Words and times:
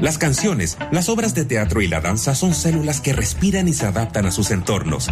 Las 0.00 0.16
canciones, 0.16 0.78
las 0.90 1.10
obras 1.10 1.34
de 1.34 1.44
teatro 1.44 1.82
y 1.82 1.86
la 1.86 2.00
danza 2.00 2.34
son 2.34 2.54
células 2.54 3.02
que 3.02 3.12
respiran 3.12 3.68
y 3.68 3.74
se 3.74 3.84
adaptan 3.84 4.24
a 4.24 4.30
sus 4.30 4.50
entornos. 4.50 5.10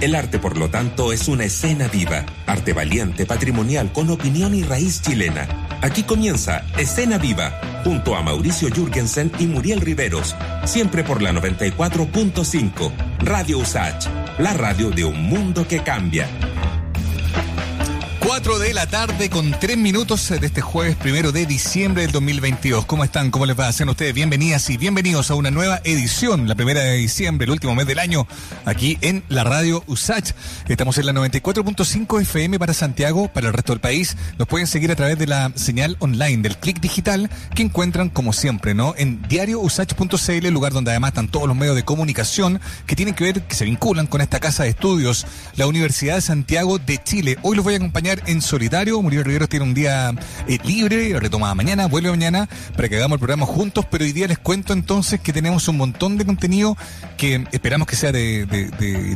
El 0.00 0.14
arte, 0.14 0.38
por 0.38 0.56
lo 0.56 0.70
tanto, 0.70 1.12
es 1.12 1.28
una 1.28 1.44
escena 1.44 1.88
viva, 1.88 2.24
arte 2.46 2.72
valiente, 2.72 3.26
patrimonial, 3.26 3.92
con 3.92 4.08
opinión 4.08 4.54
y 4.54 4.62
raíz 4.62 5.02
chilena. 5.02 5.68
Aquí 5.82 6.04
comienza 6.04 6.64
Escena 6.78 7.18
Viva, 7.18 7.60
junto 7.84 8.16
a 8.16 8.22
Mauricio 8.22 8.70
Jürgensen 8.70 9.30
y 9.38 9.46
Muriel 9.46 9.82
Riveros, 9.82 10.34
siempre 10.64 11.04
por 11.04 11.20
la 11.20 11.32
94.5, 11.32 12.92
Radio 13.18 13.58
Usach, 13.58 14.06
la 14.38 14.54
radio 14.54 14.90
de 14.90 15.04
un 15.04 15.22
mundo 15.22 15.68
que 15.68 15.82
cambia. 15.82 16.28
4 18.20 18.58
de 18.58 18.74
la 18.74 18.86
tarde 18.86 19.30
con 19.30 19.50
3 19.50 19.76
minutos 19.78 20.28
de 20.28 20.46
este 20.46 20.60
jueves 20.60 20.94
primero 20.96 21.32
de 21.32 21.46
diciembre 21.46 22.02
del 22.02 22.12
2022. 22.12 22.84
¿Cómo 22.84 23.02
están? 23.02 23.30
¿Cómo 23.30 23.46
les 23.46 23.58
va? 23.58 23.72
Sean 23.72 23.88
ustedes 23.88 24.14
bienvenidas 24.14 24.68
y 24.70 24.76
bienvenidos 24.76 25.30
a 25.30 25.34
una 25.34 25.50
nueva 25.50 25.80
edición, 25.84 26.46
la 26.46 26.54
primera 26.54 26.80
de 26.80 26.96
diciembre, 26.96 27.46
el 27.46 27.50
último 27.50 27.74
mes 27.74 27.86
del 27.86 27.98
año, 27.98 28.26
aquí 28.66 28.98
en 29.00 29.24
la 29.28 29.44
radio 29.44 29.82
USACH. 29.86 30.32
Estamos 30.68 30.98
en 30.98 31.06
la 31.06 31.12
94.5 31.12 32.20
FM 32.20 32.58
para 32.58 32.74
Santiago, 32.74 33.28
para 33.28 33.48
el 33.48 33.52
resto 33.54 33.72
del 33.72 33.80
país. 33.80 34.16
Nos 34.38 34.46
pueden 34.46 34.66
seguir 34.66 34.92
a 34.92 34.96
través 34.96 35.18
de 35.18 35.26
la 35.26 35.52
señal 35.54 35.96
online 36.00 36.42
del 36.42 36.58
clic 36.58 36.80
digital 36.80 37.30
que 37.54 37.62
encuentran, 37.62 38.10
como 38.10 38.32
siempre, 38.32 38.74
¿no? 38.74 38.94
En 38.98 39.22
diariousach.cl, 39.28 40.48
lugar 40.48 40.72
donde 40.72 40.90
además 40.90 41.08
están 41.08 41.28
todos 41.28 41.48
los 41.48 41.56
medios 41.56 41.74
de 41.74 41.84
comunicación 41.84 42.60
que 42.86 42.96
tienen 42.96 43.14
que 43.14 43.24
ver, 43.24 43.42
que 43.42 43.54
se 43.54 43.64
vinculan 43.64 44.06
con 44.06 44.20
esta 44.20 44.40
casa 44.40 44.64
de 44.64 44.70
estudios, 44.70 45.26
la 45.56 45.66
Universidad 45.66 46.16
de 46.16 46.20
Santiago 46.20 46.78
de 46.78 47.02
Chile. 47.02 47.38
Hoy 47.42 47.56
los 47.56 47.64
voy 47.64 47.74
a 47.74 47.76
acompañar 47.78 48.09
en 48.26 48.42
solitario. 48.42 49.00
Muriel 49.00 49.24
Riveros 49.24 49.48
tiene 49.48 49.64
un 49.64 49.74
día 49.74 50.12
eh, 50.48 50.58
libre, 50.64 51.18
retoma 51.20 51.54
mañana, 51.54 51.86
vuelve 51.86 52.10
mañana 52.10 52.48
para 52.76 52.88
que 52.88 52.96
hagamos 52.96 53.16
el 53.16 53.20
programa 53.20 53.46
juntos, 53.46 53.86
pero 53.90 54.04
hoy 54.04 54.12
día 54.12 54.26
les 54.26 54.38
cuento 54.38 54.72
entonces 54.72 55.20
que 55.20 55.32
tenemos 55.32 55.68
un 55.68 55.76
montón 55.76 56.18
de 56.18 56.24
contenido 56.24 56.76
que 57.16 57.44
esperamos 57.52 57.86
que 57.86 57.96
sea 57.96 58.12
de, 58.12 58.46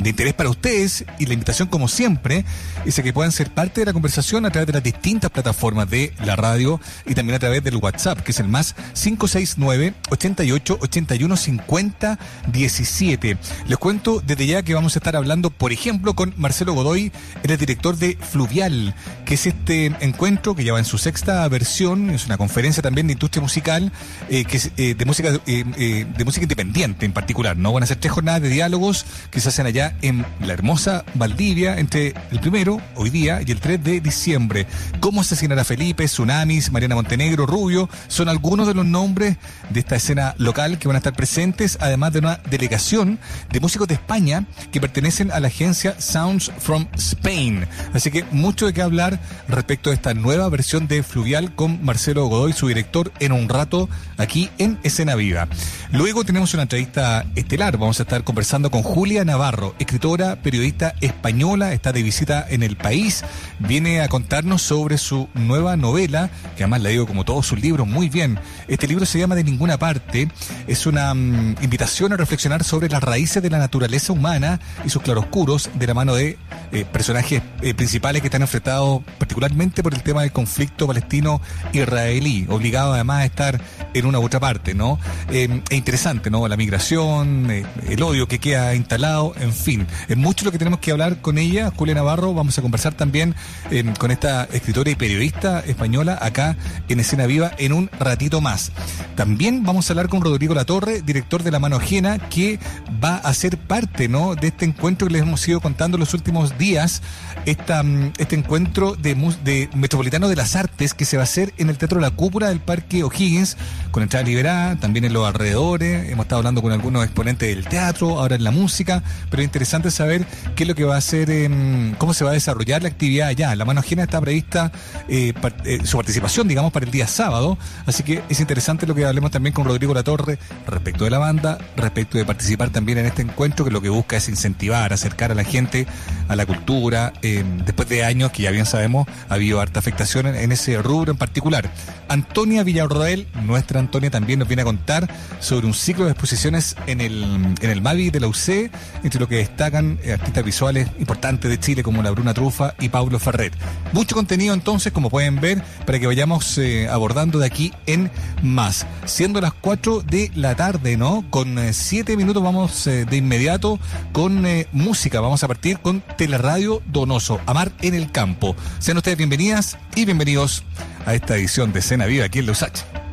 interés 0.04 0.34
para 0.34 0.50
ustedes 0.50 1.04
y 1.18 1.26
la 1.26 1.34
invitación 1.34 1.68
como 1.68 1.88
siempre 1.88 2.44
es 2.84 2.98
a 2.98 3.02
que 3.02 3.12
puedan 3.12 3.32
ser 3.32 3.50
parte 3.50 3.80
de 3.80 3.86
la 3.86 3.92
conversación 3.92 4.46
a 4.46 4.50
través 4.50 4.66
de 4.66 4.74
las 4.74 4.82
distintas 4.82 5.30
plataformas 5.30 5.88
de 5.88 6.12
la 6.24 6.36
radio 6.36 6.80
y 7.06 7.14
también 7.14 7.36
a 7.36 7.38
través 7.38 7.64
del 7.64 7.76
WhatsApp, 7.76 8.20
que 8.20 8.32
es 8.32 8.40
el 8.40 8.48
más 8.48 8.74
569 8.94 9.94
88 10.10 10.78
81 10.80 11.36
50 11.36 12.18
17. 12.52 13.38
Les 13.66 13.78
cuento 13.78 14.22
desde 14.24 14.46
ya 14.46 14.62
que 14.62 14.74
vamos 14.74 14.96
a 14.96 14.98
estar 14.98 15.16
hablando, 15.16 15.50
por 15.50 15.72
ejemplo, 15.72 16.14
con 16.14 16.34
Marcelo 16.36 16.74
Godoy, 16.74 17.12
el 17.42 17.56
director 17.56 17.96
de 17.96 18.18
Fluvial, 18.20 18.83
que 19.24 19.34
es 19.34 19.46
este 19.46 19.86
encuentro 20.00 20.54
que 20.54 20.64
ya 20.64 20.72
va 20.72 20.78
en 20.78 20.84
su 20.84 20.98
sexta 20.98 21.46
versión, 21.48 22.10
es 22.10 22.26
una 22.26 22.36
conferencia 22.36 22.82
también 22.82 23.06
de 23.06 23.12
industria 23.14 23.40
musical, 23.40 23.92
eh, 24.28 24.44
que 24.44 24.56
es 24.56 24.70
eh, 24.76 24.94
de 24.94 25.04
música 25.04 25.30
eh, 25.46 26.06
de 26.16 26.24
música 26.24 26.42
independiente 26.42 27.06
en 27.06 27.12
particular, 27.12 27.56
¿no? 27.56 27.72
Van 27.72 27.82
a 27.82 27.86
ser 27.86 27.98
tres 27.98 28.12
jornadas 28.12 28.42
de 28.42 28.48
diálogos 28.48 29.06
que 29.30 29.40
se 29.40 29.48
hacen 29.48 29.66
allá 29.66 29.96
en 30.02 30.24
la 30.40 30.52
hermosa 30.52 31.04
Valdivia 31.14 31.78
entre 31.78 32.14
el 32.30 32.40
primero, 32.40 32.80
hoy 32.96 33.10
día, 33.10 33.40
y 33.46 33.50
el 33.50 33.60
3 33.60 33.82
de 33.82 34.00
diciembre. 34.00 34.66
Cómo 35.00 35.20
asesinar 35.20 35.58
a 35.58 35.64
Felipe, 35.64 36.04
Tsunamis, 36.04 36.70
Mariana 36.72 36.96
Montenegro, 36.96 37.46
Rubio, 37.46 37.88
son 38.08 38.28
algunos 38.28 38.66
de 38.66 38.74
los 38.74 38.84
nombres 38.84 39.36
de 39.70 39.80
esta 39.80 39.96
escena 39.96 40.34
local 40.38 40.78
que 40.78 40.88
van 40.88 40.96
a 40.96 40.98
estar 40.98 41.14
presentes, 41.14 41.78
además 41.80 42.12
de 42.12 42.18
una 42.20 42.40
delegación 42.50 43.18
de 43.50 43.60
músicos 43.60 43.88
de 43.88 43.94
España 43.94 44.46
que 44.72 44.80
pertenecen 44.80 45.30
a 45.30 45.40
la 45.40 45.48
agencia 45.48 46.00
Sounds 46.00 46.52
from 46.58 46.86
Spain. 46.96 47.66
Así 47.92 48.10
que 48.10 48.24
mucho 48.30 48.66
que 48.74 48.82
hablar 48.82 49.20
respecto 49.48 49.90
a 49.90 49.94
esta 49.94 50.12
nueva 50.12 50.48
versión 50.48 50.88
de 50.88 51.02
Fluvial 51.02 51.54
con 51.54 51.82
Marcelo 51.84 52.26
Godoy, 52.26 52.52
su 52.52 52.68
director, 52.68 53.12
en 53.20 53.32
un 53.32 53.48
rato 53.48 53.88
aquí 54.18 54.50
en 54.58 54.78
Escena 54.82 55.14
Viva. 55.14 55.48
Luego 55.92 56.24
tenemos 56.24 56.52
una 56.54 56.64
entrevista 56.64 57.24
estelar. 57.36 57.78
Vamos 57.78 58.00
a 58.00 58.02
estar 58.02 58.24
conversando 58.24 58.70
con 58.70 58.82
Julia 58.82 59.24
Navarro, 59.24 59.74
escritora, 59.78 60.36
periodista 60.36 60.94
española, 61.00 61.72
está 61.72 61.92
de 61.92 62.02
visita 62.02 62.44
en 62.48 62.62
el 62.62 62.76
país. 62.76 63.24
Viene 63.60 64.00
a 64.00 64.08
contarnos 64.08 64.60
sobre 64.60 64.98
su 64.98 65.28
nueva 65.34 65.76
novela, 65.76 66.30
que 66.56 66.64
además 66.64 66.82
la 66.82 66.88
digo 66.88 67.06
como 67.06 67.24
todos 67.24 67.46
sus 67.46 67.60
libros 67.60 67.86
muy 67.86 68.08
bien. 68.08 68.38
Este 68.66 68.88
libro 68.88 69.06
se 69.06 69.20
llama 69.20 69.36
De 69.36 69.44
ninguna 69.44 69.78
parte. 69.78 70.28
Es 70.66 70.86
una 70.86 71.14
mm, 71.14 71.56
invitación 71.62 72.12
a 72.12 72.16
reflexionar 72.16 72.64
sobre 72.64 72.88
las 72.88 73.02
raíces 73.02 73.42
de 73.42 73.50
la 73.50 73.58
naturaleza 73.58 74.12
humana 74.12 74.58
y 74.84 74.90
sus 74.90 75.02
claroscuros 75.02 75.70
de 75.74 75.86
la 75.86 75.94
mano 75.94 76.14
de 76.14 76.36
eh, 76.72 76.84
personajes 76.84 77.40
eh, 77.62 77.74
principales 77.74 78.20
que 78.20 78.28
están 78.28 78.42
particularmente 78.64 79.82
por 79.82 79.94
el 79.94 80.02
tema 80.02 80.22
del 80.22 80.32
conflicto 80.32 80.86
palestino-israelí, 80.86 82.46
obligado 82.48 82.94
además 82.94 83.20
a 83.20 83.24
estar 83.26 83.60
en 83.92 84.06
una 84.06 84.18
u 84.18 84.24
otra 84.24 84.40
parte, 84.40 84.74
¿no? 84.74 84.98
Eh, 85.30 85.60
es 85.68 85.76
interesante, 85.76 86.30
¿no? 86.30 86.48
La 86.48 86.56
migración, 86.56 87.50
eh, 87.50 87.64
el 87.88 88.02
odio 88.02 88.26
que 88.26 88.38
queda 88.38 88.74
instalado, 88.74 89.34
en 89.38 89.52
fin. 89.52 89.86
Es 90.08 90.16
mucho 90.16 90.46
lo 90.46 90.52
que 90.52 90.58
tenemos 90.58 90.80
que 90.80 90.92
hablar 90.92 91.20
con 91.20 91.36
ella, 91.36 91.72
Julia 91.76 91.94
Navarro. 91.94 92.32
Vamos 92.32 92.58
a 92.58 92.62
conversar 92.62 92.94
también 92.94 93.34
eh, 93.70 93.84
con 93.98 94.10
esta 94.10 94.44
escritora 94.44 94.90
y 94.90 94.94
periodista 94.94 95.60
española 95.60 96.18
acá 96.20 96.56
en 96.88 97.00
Escena 97.00 97.26
Viva 97.26 97.52
en 97.58 97.72
un 97.72 97.90
ratito 97.98 98.40
más. 98.40 98.72
También 99.14 99.62
vamos 99.62 99.88
a 99.88 99.92
hablar 99.92 100.08
con 100.08 100.22
Rodrigo 100.22 100.54
Latorre, 100.54 101.02
director 101.02 101.42
de 101.42 101.50
La 101.50 101.58
Mano 101.58 101.76
Ajena, 101.76 102.18
que 102.30 102.58
va 103.02 103.16
a 103.16 103.34
ser 103.34 103.58
parte, 103.58 104.08
¿no? 104.08 104.34
De 104.34 104.48
este 104.48 104.64
encuentro 104.64 105.06
que 105.06 105.12
les 105.12 105.22
hemos 105.22 105.46
ido 105.46 105.60
contando 105.60 105.98
los 105.98 106.14
últimos 106.14 106.56
días, 106.56 107.02
mm, 107.44 108.06
este 108.18 108.36
encuentro 108.36 108.53
encuentro 108.54 108.94
de, 108.94 109.16
de, 109.42 109.68
Metropolitano 109.74 110.28
de 110.28 110.36
las 110.36 110.54
Artes 110.54 110.94
que 110.94 111.04
se 111.04 111.16
va 111.16 111.22
a 111.22 111.24
hacer 111.24 111.52
en 111.58 111.70
el 111.70 111.76
Teatro 111.76 111.98
La 111.98 112.12
Cúpula 112.12 112.50
del 112.50 112.60
Parque 112.60 113.02
O'Higgins, 113.02 113.56
con 113.90 114.04
entrada 114.04 114.24
liberada, 114.24 114.76
también 114.76 115.04
en 115.04 115.12
los 115.12 115.26
alrededores. 115.26 116.08
Hemos 116.08 116.26
estado 116.26 116.38
hablando 116.38 116.62
con 116.62 116.70
algunos 116.70 117.02
exponentes 117.02 117.48
del 117.48 117.66
teatro, 117.66 118.20
ahora 118.20 118.36
en 118.36 118.44
la 118.44 118.52
música, 118.52 119.02
pero 119.28 119.42
es 119.42 119.46
interesante 119.46 119.90
saber 119.90 120.24
qué 120.54 120.62
es 120.62 120.68
lo 120.68 120.76
que 120.76 120.84
va 120.84 120.94
a 120.94 120.98
hacer, 120.98 121.50
cómo 121.98 122.14
se 122.14 122.22
va 122.24 122.30
a 122.30 122.34
desarrollar 122.34 122.82
la 122.82 122.90
actividad 122.90 123.26
allá. 123.26 123.56
La 123.56 123.64
mano 123.64 123.80
ajena 123.80 124.04
está 124.04 124.20
prevista 124.20 124.70
eh, 125.08 125.32
eh, 125.64 125.80
su 125.82 125.96
participación, 125.96 126.46
digamos, 126.46 126.72
para 126.72 126.86
el 126.86 126.92
día 126.92 127.08
sábado, 127.08 127.58
así 127.86 128.04
que 128.04 128.22
es 128.28 128.38
interesante 128.38 128.86
lo 128.86 128.94
que 128.94 129.04
hablemos 129.04 129.32
también 129.32 129.52
con 129.52 129.64
Rodrigo 129.64 129.94
Latorre 129.94 130.38
respecto 130.68 131.02
de 131.02 131.10
la 131.10 131.18
banda, 131.18 131.58
respecto 131.76 132.18
de 132.18 132.24
participar 132.24 132.70
también 132.70 132.98
en 132.98 133.06
este 133.06 133.22
encuentro 133.22 133.64
que 133.64 133.72
lo 133.72 133.82
que 133.82 133.88
busca 133.88 134.16
es 134.16 134.28
incentivar, 134.28 134.92
acercar 134.92 135.32
a 135.32 135.34
la 135.34 135.42
gente 135.42 135.88
a 136.28 136.36
la 136.36 136.46
cultura, 136.46 137.12
eh, 137.22 137.42
después 137.66 137.88
de 137.88 138.04
años 138.04 138.30
que 138.30 138.43
ya 138.44 138.50
bien 138.50 138.66
sabemos, 138.66 139.08
ha 139.30 139.34
habido 139.34 139.58
harta 139.58 139.78
afectación 139.78 140.26
en, 140.26 140.52
ese 140.52 140.80
rubro 140.82 141.12
en 141.12 141.16
particular. 141.16 141.70
Antonia 142.08 142.62
Villarroel, 142.62 143.26
nuestra 143.42 143.80
Antonia, 143.80 144.10
también 144.10 144.38
nos 144.38 144.48
viene 144.48 144.60
a 144.60 144.66
contar 144.66 145.08
sobre 145.40 145.66
un 145.66 145.72
ciclo 145.72 146.04
de 146.04 146.10
exposiciones 146.10 146.76
en 146.86 147.00
el, 147.00 147.24
en 147.62 147.70
el 147.70 147.80
Mavi 147.80 148.10
de 148.10 148.20
la 148.20 148.26
UC, 148.26 148.70
entre 149.02 149.18
lo 149.18 149.28
que 149.28 149.36
destacan 149.36 149.98
eh, 150.02 150.12
artistas 150.12 150.44
visuales 150.44 150.88
importantes 150.98 151.50
de 151.50 151.58
Chile 151.58 151.82
como 151.82 152.02
la 152.02 152.10
Bruna 152.10 152.34
Trufa 152.34 152.74
y 152.80 152.90
Pablo 152.90 153.18
Ferret. 153.18 153.54
Mucho 153.92 154.14
contenido 154.14 154.52
entonces, 154.52 154.92
como 154.92 155.08
pueden 155.08 155.40
ver, 155.40 155.62
para 155.86 155.98
que 155.98 156.06
vayamos 156.06 156.58
eh, 156.58 156.86
abordando 156.90 157.38
de 157.38 157.46
aquí 157.46 157.72
en 157.86 158.10
más. 158.42 158.86
Siendo 159.06 159.40
las 159.40 159.54
4 159.54 160.02
de 160.02 160.30
la 160.34 160.54
tarde, 160.54 160.98
¿no? 160.98 161.24
Con 161.30 161.58
7 161.72 162.12
eh, 162.12 162.16
minutos 162.18 162.42
vamos 162.42 162.84
de 162.84 163.16
inmediato 163.16 163.78
con 164.12 164.46
música. 164.72 165.20
Vamos 165.20 165.42
a 165.42 165.48
partir 165.48 165.78
con 165.78 166.02
Teleradio 166.18 166.82
Donoso, 166.84 167.40
Amar 167.46 167.72
en 167.80 167.94
el 167.94 168.10
Campo. 168.10 168.33
Sean 168.78 168.96
ustedes 168.96 169.16
bienvenidas 169.16 169.78
y 169.94 170.04
bienvenidos 170.04 170.64
a 171.06 171.14
esta 171.14 171.36
edición 171.36 171.72
de 171.72 171.82
Cena 171.82 172.06
Viva 172.06 172.24
aquí 172.26 172.40
en 172.40 172.46
Los 172.46 172.62
H. 172.62 173.03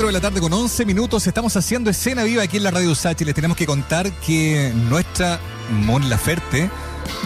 4 0.00 0.06
de 0.06 0.12
la 0.14 0.20
tarde 0.22 0.40
con 0.40 0.50
11 0.50 0.86
minutos. 0.86 1.26
Estamos 1.26 1.54
haciendo 1.58 1.90
escena 1.90 2.24
viva 2.24 2.42
aquí 2.42 2.56
en 2.56 2.62
la 2.62 2.70
Radio 2.70 2.94
Sachi. 2.94 3.22
Les 3.26 3.34
tenemos 3.34 3.54
que 3.54 3.66
contar 3.66 4.10
que 4.20 4.72
nuestra 4.88 5.38
Mon 5.70 6.08
Laferte 6.08 6.70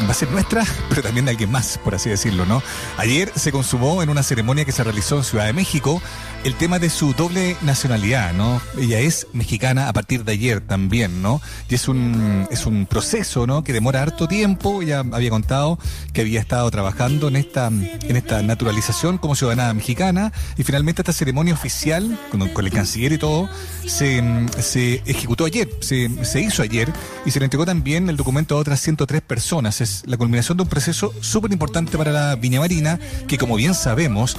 va 0.09 0.11
a 0.11 0.15
ser 0.15 0.29
nuestra, 0.33 0.65
pero 0.89 1.01
también 1.01 1.25
de 1.25 1.31
alguien 1.31 1.53
más, 1.53 1.79
por 1.79 1.95
así 1.95 2.11
decirlo, 2.11 2.47
¿no? 2.47 2.65
Ayer 2.97 3.31
se 3.37 3.53
consumó 3.53 4.03
en 4.03 4.09
una 4.09 4.25
ceremonia 4.25 4.65
que 4.65 4.73
se 4.73 4.83
realizó 4.83 5.19
en 5.19 5.23
Ciudad 5.23 5.47
de 5.47 5.53
México 5.53 6.03
el 6.45 6.55
tema 6.57 6.79
de 6.79 6.91
su 6.91 7.15
doble 7.15 7.57
nacionalidad, 7.63 8.35
¿no? 8.35 8.61
Ella 8.79 9.01
es 9.01 9.27
mexicana 9.33 9.89
a 9.89 9.93
partir 9.95 10.25
de 10.25 10.33
ayer 10.33 10.61
también, 10.61 11.23
¿no? 11.23 11.41
Y 11.71 11.75
es 11.75 11.89
un, 11.89 12.47
es 12.51 12.67
un 12.67 12.85
proceso, 12.85 13.47
¿no? 13.47 13.65
Que 13.65 13.73
demora 13.73 14.03
harto 14.03 14.29
tiempo. 14.29 14.83
Ella 14.83 15.03
había 15.13 15.31
contado 15.31 15.79
que 16.13 16.21
había 16.21 16.41
estado 16.41 16.71
trabajando 16.71 17.29
en 17.29 17.37
esta, 17.37 17.69
en 17.69 18.17
esta 18.17 18.43
naturalización 18.43 19.17
como 19.17 19.35
ciudadana 19.35 19.73
mexicana 19.73 20.33
y 20.59 20.65
finalmente 20.65 21.01
esta 21.01 21.15
ceremonia 21.15 21.55
oficial, 21.55 22.19
con, 22.31 22.43
el 22.43 22.71
canciller 22.71 23.13
y 23.13 23.19
todo, 23.19 23.49
se, 23.87 24.23
se 24.61 25.03
ejecutó 25.07 25.47
ayer, 25.47 25.71
se, 25.81 26.11
se 26.25 26.41
hizo 26.43 26.63
ayer 26.63 26.93
y 27.25 27.31
se 27.31 27.39
le 27.39 27.47
entregó 27.47 27.65
también 27.65 28.11
el 28.11 28.19
documento 28.19 28.57
a 28.57 28.59
otras 28.59 28.81
103 28.81 29.23
personas. 29.23 29.81
Es 29.81 30.03
la 30.07 30.19
culminación 30.19 30.59
de 30.59 30.65
un 30.65 30.69
proceso 30.69 31.15
súper 31.21 31.53
importante 31.53 31.97
para 31.97 32.13
la 32.13 32.37
Viña 32.37 32.61
Marina, 32.61 33.01
que 33.29 33.39
como 33.39 33.57
bien 33.57 33.75
sabemos, 33.75 34.37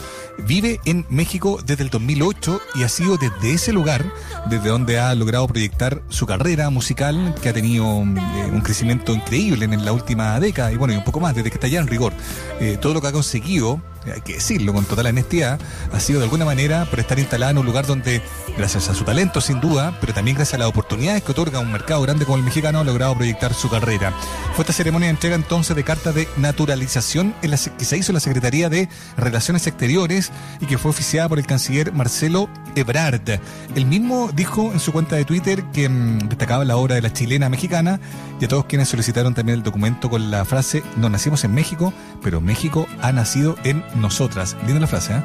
vive 0.47 0.79
en 0.85 1.05
México 1.09 1.59
desde 1.65 1.83
el 1.83 1.89
2008 1.95 2.61
y 2.75 2.83
ha 2.83 2.89
sido 2.89 3.17
desde 3.17 3.53
ese 3.53 3.71
lugar, 3.71 4.05
desde 4.49 4.67
donde 4.67 4.99
ha 4.99 5.15
logrado 5.15 5.47
proyectar 5.47 6.01
su 6.09 6.25
carrera 6.25 6.69
musical, 6.69 7.33
que 7.41 7.49
ha 7.49 7.53
tenido 7.53 7.85
eh, 7.85 8.49
un 8.51 8.61
crecimiento 8.61 9.13
increíble 9.13 9.63
en 9.63 9.85
la 9.85 9.93
última 9.93 10.37
década 10.41 10.73
y 10.73 10.77
bueno, 10.77 10.93
y 10.93 10.97
un 10.97 11.05
poco 11.05 11.21
más, 11.21 11.33
desde 11.35 11.49
que 11.49 11.55
está 11.55 11.67
ya 11.67 11.79
en 11.79 11.87
rigor. 11.87 12.11
Eh, 12.59 12.77
todo 12.81 12.93
lo 12.93 13.01
que 13.01 13.07
ha 13.07 13.11
conseguido 13.13 13.81
hay 14.13 14.21
que 14.21 14.35
decirlo 14.35 14.73
con 14.73 14.85
total 14.85 15.07
honestidad, 15.07 15.59
ha 15.91 15.99
sido 15.99 16.19
de 16.19 16.25
alguna 16.25 16.45
manera 16.45 16.85
por 16.85 16.99
estar 16.99 17.19
instalada 17.19 17.51
en 17.51 17.57
un 17.57 17.65
lugar 17.65 17.85
donde, 17.85 18.21
gracias 18.57 18.89
a 18.89 18.95
su 18.95 19.03
talento 19.03 19.41
sin 19.41 19.59
duda, 19.59 19.97
pero 20.01 20.13
también 20.13 20.35
gracias 20.35 20.55
a 20.55 20.57
las 20.59 20.67
oportunidades 20.67 21.23
que 21.23 21.31
otorga 21.31 21.59
un 21.59 21.71
mercado 21.71 22.01
grande 22.01 22.25
como 22.25 22.37
el 22.37 22.43
mexicano, 22.43 22.79
ha 22.79 22.83
logrado 22.83 23.15
proyectar 23.15 23.53
su 23.53 23.69
carrera. 23.69 24.13
Fue 24.55 24.63
esta 24.63 24.73
ceremonia 24.73 25.07
de 25.07 25.11
entrega 25.11 25.35
entonces 25.35 25.75
de 25.75 25.83
carta 25.83 26.11
de 26.11 26.27
naturalización 26.37 27.35
en 27.41 27.51
la, 27.51 27.57
que 27.57 27.85
se 27.85 27.97
hizo 27.97 28.11
en 28.11 28.15
la 28.15 28.19
Secretaría 28.19 28.69
de 28.69 28.89
Relaciones 29.17 29.67
Exteriores 29.67 30.31
y 30.59 30.65
que 30.65 30.77
fue 30.77 30.91
oficiada 30.91 31.29
por 31.29 31.39
el 31.39 31.45
canciller 31.45 31.91
Marcelo 31.91 32.49
Ebrard. 32.75 33.39
El 33.75 33.85
mismo 33.85 34.29
dijo 34.33 34.71
en 34.71 34.79
su 34.79 34.91
cuenta 34.91 35.15
de 35.15 35.25
Twitter 35.25 35.63
que 35.73 35.89
mm, 35.89 36.29
destacaba 36.29 36.65
la 36.65 36.77
obra 36.77 36.95
de 36.95 37.01
la 37.01 37.11
chilena 37.11 37.49
mexicana 37.49 37.99
y 38.39 38.45
a 38.45 38.47
todos 38.47 38.65
quienes 38.65 38.89
solicitaron 38.89 39.33
también 39.33 39.57
el 39.59 39.63
documento 39.63 40.09
con 40.09 40.31
la 40.31 40.45
frase, 40.45 40.83
no 40.97 41.09
nacimos 41.09 41.43
en 41.43 41.53
México, 41.53 41.93
pero 42.25 42.41
México 42.41 42.87
ha 43.03 43.11
nacido 43.11 43.55
en 43.63 43.83
nosotras. 44.01 44.57
Linda 44.65 44.79
la 44.79 44.87
frase, 44.87 45.13
¿eh? 45.13 45.21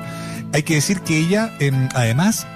Hay 0.52 0.64
que 0.64 0.74
decir 0.74 1.00
que 1.00 1.16
ella, 1.16 1.50
em, 1.58 1.88
además, 1.94 2.46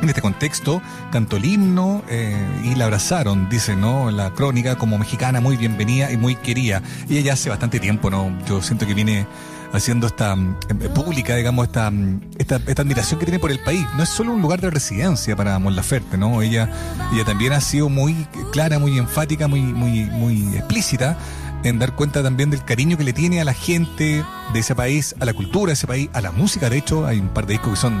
en 0.00 0.08
este 0.08 0.22
contexto, 0.22 0.80
cantó 1.12 1.36
el 1.36 1.44
himno 1.44 2.02
eh, 2.08 2.34
y 2.64 2.76
la 2.76 2.86
abrazaron, 2.86 3.50
dice, 3.50 3.76
¿no? 3.76 4.10
La 4.10 4.30
crónica 4.30 4.76
como 4.76 4.96
mexicana 4.96 5.42
muy 5.42 5.58
bienvenida 5.58 6.10
y 6.10 6.16
muy 6.16 6.34
querida. 6.34 6.80
Y 7.10 7.18
ella 7.18 7.34
hace 7.34 7.50
bastante 7.50 7.78
tiempo, 7.78 8.08
¿no? 8.08 8.34
Yo 8.46 8.62
siento 8.62 8.86
que 8.86 8.94
viene 8.94 9.26
haciendo 9.74 10.06
esta 10.06 10.32
eh, 10.32 10.88
pública, 10.88 11.36
digamos, 11.36 11.66
esta, 11.66 11.92
esta, 12.38 12.56
esta 12.66 12.80
admiración 12.80 13.20
que 13.20 13.26
tiene 13.26 13.38
por 13.38 13.50
el 13.50 13.58
país. 13.58 13.86
No 13.98 14.02
es 14.02 14.08
solo 14.08 14.32
un 14.32 14.40
lugar 14.40 14.62
de 14.62 14.70
residencia 14.70 15.36
para 15.36 15.58
Mon 15.58 15.76
Laferte, 15.76 16.16
¿no? 16.16 16.40
Ella, 16.40 16.70
ella 17.12 17.24
también 17.26 17.52
ha 17.52 17.60
sido 17.60 17.90
muy 17.90 18.26
clara, 18.50 18.78
muy 18.78 18.96
enfática, 18.96 19.46
muy, 19.46 19.60
muy, 19.60 20.04
muy 20.04 20.56
explícita 20.56 21.18
en 21.64 21.78
dar 21.78 21.94
cuenta 21.94 22.22
también 22.22 22.50
del 22.50 22.64
cariño 22.64 22.96
que 22.96 23.04
le 23.04 23.12
tiene 23.12 23.40
a 23.40 23.44
la 23.44 23.54
gente 23.54 24.22
de 24.52 24.60
ese 24.60 24.74
país, 24.74 25.14
a 25.18 25.24
la 25.24 25.32
cultura 25.32 25.70
de 25.70 25.74
ese 25.74 25.86
país, 25.86 26.10
a 26.12 26.20
la 26.20 26.30
música. 26.30 26.68
De 26.70 26.76
hecho, 26.76 27.06
hay 27.06 27.18
un 27.18 27.28
par 27.28 27.46
de 27.46 27.54
discos 27.54 27.72
que 27.72 27.80
son 27.80 28.00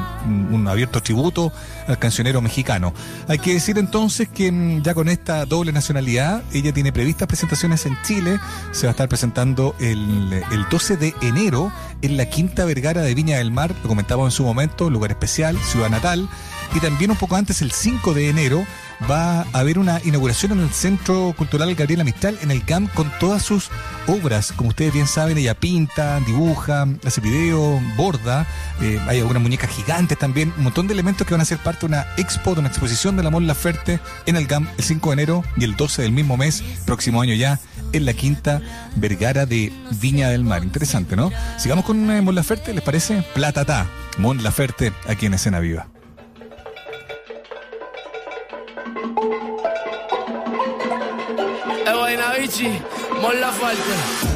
un 0.52 0.68
abierto 0.68 1.02
tributo 1.02 1.50
al 1.88 1.98
cancionero 1.98 2.42
mexicano. 2.42 2.92
Hay 3.26 3.38
que 3.38 3.54
decir 3.54 3.78
entonces 3.78 4.28
que 4.28 4.52
mm, 4.52 4.82
ya 4.82 4.94
con 4.94 5.08
esta 5.08 5.46
doble 5.46 5.72
nacionalidad, 5.72 6.42
ella 6.52 6.72
tiene 6.72 6.92
previstas 6.92 7.26
presentaciones 7.26 7.86
en 7.86 7.96
Chile. 8.02 8.38
Se 8.72 8.86
va 8.86 8.90
a 8.90 8.92
estar 8.92 9.08
presentando 9.08 9.74
el, 9.80 10.44
el 10.52 10.68
12 10.70 10.96
de 10.98 11.14
enero 11.22 11.72
en 12.02 12.16
la 12.18 12.26
Quinta 12.26 12.66
Vergara 12.66 13.00
de 13.00 13.14
Viña 13.14 13.38
del 13.38 13.50
Mar. 13.50 13.74
Lo 13.82 13.88
comentamos 13.88 14.26
en 14.26 14.30
su 14.30 14.44
momento, 14.44 14.90
lugar 14.90 15.10
especial, 15.10 15.58
ciudad 15.58 15.88
natal. 15.88 16.28
Y 16.74 16.80
también 16.80 17.10
un 17.10 17.16
poco 17.16 17.36
antes, 17.36 17.62
el 17.62 17.72
5 17.72 18.14
de 18.14 18.28
enero, 18.28 18.66
va 19.10 19.40
a 19.40 19.46
haber 19.52 19.78
una 19.78 20.00
inauguración 20.04 20.52
en 20.52 20.60
el 20.60 20.70
Centro 20.70 21.34
Cultural 21.36 21.74
Gabriela 21.74 22.04
Mistral, 22.04 22.38
en 22.42 22.50
el 22.50 22.62
GAM, 22.62 22.86
con 22.88 23.10
todas 23.18 23.42
sus 23.42 23.70
obras. 24.06 24.52
Como 24.52 24.70
ustedes 24.70 24.92
bien 24.92 25.06
saben, 25.06 25.38
ella 25.38 25.54
pinta, 25.54 26.20
dibuja, 26.20 26.86
hace 27.04 27.20
video, 27.20 27.80
borda, 27.96 28.46
eh, 28.80 29.00
hay 29.06 29.20
algunas 29.20 29.42
muñecas 29.42 29.70
gigantes 29.70 30.18
también, 30.18 30.52
un 30.56 30.64
montón 30.64 30.86
de 30.86 30.94
elementos 30.94 31.26
que 31.26 31.34
van 31.34 31.40
a 31.40 31.44
ser 31.44 31.58
parte 31.58 31.80
de 31.80 31.86
una 31.86 32.06
expo, 32.16 32.54
de 32.54 32.60
una 32.60 32.68
exposición 32.68 33.16
de 33.16 33.22
la 33.22 33.30
Mon 33.30 33.46
Laferte 33.46 34.00
en 34.26 34.36
el 34.36 34.46
GAM 34.46 34.68
el 34.76 34.84
5 34.84 35.10
de 35.10 35.12
enero 35.12 35.44
y 35.56 35.64
el 35.64 35.76
12 35.76 36.02
del 36.02 36.12
mismo 36.12 36.36
mes, 36.36 36.62
próximo 36.86 37.20
año 37.20 37.34
ya, 37.34 37.60
en 37.92 38.04
la 38.04 38.12
Quinta 38.12 38.60
Vergara 38.96 39.46
de 39.46 39.72
Viña 40.00 40.28
del 40.28 40.44
Mar. 40.44 40.62
Interesante, 40.64 41.16
¿no? 41.16 41.30
Sigamos 41.58 41.84
con 41.84 42.10
eh, 42.10 42.22
Mon 42.22 42.34
Laferte, 42.34 42.72
¿les 42.72 42.82
parece? 42.82 43.22
Platata, 43.34 43.86
Mon 44.18 44.42
Laferte, 44.42 44.92
aquí 45.08 45.26
en 45.26 45.34
Escena 45.34 45.60
Viva. 45.60 45.93
Eh, 51.86 51.90
e 51.90 51.92
vai 51.94 52.16
Navici, 52.16 52.82
molla 53.20 53.50
forte. 53.52 54.33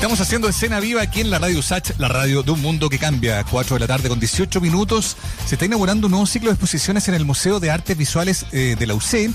Estamos 0.00 0.20
haciendo 0.20 0.48
escena 0.48 0.80
viva 0.80 1.02
aquí 1.02 1.20
en 1.20 1.28
la 1.28 1.38
radio 1.38 1.60
Sach, 1.60 1.90
la 1.98 2.08
radio 2.08 2.42
de 2.42 2.50
un 2.52 2.62
mundo 2.62 2.88
que 2.88 2.98
cambia. 2.98 3.44
4 3.44 3.76
de 3.76 3.80
la 3.80 3.86
tarde 3.86 4.08
con 4.08 4.18
18 4.18 4.58
minutos. 4.60 5.16
Se 5.46 5.56
está 5.56 5.66
inaugurando 5.66 6.06
un 6.06 6.12
nuevo 6.12 6.26
ciclo 6.26 6.48
de 6.48 6.54
exposiciones 6.54 7.06
en 7.08 7.14
el 7.14 7.26
Museo 7.26 7.60
de 7.60 7.70
Artes 7.70 7.98
Visuales 7.98 8.46
eh, 8.52 8.76
de 8.78 8.86
la 8.86 8.94
UC 8.94 9.30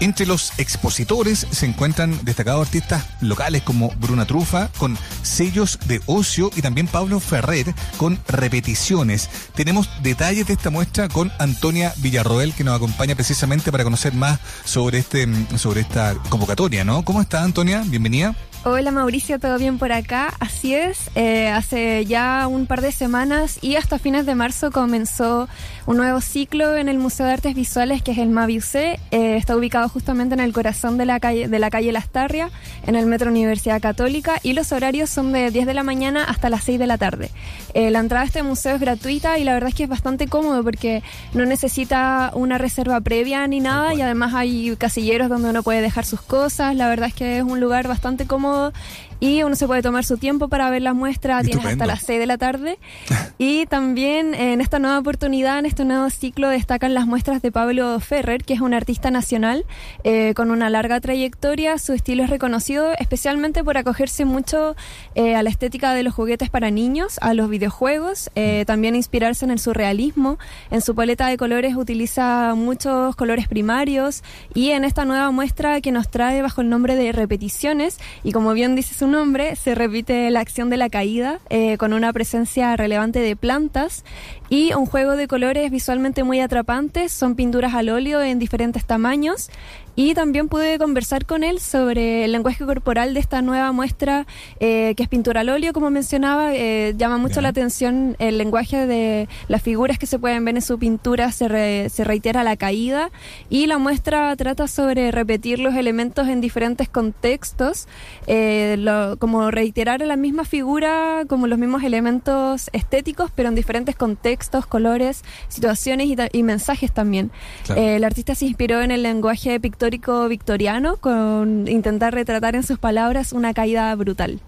entre 0.00 0.26
los 0.26 0.52
expositores 0.58 1.46
se 1.50 1.66
encuentran 1.66 2.24
destacados 2.24 2.66
artistas 2.66 3.04
locales 3.20 3.62
como 3.62 3.90
Bruna 3.96 4.26
Trufa 4.26 4.70
con 4.78 4.96
sellos 5.22 5.78
de 5.86 6.00
ocio 6.06 6.50
y 6.54 6.62
también 6.62 6.86
Pablo 6.86 7.18
Ferrer 7.18 7.74
con 7.96 8.18
repeticiones. 8.28 9.28
Tenemos 9.54 9.88
detalles 10.02 10.46
de 10.46 10.52
esta 10.52 10.70
muestra 10.70 11.08
con 11.08 11.32
Antonia 11.38 11.92
Villarroel 11.96 12.54
que 12.54 12.62
nos 12.62 12.76
acompaña 12.76 13.16
precisamente 13.16 13.72
para 13.72 13.82
conocer 13.82 14.14
más 14.14 14.38
sobre 14.64 14.98
este 14.98 15.26
sobre 15.56 15.80
esta 15.80 16.14
convocatoria, 16.28 16.84
¿no? 16.84 17.04
¿Cómo 17.04 17.20
está 17.20 17.42
Antonia? 17.42 17.82
Bienvenida. 17.84 18.36
Hola 18.64 18.90
Mauricio, 18.90 19.38
¿todo 19.38 19.56
bien 19.56 19.78
por 19.78 19.92
acá? 19.92 20.34
Así 20.40 20.74
es, 20.74 21.10
eh, 21.14 21.48
hace 21.48 22.04
ya 22.06 22.48
un 22.48 22.66
par 22.66 22.80
de 22.80 22.90
semanas 22.90 23.60
y 23.62 23.76
hasta 23.76 24.00
fines 24.00 24.26
de 24.26 24.34
marzo 24.34 24.72
comenzó 24.72 25.48
un 25.86 25.96
nuevo 25.96 26.20
ciclo 26.20 26.76
en 26.76 26.88
el 26.88 26.98
Museo 26.98 27.26
de 27.26 27.34
Artes 27.34 27.54
Visuales 27.54 28.02
que 28.02 28.10
es 28.10 28.18
el 28.18 28.30
MAVIUC. 28.30 28.74
Eh, 28.74 28.98
está 29.12 29.56
ubicado 29.56 29.88
justamente 29.88 30.34
en 30.34 30.40
el 30.40 30.52
corazón 30.52 30.98
de 30.98 31.06
la 31.06 31.20
calle 31.20 31.46
de 31.46 31.58
la 31.60 31.70
calle 31.70 31.92
Lastarria, 31.92 32.50
en 32.84 32.96
el 32.96 33.06
Metro 33.06 33.30
Universidad 33.30 33.80
Católica 33.80 34.40
y 34.42 34.54
los 34.54 34.72
horarios 34.72 35.08
son 35.08 35.32
de 35.32 35.52
10 35.52 35.64
de 35.64 35.74
la 35.74 35.84
mañana 35.84 36.24
hasta 36.24 36.50
las 36.50 36.64
6 36.64 36.80
de 36.80 36.86
la 36.88 36.98
tarde. 36.98 37.30
Eh, 37.74 37.92
la 37.92 38.00
entrada 38.00 38.24
a 38.24 38.26
este 38.26 38.42
museo 38.42 38.74
es 38.74 38.80
gratuita 38.80 39.38
y 39.38 39.44
la 39.44 39.54
verdad 39.54 39.68
es 39.68 39.76
que 39.76 39.84
es 39.84 39.88
bastante 39.88 40.26
cómodo 40.26 40.64
porque 40.64 41.04
no 41.32 41.46
necesita 41.46 42.32
una 42.34 42.58
reserva 42.58 43.00
previa 43.00 43.46
ni 43.46 43.60
nada 43.60 43.94
y 43.94 44.02
además 44.02 44.34
hay 44.34 44.74
casilleros 44.76 45.28
donde 45.28 45.48
uno 45.50 45.62
puede 45.62 45.80
dejar 45.80 46.04
sus 46.04 46.20
cosas. 46.20 46.74
La 46.74 46.88
verdad 46.88 47.08
es 47.08 47.14
que 47.14 47.38
es 47.38 47.44
un 47.44 47.60
lugar 47.60 47.86
bastante 47.86 48.26
cómodo 48.26 48.47
cómodo 48.48 48.72
y 49.20 49.42
uno 49.42 49.56
se 49.56 49.66
puede 49.66 49.82
tomar 49.82 50.04
su 50.04 50.16
tiempo 50.16 50.48
para 50.48 50.70
ver 50.70 50.82
la 50.82 50.94
muestra, 50.94 51.42
tienes 51.42 51.64
hasta 51.64 51.86
las 51.86 52.02
6 52.02 52.20
de 52.20 52.26
la 52.26 52.38
tarde. 52.38 52.78
y 53.38 53.66
también 53.66 54.34
en 54.34 54.60
esta 54.60 54.78
nueva 54.78 54.98
oportunidad, 54.98 55.58
en 55.58 55.66
este 55.66 55.84
nuevo 55.84 56.08
ciclo, 56.10 56.48
destacan 56.48 56.94
las 56.94 57.06
muestras 57.06 57.42
de 57.42 57.50
Pablo 57.50 57.98
Ferrer, 58.00 58.44
que 58.44 58.54
es 58.54 58.60
un 58.60 58.74
artista 58.74 59.10
nacional 59.10 59.64
eh, 60.04 60.34
con 60.34 60.50
una 60.50 60.70
larga 60.70 61.00
trayectoria. 61.00 61.78
Su 61.78 61.92
estilo 61.92 62.22
es 62.22 62.30
reconocido 62.30 62.92
especialmente 62.98 63.64
por 63.64 63.76
acogerse 63.76 64.24
mucho 64.24 64.76
eh, 65.14 65.34
a 65.34 65.42
la 65.42 65.50
estética 65.50 65.94
de 65.94 66.02
los 66.02 66.14
juguetes 66.14 66.50
para 66.50 66.70
niños, 66.70 67.18
a 67.20 67.34
los 67.34 67.50
videojuegos, 67.50 68.30
eh, 68.34 68.64
también 68.66 68.94
inspirarse 68.94 69.44
en 69.44 69.50
el 69.50 69.58
surrealismo. 69.58 70.38
En 70.70 70.80
su 70.80 70.94
paleta 70.94 71.26
de 71.26 71.36
colores 71.36 71.74
utiliza 71.76 72.54
muchos 72.54 73.16
colores 73.16 73.48
primarios 73.48 74.22
y 74.54 74.70
en 74.70 74.84
esta 74.84 75.04
nueva 75.04 75.30
muestra 75.30 75.80
que 75.80 75.90
nos 75.90 76.08
trae 76.08 76.42
bajo 76.42 76.60
el 76.60 76.68
nombre 76.68 76.94
de 76.94 77.12
Repeticiones 77.12 77.98
y 78.22 78.32
como 78.32 78.52
bien 78.52 78.76
dice 78.76 78.94
su 78.94 79.07
nombre, 79.10 79.56
se 79.56 79.74
repite 79.74 80.30
la 80.30 80.40
acción 80.40 80.70
de 80.70 80.76
la 80.76 80.88
caída 80.88 81.40
eh, 81.50 81.76
con 81.78 81.92
una 81.92 82.12
presencia 82.12 82.76
relevante 82.76 83.18
de 83.20 83.36
plantas 83.36 84.04
y 84.48 84.72
un 84.72 84.86
juego 84.86 85.16
de 85.16 85.28
colores 85.28 85.70
visualmente 85.70 86.24
muy 86.24 86.40
atrapantes. 86.40 87.12
Son 87.12 87.34
pinturas 87.34 87.74
al 87.74 87.88
óleo 87.88 88.20
en 88.22 88.38
diferentes 88.38 88.84
tamaños 88.84 89.50
y 89.98 90.14
también 90.14 90.48
pude 90.48 90.78
conversar 90.78 91.26
con 91.26 91.42
él 91.42 91.58
sobre 91.58 92.24
el 92.24 92.30
lenguaje 92.30 92.64
corporal 92.64 93.14
de 93.14 93.20
esta 93.20 93.42
nueva 93.42 93.72
muestra, 93.72 94.28
eh, 94.60 94.94
que 94.96 95.02
es 95.02 95.08
pintura 95.08 95.40
al 95.40 95.48
óleo, 95.48 95.72
como 95.72 95.90
mencionaba. 95.90 96.54
Eh, 96.54 96.94
llama 96.96 97.18
mucho 97.18 97.40
la 97.40 97.48
atención 97.48 98.14
el 98.20 98.38
lenguaje 98.38 98.86
de 98.86 99.28
las 99.48 99.60
figuras 99.60 99.98
que 99.98 100.06
se 100.06 100.20
pueden 100.20 100.44
ver 100.44 100.54
en 100.54 100.62
su 100.62 100.78
pintura, 100.78 101.32
se, 101.32 101.88
se 101.90 102.04
reitera 102.04 102.44
la 102.44 102.56
caída. 102.56 103.10
Y 103.50 103.66
la 103.66 103.78
muestra 103.78 104.36
trata 104.36 104.68
sobre 104.68 105.10
repetir 105.10 105.58
los 105.58 105.74
elementos 105.74 106.28
en 106.28 106.40
diferentes 106.40 106.88
contextos, 106.88 107.88
eh, 108.28 108.78
como 109.18 109.50
reiterar 109.50 110.00
la 110.02 110.14
misma 110.14 110.44
figura, 110.44 111.24
como 111.28 111.48
los 111.48 111.58
mismos 111.58 111.82
elementos 111.82 112.70
estéticos, 112.72 113.32
pero 113.34 113.48
en 113.48 113.56
diferentes 113.56 113.96
contextos, 113.96 114.37
colores, 114.66 115.22
situaciones 115.48 116.08
y, 116.32 116.42
mensajes 116.42 116.92
también. 116.92 117.30
el 117.76 118.04
artista 118.04 118.34
se 118.34 118.46
inspiró 118.46 118.80
en 118.82 118.90
el 118.90 119.02
lenguaje 119.02 119.60
pictórico 119.60 120.28
victoriano 120.28 120.96
con 120.96 121.68
intentar 121.68 122.14
retratar 122.14 122.54
en 122.54 122.62
sus 122.62 122.78
palabras 122.78 123.32
una 123.32 123.54
caída 123.54 123.94
brutal. 123.94 124.40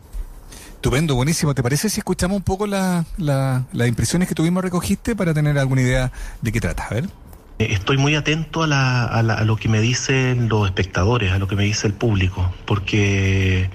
Estupendo, 0.80 1.14
buenísimo. 1.14 1.54
¿Te 1.54 1.62
parece 1.62 1.90
si 1.90 2.00
escuchamos 2.00 2.38
un 2.38 2.42
poco 2.42 2.66
las 2.66 3.04
impresiones 3.86 4.28
que 4.28 4.34
tuvimos 4.34 4.62
recogiste 4.62 5.14
para 5.14 5.34
tener 5.34 5.58
alguna 5.58 5.82
idea 5.82 6.10
de 6.40 6.52
qué 6.52 6.60
trata? 6.60 6.86
A 6.86 6.94
ver. 6.94 7.04
Eh, 7.58 7.68
estoy 7.72 7.98
muy 7.98 8.14
atento 8.14 8.62
a, 8.62 9.04
a, 9.04 9.44
lo 9.44 9.56
que 9.56 9.68
me 9.68 9.80
dicen 9.82 10.48
los 10.48 10.66
espectadores, 10.66 11.32
a 11.32 11.38
lo 11.38 11.46
que 11.46 11.56
me 11.56 11.64
dice 11.64 11.86
el 11.86 11.92
público, 11.92 12.50
porque 12.64 13.68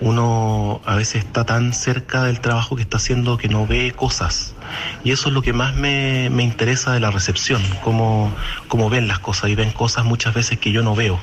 uno 0.00 0.80
a 0.84 0.94
veces 0.96 1.24
está 1.24 1.44
tan 1.44 1.72
cerca 1.72 2.24
del 2.24 2.40
trabajo 2.40 2.76
que 2.76 2.82
está 2.82 2.98
haciendo 2.98 3.38
que 3.38 3.48
no 3.48 3.66
ve 3.66 3.92
cosas. 3.92 4.54
Y 5.04 5.12
eso 5.12 5.28
es 5.28 5.34
lo 5.34 5.42
que 5.42 5.52
más 5.52 5.74
me, 5.74 6.28
me 6.30 6.42
interesa 6.42 6.92
de 6.92 7.00
la 7.00 7.10
recepción, 7.10 7.62
cómo, 7.82 8.32
cómo 8.68 8.90
ven 8.90 9.08
las 9.08 9.18
cosas 9.20 9.50
y 9.50 9.54
ven 9.54 9.70
cosas 9.70 10.04
muchas 10.04 10.34
veces 10.34 10.58
que 10.58 10.72
yo 10.72 10.82
no 10.82 10.94
veo. 10.94 11.20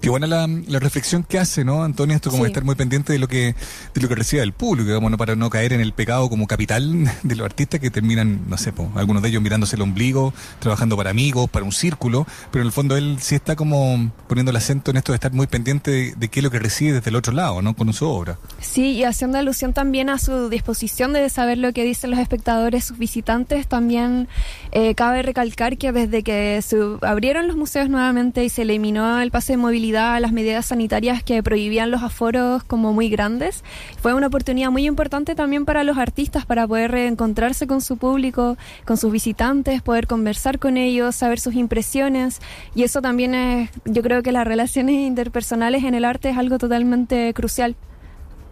Qué 0.00 0.10
buena 0.10 0.26
la, 0.28 0.78
reflexión 0.78 1.24
que 1.24 1.40
hace, 1.40 1.64
¿no, 1.64 1.82
Antonio? 1.82 2.14
Esto 2.14 2.30
como 2.30 2.46
estar 2.46 2.62
muy 2.62 2.76
pendiente 2.76 3.12
de 3.12 3.18
lo 3.18 3.26
que 3.26 3.56
de 3.94 4.00
lo 4.00 4.08
que 4.08 4.14
recibe 4.14 4.42
el 4.42 4.52
público, 4.52 4.86
digamos, 4.86 5.16
para 5.16 5.34
no 5.34 5.50
caer 5.50 5.72
en 5.72 5.80
el 5.80 5.92
pecado 5.92 6.28
como 6.28 6.46
capital 6.46 7.10
de 7.22 7.34
los 7.34 7.44
artistas 7.44 7.80
que 7.80 7.90
terminan, 7.90 8.48
no 8.48 8.56
sé, 8.56 8.72
algunos 8.94 9.22
de 9.22 9.30
ellos 9.30 9.42
mirándose 9.42 9.74
el 9.74 9.82
ombligo, 9.82 10.32
trabajando 10.60 10.96
para 10.96 11.10
amigos, 11.10 11.50
para 11.50 11.64
un 11.64 11.72
círculo, 11.72 12.26
pero 12.52 12.62
en 12.62 12.66
el 12.66 12.72
fondo 12.72 12.96
él 12.96 13.18
sí 13.20 13.34
está 13.34 13.56
como 13.56 14.12
poniendo 14.28 14.50
el 14.50 14.56
acento 14.56 14.92
en 14.92 14.98
esto 14.98 15.12
de 15.12 15.16
estar 15.16 15.32
muy 15.32 15.48
pendiente 15.48 16.14
de, 16.16 16.28
qué 16.28 16.40
es 16.40 16.44
lo 16.44 16.50
que 16.50 16.60
recibe 16.60 16.92
desde 16.92 17.10
el 17.10 17.16
otro 17.16 17.32
lado, 17.32 17.60
¿no? 17.60 17.74
Con 17.74 17.92
su 17.92 18.06
obra. 18.06 18.38
Sí, 18.60 18.92
y 18.92 19.04
haciendo 19.04 19.38
alusión 19.38 19.72
también 19.72 20.10
a 20.10 20.18
su 20.18 20.48
disposición 20.48 21.12
de 21.12 21.28
saber 21.28 21.58
lo 21.58 21.72
que 21.72 21.84
dicen 21.84 22.10
los 22.10 22.20
espectadores, 22.20 22.84
sus 22.84 22.98
visitantes, 22.98 23.66
también 23.66 24.28
eh, 24.72 24.94
cabe 24.94 25.22
recalcar 25.22 25.78
que 25.78 25.92
desde 25.92 26.22
que 26.22 26.60
se 26.62 26.76
abrieron 27.02 27.46
los 27.46 27.56
museos 27.56 27.88
nuevamente 27.88 28.44
y 28.44 28.48
se 28.48 28.62
eliminó 28.62 29.20
el 29.20 29.30
pase 29.30 29.54
de 29.54 29.56
movilidad, 29.56 30.20
las 30.20 30.32
medidas 30.32 30.66
sanitarias 30.66 31.22
que 31.22 31.42
prohibían 31.42 31.90
los 31.90 32.02
aforos 32.02 32.64
como 32.64 32.92
muy 32.92 33.08
grandes. 33.08 33.64
Fue 34.00 34.14
una 34.14 34.26
oportunidad 34.26 34.70
muy 34.70 34.86
importante 34.86 35.34
también 35.34 35.64
para 35.64 35.84
los 35.84 35.98
artistas 35.98 36.46
para 36.46 36.66
poder 36.66 36.90
reencontrarse 36.90 37.66
con 37.66 37.80
su 37.80 37.96
público, 37.96 38.56
con 38.84 38.96
sus 38.96 39.12
visitantes, 39.12 39.82
poder 39.82 40.06
conversar 40.06 40.58
con 40.58 40.76
ellos, 40.76 41.14
saber 41.16 41.40
sus 41.40 41.54
impresiones. 41.54 42.40
Y 42.74 42.82
eso 42.82 43.00
también 43.00 43.34
es, 43.34 43.70
yo 43.84 44.02
creo 44.02 44.22
que 44.22 44.32
las 44.32 44.46
relaciones 44.46 44.96
interpersonales 44.96 45.84
en 45.84 45.94
el 45.94 46.04
arte 46.04 46.30
es 46.30 46.38
algo 46.38 46.58
totalmente 46.58 47.32
crucial. 47.34 47.76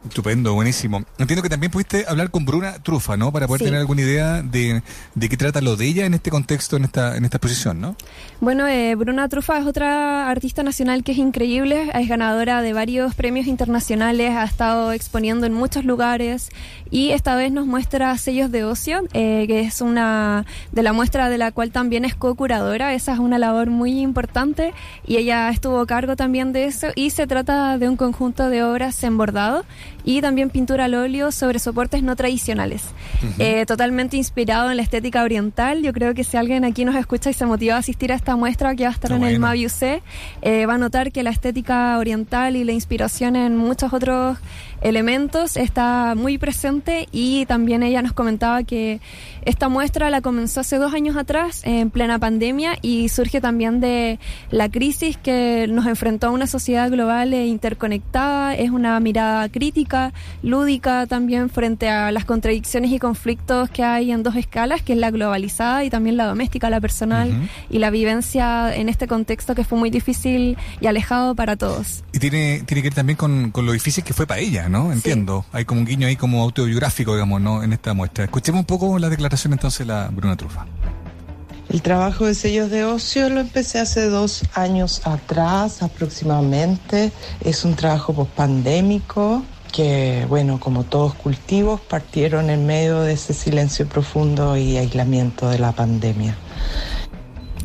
Estupendo, 0.09 0.55
buenísimo. 0.55 1.05
Entiendo 1.19 1.43
que 1.43 1.49
también 1.49 1.71
pudiste 1.71 2.05
hablar 2.07 2.31
con 2.31 2.45
Bruna 2.45 2.75
Trufa, 2.83 3.17
¿no? 3.17 3.33
Para 3.33 3.47
poder 3.47 3.63
tener 3.63 3.81
alguna 3.81 4.03
idea 4.03 4.43
de, 4.43 4.83
de, 5.15 5.29
qué 5.29 5.37
trata 5.37 5.61
lo 5.61 5.77
de 5.77 5.87
ella 5.87 6.07
en 6.07 6.15
este 6.15 6.31
contexto, 6.31 6.77
en 6.77 6.85
esta, 6.85 7.17
en 7.17 7.25
esta 7.25 7.39
exposición, 7.39 7.81
¿no? 7.81 7.97
Bueno, 8.41 8.67
eh, 8.69 8.95
Bruna 8.95 9.29
Trufa 9.29 9.59
es 9.59 9.67
otra 9.67 10.31
artista 10.31 10.63
nacional 10.63 11.03
que 11.03 11.13
es 11.13 11.19
increíble, 11.19 11.91
es 11.93 12.09
ganadora 12.09 12.63
de 12.63 12.73
varios 12.73 13.15
premios 13.15 13.47
internacionales, 13.47 14.31
ha 14.33 14.45
estado 14.45 14.93
exponiendo 14.93 15.47
en 15.47 15.55
muchos 15.55 15.85
lugares 15.85 16.51
y 16.91 17.11
esta 17.11 17.35
vez 17.35 17.51
nos 17.51 17.67
muestra 17.67 18.17
sellos 18.17 18.51
de 18.53 18.65
ocio, 18.65 19.03
eh, 19.13 19.45
que 19.47 19.61
es 19.61 19.81
una 19.81 20.47
de 20.73 20.83
la 20.83 20.93
muestra 20.93 21.29
de 21.29 21.39
la 21.39 21.51
cual 21.53 21.73
también 21.73 22.05
es 22.05 22.15
co-curadora, 22.15 22.95
esa 22.95 23.13
es 23.13 23.19
una 23.19 23.39
labor 23.39 23.71
muy 23.71 24.01
importante 24.01 24.73
y 25.07 25.17
ella 25.17 25.49
estuvo 25.51 25.81
a 25.81 25.87
cargo 25.87 26.15
también 26.15 26.53
de 26.53 26.67
eso 26.67 26.89
y 26.95 27.11
se 27.11 27.27
trata 27.27 27.79
de 27.79 27.89
un 27.89 27.97
conjunto 27.97 28.49
de 28.49 28.63
obras 28.63 29.03
en 29.03 29.17
bordado 29.17 29.65
y 30.07 30.21
también 30.23 30.49
pintura 30.49 30.87
al 30.87 30.95
óleo 30.95 31.33
sobre 31.33 31.59
soportes 31.59 32.03
no 32.03 32.17
tradicionales. 32.17 32.85
Eh, 33.39 33.67
totalmente 33.67 34.17
inspirado 34.17 34.71
en 34.71 34.77
la 34.77 34.83
estética 34.83 35.23
oriental. 35.25 35.83
Yo 35.83 35.93
creo 35.93 36.15
que 36.15 36.23
si 36.25 36.37
alguien 36.37 36.65
aquí 36.65 36.85
nos 36.85 36.95
escucha 36.95 37.29
y 37.29 37.33
se 37.35 37.45
motiva 37.45 37.75
a 37.75 37.79
asistir 37.79 38.13
a 38.13 38.15
esta 38.15 38.37
muestra 38.37 38.75
que 38.77 38.85
va 38.85 38.91
a 38.91 38.93
estar 38.93 39.11
en 39.13 39.25
el 39.25 39.41
Maviuc, 39.41 39.67
eh, 40.43 40.67
va 40.67 40.75
a 40.75 40.79
notar 40.79 41.11
que 41.11 41.25
la 41.25 41.31
estética 41.31 41.99
oriental 41.99 42.55
y 42.55 42.63
la 42.63 42.73
inspiración 42.73 43.35
en 43.35 43.57
muchos 43.57 43.93
otros 43.93 44.39
elementos 44.81 45.57
está 45.57 46.15
muy 46.17 46.39
presente 46.39 47.09
y 47.13 47.47
también 47.47 47.83
ella 47.83 48.03
nos 48.03 48.13
comentaba 48.13 48.63
que 48.63 49.01
esta 49.45 49.69
muestra 49.69 50.11
la 50.11 50.21
comenzó 50.21 50.61
hace 50.61 50.77
dos 50.77 50.93
años 50.93 51.17
atrás 51.17 51.63
en 51.65 51.91
plena 51.91 52.19
pandemia 52.19 52.79
y 52.83 53.09
surge 53.09 53.41
también 53.41 53.81
de 53.81 54.19
la 54.51 54.69
crisis 54.69 55.17
que 55.17 55.67
nos 55.69 55.87
enfrentó 55.87 56.29
a 56.29 56.31
una 56.31 56.47
sociedad 56.47 56.91
global 56.91 57.33
e 57.33 57.47
interconectada. 57.47 58.55
Es 58.55 58.71
una 58.71 58.99
mirada 59.01 59.49
crítica, 59.49 60.13
lúdica 60.43 61.07
también 61.07 61.49
frente 61.49 61.89
a 61.89 62.13
las 62.13 62.25
contradicciones 62.25 62.91
y 62.91 62.99
conflictos 62.99 63.71
que 63.71 63.83
hay 63.83 64.11
en 64.11 64.23
dos 64.23 64.37
escalas, 64.37 64.83
que 64.83 64.93
es 64.93 64.99
la 64.99 65.11
globalizada 65.11 65.85
y 65.85 65.91
también 65.91 66.17
la 66.17 66.27
doméstica, 66.27 66.71
la 66.71 66.81
personal 66.81 67.49
y 67.71 67.79
la 67.79 67.91
vivencia 67.91 68.75
en 68.75 68.89
este 68.89 69.07
contexto 69.07 69.55
que 69.55 69.65
fue 69.65 69.79
muy 69.79 69.91
difícil 69.91 70.57
y 70.81 70.87
alejado 70.87 71.35
para 71.35 71.57
todos. 71.57 72.05
Y 72.13 72.19
tiene, 72.19 72.63
tiene 72.67 72.83
que 72.83 72.89
ver 72.89 72.95
también 72.95 73.17
con, 73.17 73.51
con 73.51 73.67
lo 73.67 73.73
difícil 73.73 74.05
que 74.05 74.13
fue 74.13 74.27
para 74.27 74.41
ella 74.41 74.66
¿no? 74.69 74.93
Entiendo. 74.93 75.45
Hay 75.53 75.65
como 75.65 75.81
un 75.81 75.87
guiño 75.87 76.07
ahí 76.07 76.17
como 76.17 76.43
autobiográfico, 76.43 77.15
digamos, 77.15 77.41
¿no? 77.41 77.63
En 77.63 77.73
esta 77.73 77.95
muestra. 77.95 78.25
Escuchemos 78.25 78.61
un 78.61 78.67
poco 78.67 78.99
la 78.99 79.09
declaración 79.09 79.53
entonces 79.53 79.81
de 79.81 79.87
la 79.87 80.09
Bruna 80.09 80.37
Trufa. 80.37 80.67
El 81.69 81.83
trabajo 81.83 82.27
de 82.27 82.35
sellos 82.35 82.71
de 82.71 82.85
ocio 82.85 83.29
lo 83.29 83.41
empecé 83.41 83.81
hace 83.81 84.09
dos 84.09 84.45
años 84.55 85.03
atrás 85.05 85.83
aproximadamente. 85.83 87.11
Es 87.41 87.65
un 87.65 87.75
trabajo 87.75 88.15
pospandémico 88.15 89.43
que, 89.73 90.25
bueno, 90.29 90.61
como 90.61 90.85
todos 90.85 91.15
cultivos, 91.15 91.81
partieron 91.81 92.51
en 92.51 92.67
medio 92.67 93.01
de 93.01 93.15
ese 93.15 93.35
silencio 93.35 93.87
profundo 93.89 94.57
y 94.57 94.77
aislamiento 94.77 95.49
de 95.49 95.59
la 95.59 95.73
pandemia. 95.73 96.37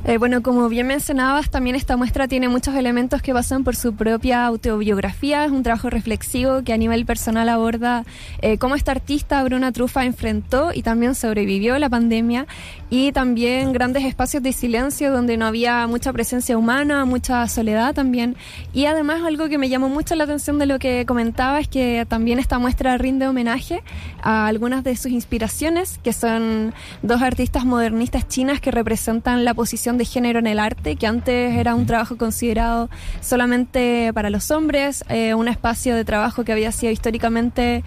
Eh, 0.04 0.18
bueno, 0.18 0.42
como 0.42 0.68
bien 0.68 0.88
mencionabas, 0.88 1.52
también 1.52 1.76
esta 1.76 1.96
muestra 1.96 2.28
tiene 2.28 2.50
muchos 2.50 2.74
elementos 2.74 3.22
que 3.22 3.34
pasan 3.34 3.64
por 3.64 3.76
su 3.76 3.94
propia 3.94 4.48
autobiografía. 4.48 5.46
Es 5.46 5.52
un 5.52 5.62
trabajo 5.62 5.92
reflexivo 5.92 6.64
que 6.64 6.74
a 6.74 6.78
nivel 6.78 7.06
personal 7.06 7.48
aborda 7.50 8.04
eh, 8.42 8.58
cómo 8.58 8.74
esta 8.74 8.94
artista 8.94 9.44
Bruna 9.44 9.72
Trufa 9.72 10.04
enfrentó 10.04 10.72
y 10.74 10.82
también 10.82 11.14
sobrevivió 11.14 11.78
la 11.78 11.88
pandemia 11.88 12.48
y 12.90 13.12
también 13.12 13.74
grandes 13.74 14.04
espacios 14.04 14.42
de 14.42 14.54
silencio 14.54 15.12
donde 15.12 15.38
no 15.38 15.46
había 15.46 15.86
mucha 15.86 16.12
presencia 16.12 16.58
humana, 16.58 17.06
mucha 17.06 17.48
soledad 17.48 17.94
también. 17.94 18.36
Y 18.74 18.86
además 18.86 19.22
algo 19.24 19.50
que 19.50 19.60
me 19.60 19.70
llamó 19.70 19.88
mucho 19.88 20.16
la 20.16 20.24
atención 20.24 20.58
de 20.58 20.66
lo 20.66 20.80
que 20.80 21.06
comentaba 21.06 21.60
es 21.60 21.68
que 21.68 22.08
también 22.10 22.40
esta 22.40 22.58
muestra 22.58 22.98
rinde 22.98 23.28
homenaje 23.28 23.84
a 24.24 24.48
algunas 24.48 24.84
de 24.84 24.96
sus 24.96 25.12
inspiraciones, 25.12 26.00
que 26.04 26.12
son 26.12 26.74
dos 27.04 27.22
artistas 27.22 27.66
modernistas 27.66 28.28
chinas 28.28 28.60
que 28.60 28.72
representan 28.72 29.46
la 29.46 29.54
posición 29.54 29.91
de 29.98 30.06
género 30.06 30.40
en 30.40 30.48
el 30.48 30.60
arte, 30.60 30.96
que 30.96 31.08
antes 31.08 31.58
era 31.58 31.76
un 31.76 31.86
trabajo 31.86 32.18
considerado 32.18 32.90
solamente 33.22 34.12
para 34.14 34.30
los 34.30 34.52
hombres, 34.52 35.04
eh, 35.10 35.34
un 35.34 35.48
espacio 35.48 35.96
de 35.96 36.06
trabajo 36.06 36.44
que 36.44 36.52
había 36.52 36.72
sido 36.72 36.92
históricamente 36.92 37.84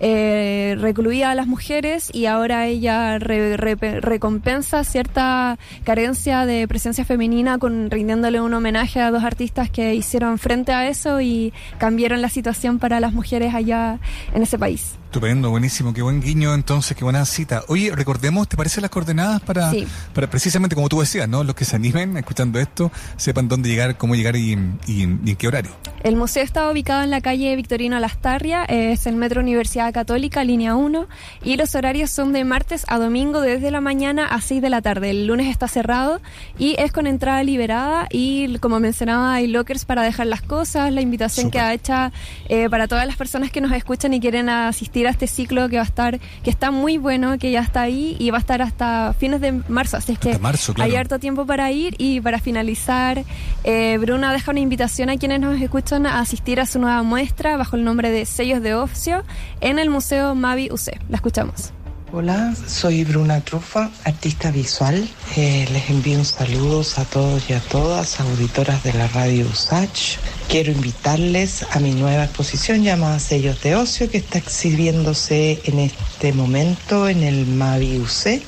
eh, 0.00 0.76
recluía 0.78 1.30
a 1.30 1.34
las 1.34 1.46
mujeres 1.46 2.10
y 2.12 2.26
ahora 2.26 2.66
ella 2.66 3.18
recompensa 3.18 4.84
cierta 4.84 5.58
carencia 5.84 6.44
de 6.44 6.68
presencia 6.68 7.04
femenina 7.04 7.58
con 7.58 7.90
rindiéndole 7.90 8.40
un 8.40 8.52
homenaje 8.52 9.00
a 9.00 9.10
dos 9.10 9.24
artistas 9.24 9.70
que 9.70 9.94
hicieron 9.94 10.38
frente 10.38 10.72
a 10.72 10.88
eso 10.88 11.20
y 11.20 11.52
cambiaron 11.78 12.20
la 12.20 12.28
situación 12.28 12.78
para 12.78 13.00
las 13.00 13.12
mujeres 13.14 13.54
allá 13.54 13.98
en 14.34 14.42
ese 14.42 14.58
país. 14.58 14.96
Estupendo, 15.06 15.50
buenísimo, 15.50 15.94
qué 15.94 16.02
buen 16.02 16.20
guiño 16.20 16.52
entonces, 16.52 16.94
qué 16.96 17.02
buena 17.02 17.24
cita. 17.24 17.62
Oye, 17.68 17.90
recordemos, 17.94 18.48
¿te 18.48 18.56
parecen 18.56 18.82
las 18.82 18.90
coordenadas 18.90 19.40
para, 19.40 19.72
para 20.12 20.28
precisamente 20.28 20.74
como 20.74 20.88
tú 20.88 21.00
decías, 21.00 21.28
¿no? 21.28 21.42
Los 21.42 21.54
que 21.54 21.64
se 21.64 21.76
animen 21.76 22.16
escuchando 22.18 22.58
esto, 22.58 22.90
sepan 23.16 23.48
dónde 23.48 23.68
llegar, 23.68 23.96
cómo 23.96 24.14
llegar 24.14 24.36
y, 24.36 24.52
en 24.52 25.36
qué 25.38 25.48
horario. 25.48 25.70
El 26.02 26.16
museo 26.16 26.42
está 26.42 26.70
ubicado 26.70 27.02
en 27.02 27.10
la 27.10 27.20
calle 27.20 27.56
Victorino 27.56 27.98
Lastarria, 27.98 28.64
es 28.64 29.06
el 29.06 29.16
Metro 29.16 29.40
Universidad 29.40 29.92
Católica, 29.94 30.44
línea 30.44 30.74
1, 30.74 31.06
y 31.42 31.56
los 31.56 31.74
horarios 31.74 32.10
son 32.10 32.32
de 32.32 32.44
martes 32.44 32.84
a 32.88 32.98
domingo 32.98 33.40
desde 33.40 33.70
la 33.70 33.80
mañana 33.80 34.26
a 34.26 34.40
6 34.40 34.60
de 34.60 34.70
la 34.70 34.82
tarde. 34.82 35.10
El 35.10 35.26
lunes 35.26 35.48
está 35.48 35.66
cerrado 35.66 36.20
y 36.58 36.74
es 36.78 36.92
con 36.92 37.06
entrada 37.06 37.42
liberada 37.42 38.06
y 38.10 38.58
como 38.58 38.80
mencionaba 38.80 39.34
hay 39.34 39.46
lockers 39.46 39.84
para 39.84 40.02
dejar 40.02 40.26
las 40.26 40.42
cosas, 40.42 40.92
la 40.92 41.00
invitación 41.00 41.50
que 41.50 41.60
ha 41.60 41.72
hecha 41.72 42.12
eh, 42.48 42.68
para 42.68 42.86
todas 42.86 43.06
las 43.06 43.16
personas 43.16 43.50
que 43.50 43.60
nos 43.60 43.72
escuchan 43.72 44.12
y 44.12 44.20
quieren 44.20 44.48
asistir 44.48 44.95
este 45.04 45.26
ciclo 45.26 45.68
que 45.68 45.76
va 45.76 45.82
a 45.82 45.86
estar, 45.86 46.18
que 46.42 46.50
está 46.50 46.70
muy 46.70 46.96
bueno, 46.96 47.38
que 47.38 47.50
ya 47.50 47.60
está 47.60 47.82
ahí 47.82 48.16
y 48.18 48.30
va 48.30 48.38
a 48.38 48.40
estar 48.40 48.62
hasta 48.62 49.14
fines 49.18 49.40
de 49.40 49.52
marzo. 49.52 49.96
Así 49.96 50.12
es 50.12 50.18
que 50.18 50.38
hay 50.78 50.96
harto 50.96 51.18
tiempo 51.18 51.44
para 51.44 51.70
ir 51.70 51.94
y 51.98 52.20
para 52.20 52.38
finalizar, 52.38 53.24
eh, 53.64 53.98
Bruna 54.00 54.32
deja 54.32 54.50
una 54.50 54.60
invitación 54.60 55.10
a 55.10 55.16
quienes 55.16 55.40
nos 55.40 55.60
escuchan 55.60 56.06
a 56.06 56.20
asistir 56.20 56.60
a 56.60 56.66
su 56.66 56.78
nueva 56.78 57.02
muestra 57.02 57.56
bajo 57.56 57.76
el 57.76 57.84
nombre 57.84 58.10
de 58.10 58.24
Sellos 58.24 58.62
de 58.62 58.74
Ocio 58.74 59.24
en 59.60 59.78
el 59.78 59.90
Museo 59.90 60.34
Mavi 60.34 60.70
UC. 60.70 60.98
La 61.08 61.16
escuchamos. 61.16 61.72
Hola, 62.18 62.54
soy 62.66 63.04
Bruna 63.04 63.42
Trufa, 63.42 63.90
artista 64.04 64.50
visual. 64.50 65.06
Eh, 65.36 65.68
les 65.70 65.90
envío 65.90 66.18
un 66.18 66.24
saludos 66.24 66.98
a 66.98 67.04
todos 67.04 67.50
y 67.50 67.52
a 67.52 67.60
todas, 67.60 68.20
auditoras 68.20 68.82
de 68.84 68.94
la 68.94 69.06
radio 69.08 69.46
USACH. 69.46 70.16
Quiero 70.48 70.72
invitarles 70.72 71.66
a 71.72 71.78
mi 71.78 71.90
nueva 71.90 72.24
exposición 72.24 72.82
llamada 72.82 73.18
Sellos 73.18 73.62
de 73.62 73.76
Ocio 73.76 74.10
que 74.10 74.16
está 74.16 74.38
exhibiéndose 74.38 75.60
en 75.64 75.78
este 75.78 76.32
momento 76.32 77.06
en 77.06 77.22
el 77.22 77.44
Mavi 77.44 77.98
UC. 77.98 78.40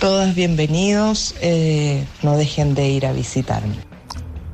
Todas 0.00 0.34
bienvenidos, 0.34 1.36
eh, 1.40 2.04
no 2.22 2.36
dejen 2.36 2.74
de 2.74 2.88
ir 2.88 3.06
a 3.06 3.12
visitarme. 3.12 3.91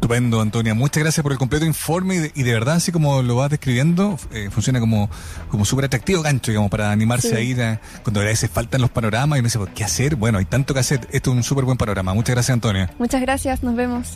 Estupendo, 0.08 0.40
Antonia. 0.40 0.72
Muchas 0.72 1.02
gracias 1.02 1.22
por 1.22 1.32
el 1.32 1.38
completo 1.38 1.66
informe 1.66 2.32
y 2.34 2.42
de, 2.42 2.52
verdad, 2.54 2.76
así 2.76 2.90
como 2.90 3.20
lo 3.20 3.36
vas 3.36 3.50
describiendo, 3.50 4.18
eh, 4.32 4.48
funciona 4.50 4.80
como, 4.80 5.10
como 5.50 5.66
súper 5.66 5.84
atractivo 5.84 6.22
gancho, 6.22 6.50
digamos, 6.50 6.70
para 6.70 6.90
animarse 6.90 7.36
a 7.36 7.40
ir 7.40 7.60
a, 7.60 7.78
cuando 8.02 8.22
a 8.22 8.24
veces 8.24 8.50
faltan 8.50 8.80
los 8.80 8.88
panoramas 8.88 9.36
y 9.36 9.40
uno 9.40 9.48
dice, 9.48 9.58
¿qué 9.74 9.84
hacer? 9.84 10.16
Bueno, 10.16 10.38
hay 10.38 10.46
tanto 10.46 10.72
que 10.72 10.80
hacer. 10.80 11.06
Esto 11.12 11.32
es 11.32 11.36
un 11.36 11.42
súper 11.42 11.66
buen 11.66 11.76
panorama. 11.76 12.14
Muchas 12.14 12.34
gracias, 12.34 12.54
Antonia. 12.54 12.90
Muchas 12.98 13.20
gracias, 13.20 13.62
nos 13.62 13.76
vemos. 13.76 14.14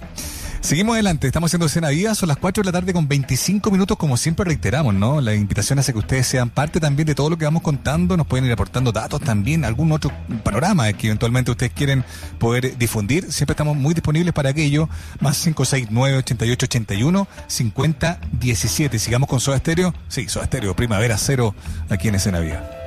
Seguimos 0.62 0.94
adelante, 0.94 1.27
estamos 1.27 1.48
haciendo 1.48 1.66
escena 1.66 1.88
viva, 1.88 2.14
son 2.14 2.29
las 2.29 2.38
4 2.38 2.62
de 2.62 2.66
la 2.66 2.72
tarde 2.72 2.92
con 2.92 3.09
25 3.09 3.68
minutos, 3.72 3.96
como 3.96 4.16
siempre 4.16 4.44
reiteramos, 4.44 4.94
¿no? 4.94 5.20
La 5.20 5.35
invitación 5.35 5.81
hace 5.81 5.92
que 5.92 5.98
ustedes 5.98 6.25
sean 6.29 6.51
parte 6.51 6.79
también 6.79 7.05
de 7.05 7.16
todo 7.16 7.29
lo 7.29 7.37
que 7.37 7.44
vamos 7.44 7.62
contando, 7.62 8.16
nos 8.16 8.29
pueden 8.29 8.46
ir 8.46 8.53
aportando 8.53 8.92
datos 8.92 9.20
también, 9.20 9.64
algún 9.64 9.90
otro 9.90 10.12
panorama 10.44 10.90
que 10.92 11.09
eventualmente 11.09 11.51
ustedes 11.51 11.72
quieren 11.72 12.05
poder 12.38 12.79
difundir, 12.79 13.33
siempre 13.33 13.55
estamos 13.55 13.77
muy 13.77 13.92
disponibles 13.92 14.33
para 14.33 14.51
aquello, 14.51 14.88
más 15.18 15.37
569 15.42 16.18
88 16.18 16.66
81 16.66 17.29
50 17.48 18.20
17. 18.31 18.98
Sigamos 19.01 19.29
con 19.29 19.40
Soda 19.40 19.59
Stereo, 19.59 19.92
sí, 20.07 20.29
Soda 20.29 20.46
Stereo, 20.46 20.77
Primavera 20.77 21.18
Cero, 21.18 21.57
aquí 21.90 22.07
en 22.07 22.14
escena 22.14 22.38
viva. 22.38 22.82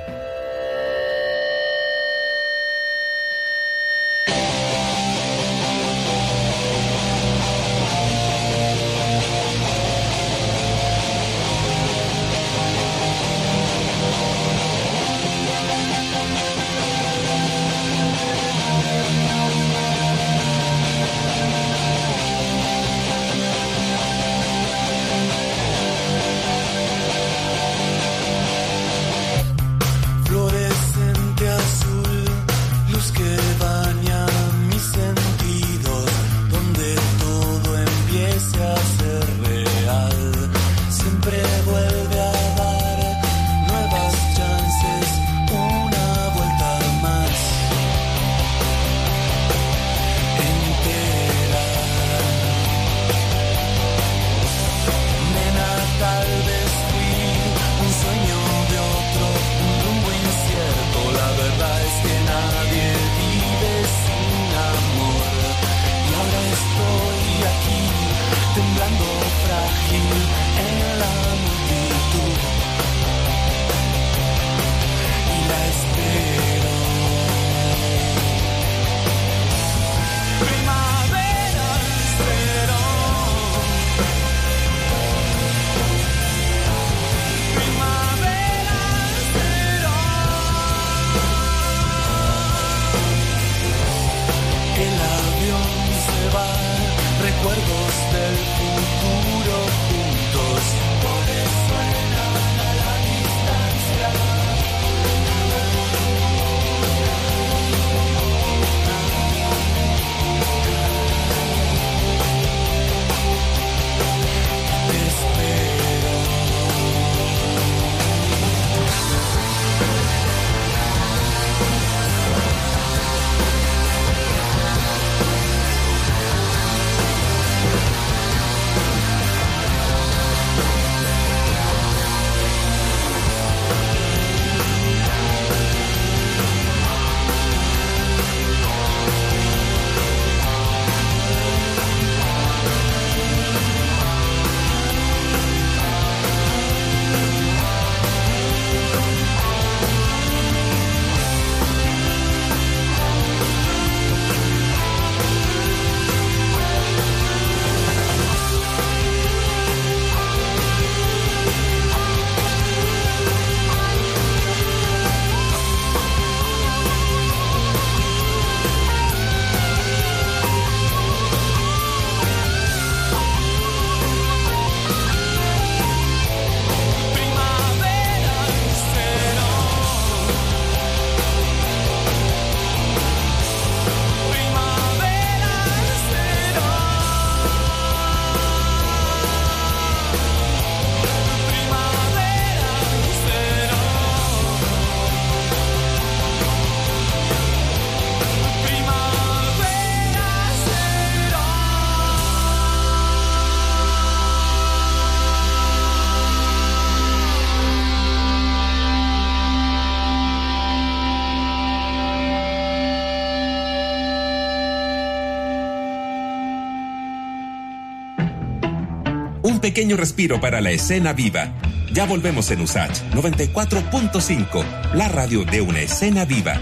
Pequeño 219.76 219.98
respiro 219.98 220.40
para 220.40 220.62
la 220.62 220.70
escena 220.70 221.12
viva. 221.12 221.52
Ya 221.92 222.06
volvemos 222.06 222.50
en 222.50 222.62
USACH 222.62 223.12
94.5, 223.12 224.94
la 224.94 225.06
radio 225.06 225.44
de 225.44 225.60
una 225.60 225.82
escena 225.82 226.24
viva. 226.24 226.58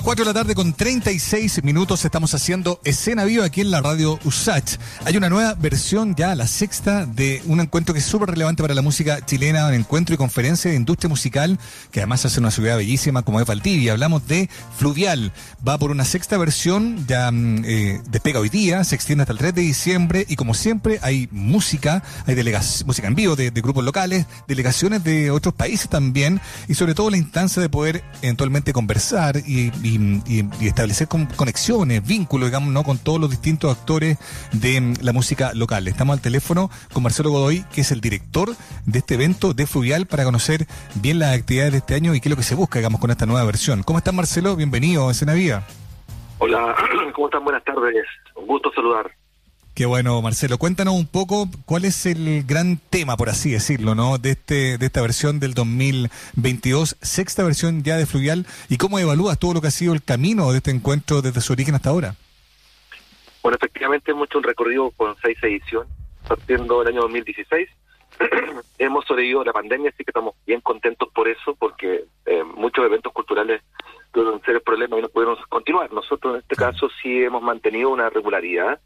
4 0.09 0.25
de 0.25 0.31
la 0.31 0.41
tarde 0.41 0.55
con 0.55 0.73
36 0.73 1.63
minutos. 1.65 2.03
Estamos 2.03 2.33
haciendo 2.33 2.81
escena 2.83 3.27
viva 3.27 3.45
aquí 3.45 3.61
en 3.61 3.71
la 3.71 3.83
radio 3.83 4.19
USACH. 4.25 4.79
Hay 5.05 5.19
una 5.19 5.29
nueva 5.29 5.53
versión, 5.53 6.15
ya 6.15 6.35
la 6.35 6.47
sexta, 6.47 7.05
de 7.05 7.43
un 7.45 7.61
encuentro 7.61 7.93
que 7.93 8.01
es 8.01 8.07
súper 8.07 8.31
relevante 8.31 8.63
para 8.63 8.73
la 8.73 8.81
música 8.81 9.23
chilena, 9.27 9.67
un 9.67 9.75
encuentro 9.75 10.15
y 10.15 10.17
conferencia 10.17 10.71
de 10.71 10.79
industria 10.79 11.11
musical, 11.11 11.59
que 11.91 12.01
además 12.01 12.25
hace 12.25 12.41
una 12.41 12.51
ciudad 12.51 12.79
bellísima 12.79 13.21
como 13.21 13.39
es 13.39 13.47
Valdivia. 13.47 13.93
Hablamos 13.93 14.27
de 14.27 14.49
Fluvial. 14.79 15.31
Va 15.69 15.77
por 15.77 15.91
una 15.91 16.07
sexta 16.07 16.39
versión, 16.39 17.07
ya 17.07 17.31
mm, 17.31 17.65
eh, 17.67 18.01
despega 18.09 18.41
hoy 18.41 18.49
día, 18.49 18.85
se 18.85 18.95
extiende 18.95 19.25
hasta 19.25 19.35
el 19.35 19.39
3 19.39 19.57
de 19.57 19.61
diciembre 19.61 20.25
y 20.27 20.37
como 20.37 20.55
siempre 20.55 21.01
hay 21.03 21.29
música, 21.33 22.03
hay 22.27 22.35
música 22.87 23.09
en 23.09 23.15
vivo 23.15 23.37
de, 23.37 23.51
de 23.51 23.61
grupos 23.61 23.85
locales, 23.85 24.25
delegaciones 24.47 25.05
de 25.05 25.31
otros 25.31 25.53
países 25.53 25.91
también 25.91 26.41
y 26.67 26.77
sobre 26.77 26.95
todo 26.95 27.11
la 27.11 27.19
instancia 27.19 27.61
de 27.61 27.69
poder 27.69 28.03
eventualmente 28.23 28.73
conversar 28.73 29.43
y, 29.47 29.71
y- 29.83 29.98
y- 30.27 30.49
establecer 30.67 31.09
con- 31.09 31.27
conexiones, 31.27 32.07
vínculos, 32.07 32.49
digamos, 32.49 32.73
¿no? 32.73 32.85
con 32.85 32.99
todos 32.99 33.21
los 33.21 33.31
distintos 33.31 33.77
actores 33.77 34.19
de 34.53 34.81
mm, 34.81 34.95
la 35.03 35.13
música 35.13 35.53
local. 35.55 35.89
Estamos 35.89 36.15
al 36.15 36.21
teléfono 36.23 36.71
con 36.93 37.03
Marcelo 37.03 37.31
Godoy, 37.31 37.65
que 37.73 37.81
es 37.83 37.91
el 37.93 38.01
director 38.01 38.55
de 38.87 38.99
este 38.99 39.15
evento 39.15 39.55
de 39.55 39.67
Fluvial 39.67 40.07
para 40.07 40.25
conocer 40.25 40.67
bien 40.95 41.19
las 41.19 41.37
actividades 41.37 41.73
de 41.73 41.79
este 41.79 41.95
año 41.95 42.15
y 42.15 42.21
qué 42.21 42.29
es 42.29 42.31
lo 42.31 42.37
que 42.37 42.43
se 42.43 42.55
busca, 42.55 42.79
digamos, 42.79 43.01
con 43.01 43.11
esta 43.11 43.27
nueva 43.27 43.45
versión. 43.45 43.83
¿Cómo 43.83 43.99
estás, 43.99 44.15
Marcelo? 44.15 44.57
Bienvenido 44.57 45.09
a 45.09 45.13
Escena 45.13 45.35
Viva. 45.35 45.65
Hola, 46.39 46.75
¿cómo 47.15 47.27
están? 47.29 47.45
Buenas 47.45 47.65
tardes. 47.65 48.05
Un 48.37 48.47
gusto 48.47 48.71
saludar. 48.75 49.11
Qué 49.79 49.87
bueno, 49.87 50.21
Marcelo. 50.23 50.59
Cuéntanos 50.59 50.95
un 50.95 51.07
poco 51.07 51.47
cuál 51.65 51.85
es 51.85 52.05
el 52.05 52.43
gran 52.43 52.79
tema, 52.91 53.17
por 53.17 53.29
así 53.29 53.53
decirlo, 53.53 53.95
¿no? 53.95 54.19
De 54.19 54.31
este, 54.31 54.77
de 54.77 54.87
esta 54.87 55.01
versión 55.01 55.39
del 55.39 55.55
2022, 55.55 56.97
sexta 57.01 57.45
versión 57.45 57.85
ya 57.85 57.97
de 57.97 58.05
Fluvial, 58.05 58.45
y 58.69 58.77
cómo 58.77 58.99
evalúas 58.99 59.39
todo 59.39 59.55
lo 59.55 59.61
que 59.61 59.69
ha 59.69 59.71
sido 59.71 59.95
el 59.95 60.03
camino 60.03 60.51
de 60.51 60.57
este 60.57 60.73
encuentro 60.73 61.23
desde 61.23 61.41
su 61.41 61.53
origen 61.53 61.77
hasta 61.77 61.91
ahora. 61.91 62.17
Bueno, 63.41 63.57
efectivamente 63.57 64.11
hemos 64.11 64.27
hecho 64.27 64.39
un 64.39 64.45
recorrido 64.45 64.91
con 64.97 65.15
seis 65.23 65.39
ediciones, 65.43 65.93
partiendo 66.27 66.81
del 66.81 66.89
año 66.89 67.03
2016. 67.03 67.69
hemos 68.81 69.05
sobrevivido 69.05 69.43
a 69.43 69.45
la 69.45 69.53
pandemia, 69.53 69.91
así 69.91 69.99
que 70.03 70.11
estamos 70.11 70.35
bien 70.45 70.61
contentos 70.61 71.09
por 71.15 71.29
eso, 71.29 71.55
porque 71.55 72.05
eh, 72.27 72.43
muchos 72.43 72.85
eventos 72.85 73.13
culturales 73.13 73.63
tuvieron 74.11 74.43
ser 74.43 74.57
el 74.57 74.63
problema 74.63 74.99
y 74.99 75.03
no 75.03 75.09
pudieron 75.09 75.37
continuar. 75.49 75.93
Nosotros 75.93 76.35
en 76.35 76.41
este 76.41 76.57
caso 76.57 76.89
sí 77.01 77.23
hemos 77.23 77.45
mantenido 77.45 77.91
una 77.91 78.11
regularidad 78.11 78.81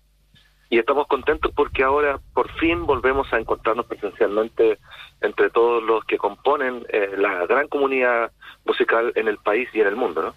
y 0.73 0.79
estamos 0.79 1.07
contentos 1.07 1.53
porque 1.55 1.83
ahora 1.83 2.19
por 2.33 2.51
fin 2.53 2.87
volvemos 2.87 3.31
a 3.31 3.39
encontrarnos 3.39 3.85
presencialmente 3.85 4.79
entre 5.21 5.51
todos 5.51 5.83
los 5.83 6.03
que 6.07 6.17
componen 6.17 6.87
eh, 6.89 7.11
la 7.19 7.45
gran 7.45 7.69
comunidad 7.69 8.33
musical 8.65 9.13
en 9.15 9.29
el 9.29 9.37
país 9.37 9.69
y 9.75 9.83
en 9.83 9.89
el 9.89 9.97
mundo, 9.97 10.23
¿no? 10.23 10.35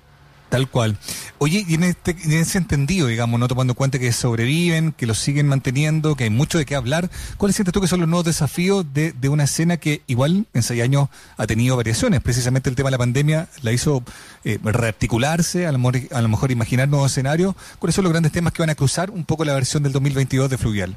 Tal 0.55 0.69
cual. 0.69 0.95
Oye, 1.37 1.65
y 1.67 1.73
en, 1.73 1.83
este, 1.83 2.11
en 2.11 2.31
ese 2.31 2.57
entendido, 2.57 3.07
digamos, 3.07 3.37
no 3.41 3.49
tomando 3.49 3.71
en 3.73 3.75
cuenta 3.75 3.99
que 3.99 4.13
sobreviven, 4.13 4.93
que 4.93 5.05
lo 5.05 5.13
siguen 5.13 5.49
manteniendo, 5.49 6.15
que 6.15 6.23
hay 6.23 6.29
mucho 6.29 6.57
de 6.57 6.65
qué 6.65 6.75
hablar, 6.75 7.09
¿cuáles 7.37 7.57
sientes 7.57 7.73
tú 7.73 7.81
que 7.81 7.87
son 7.87 7.99
los 7.99 8.07
nuevos 8.07 8.23
desafíos 8.23 8.85
de, 8.93 9.11
de 9.11 9.27
una 9.27 9.43
escena 9.43 9.75
que 9.75 10.01
igual 10.07 10.45
en 10.53 10.63
seis 10.63 10.81
años 10.81 11.09
ha 11.35 11.45
tenido 11.45 11.75
variaciones? 11.75 12.21
Precisamente 12.21 12.69
el 12.69 12.77
tema 12.77 12.87
de 12.87 12.91
la 12.91 12.99
pandemia 12.99 13.49
la 13.63 13.73
hizo 13.73 14.01
eh, 14.45 14.57
rearticularse, 14.63 15.67
a 15.67 15.73
lo, 15.73 15.77
mejor, 15.77 16.51
imaginar 16.51 16.87
nuevos 16.87 17.11
escenarios. 17.11 17.53
¿Cuáles 17.77 17.93
son 17.93 18.05
los 18.05 18.13
grandes 18.13 18.31
temas 18.31 18.53
que 18.53 18.61
van 18.61 18.69
a 18.69 18.75
cruzar 18.75 19.11
un 19.11 19.25
poco 19.25 19.43
la 19.43 19.55
versión 19.55 19.83
del 19.83 19.91
2022 19.91 20.49
de 20.49 20.57
Fluvial? 20.57 20.95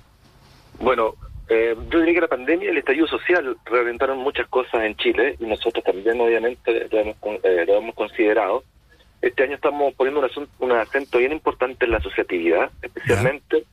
Bueno, 0.79 1.15
eh, 1.49 1.75
yo 1.91 1.99
diría 1.99 2.15
que 2.15 2.21
la 2.21 2.29
pandemia 2.29 2.67
y 2.67 2.71
el 2.71 2.79
estallido 2.79 3.09
social 3.09 3.57
reorientaron 3.65 4.19
muchas 4.19 4.47
cosas 4.47 4.85
en 4.85 4.95
Chile 4.95 5.35
y 5.41 5.47
nosotros 5.47 5.83
también 5.83 6.21
obviamente 6.21 6.89
lo 6.93 6.99
hemos, 7.01 7.17
eh, 7.43 7.65
lo 7.67 7.79
hemos 7.79 7.97
considerado. 7.97 8.63
Este 9.21 9.43
año 9.43 9.55
estamos 9.57 9.95
poniendo 9.95 10.21
un, 10.21 10.49
un 10.61 10.73
acento 10.73 11.19
bien 11.19 11.33
importante 11.33 11.85
en 11.85 11.91
la 11.91 11.99
asociatividad, 11.99 12.71
especialmente 12.83 13.65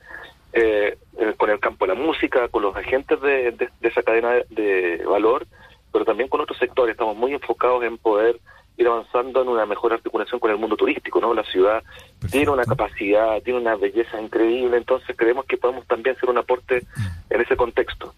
eh, 0.52 0.96
con 1.36 1.50
el 1.50 1.60
campo 1.60 1.86
de 1.86 1.94
la 1.94 2.00
música, 2.00 2.48
con 2.48 2.62
los 2.62 2.74
agentes 2.76 3.20
de, 3.20 3.52
de- 3.52 3.68
de 3.80 3.88
esa 3.88 4.02
cadena 4.02 4.32
de 4.50 5.02
valor, 5.06 5.46
pero 5.92 6.04
también 6.04 6.28
con 6.28 6.40
otros 6.40 6.58
sectores. 6.58 6.92
Estamos 6.92 7.16
muy 7.16 7.32
enfocados 7.32 7.84
en 7.84 7.96
poder 7.98 8.38
ir 8.78 8.86
avanzando 8.88 9.40
en 9.40 9.48
una 9.48 9.64
mejor 9.66 9.92
articulación 9.94 10.38
con 10.40 10.50
el 10.50 10.58
mundo 10.58 10.76
turístico, 10.76 11.20
¿no? 11.20 11.32
La 11.32 11.44
ciudad 11.44 11.82
tiene 12.30 12.50
una 12.50 12.64
capacidad, 12.64 13.40
tiene 13.42 13.60
una 13.60 13.76
belleza 13.76 14.20
increíble, 14.20 14.76
entonces 14.76 15.16
creemos 15.16 15.46
que 15.46 15.56
podemos 15.56 15.86
también 15.86 16.14
hacer 16.16 16.28
un 16.28 16.38
aporte 16.38 16.82
en 17.30 17.40
ese 17.40 17.56
contexto. 17.56 18.14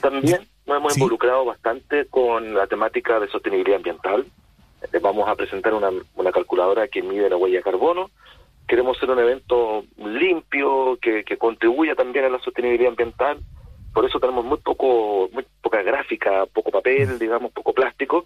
También 0.00 0.46
nos 0.66 0.76
hemos 0.76 0.92
Sí. 0.94 1.00
involucrado 1.00 1.44
bastante 1.44 2.06
con 2.06 2.54
la 2.54 2.66
temática 2.68 3.18
de 3.18 3.28
sostenibilidad 3.28 3.78
ambiental. 3.78 4.26
Eh, 4.92 4.98
Vamos 5.00 5.28
a 5.28 5.34
presentar 5.34 5.74
una, 5.74 5.90
una 6.14 6.32
calculadora 6.32 6.88
que 6.88 7.02
mide 7.02 7.30
la 7.30 7.36
huella 7.36 7.58
de 7.58 7.62
carbono. 7.62 8.10
Queremos 8.66 8.96
hacer 8.96 9.10
un 9.10 9.20
evento 9.20 9.84
limpio 9.98 10.98
que, 11.00 11.24
que 11.24 11.36
contribuya 11.36 11.94
también 11.94 12.24
a 12.24 12.28
la 12.28 12.40
sostenibilidad 12.40 12.90
ambiental. 12.90 13.38
Por 13.92 14.04
eso 14.04 14.18
tenemos 14.18 14.44
muy 14.44 14.58
poco, 14.58 15.28
muy 15.32 15.46
poca 15.62 15.82
gráfica, 15.82 16.46
poco 16.52 16.70
papel, 16.70 17.18
digamos, 17.18 17.52
poco 17.52 17.72
plástico. 17.72 18.24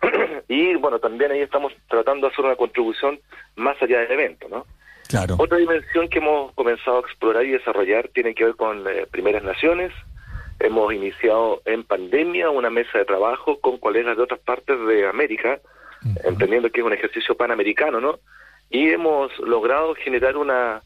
y 0.48 0.74
bueno, 0.76 0.98
también 0.98 1.32
ahí 1.32 1.40
estamos 1.40 1.72
tratando 1.88 2.26
de 2.26 2.32
hacer 2.32 2.44
una 2.44 2.56
contribución 2.56 3.20
más 3.56 3.80
allá 3.82 4.00
del 4.00 4.12
evento, 4.12 4.48
¿no? 4.48 4.66
Claro. 5.08 5.34
Otra 5.38 5.58
dimensión 5.58 6.08
que 6.08 6.18
hemos 6.18 6.52
comenzado 6.52 6.98
a 6.98 7.00
explorar 7.00 7.44
y 7.44 7.50
desarrollar 7.50 8.08
tiene 8.08 8.34
que 8.34 8.44
ver 8.44 8.54
con 8.54 8.86
eh, 8.86 9.06
primeras 9.10 9.42
naciones. 9.42 9.92
Hemos 10.60 10.92
iniciado 10.94 11.62
en 11.64 11.82
pandemia 11.82 12.50
una 12.50 12.70
mesa 12.70 12.98
de 12.98 13.04
trabajo 13.04 13.60
con 13.60 13.78
colegas 13.78 14.16
de 14.16 14.22
otras 14.22 14.40
partes 14.40 14.78
de 14.86 15.08
América, 15.08 15.58
entendiendo 16.24 16.70
que 16.70 16.80
es 16.80 16.86
un 16.86 16.92
ejercicio 16.92 17.34
panamericano, 17.36 18.00
¿no? 18.00 18.18
Y 18.70 18.90
hemos 18.90 19.36
logrado 19.40 19.94
generar 19.94 20.36
una 20.36 20.82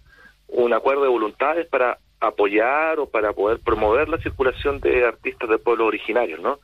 un 0.48 0.72
acuerdo 0.72 1.02
de 1.02 1.08
voluntades 1.08 1.66
para 1.66 1.98
apoyar 2.20 2.98
o 2.98 3.06
para 3.06 3.32
poder 3.32 3.58
promover 3.60 4.08
la 4.08 4.18
circulación 4.18 4.80
de 4.80 5.04
artistas 5.06 5.48
de 5.48 5.58
pueblos 5.58 5.88
originarios, 5.88 6.40
¿no? 6.40 6.58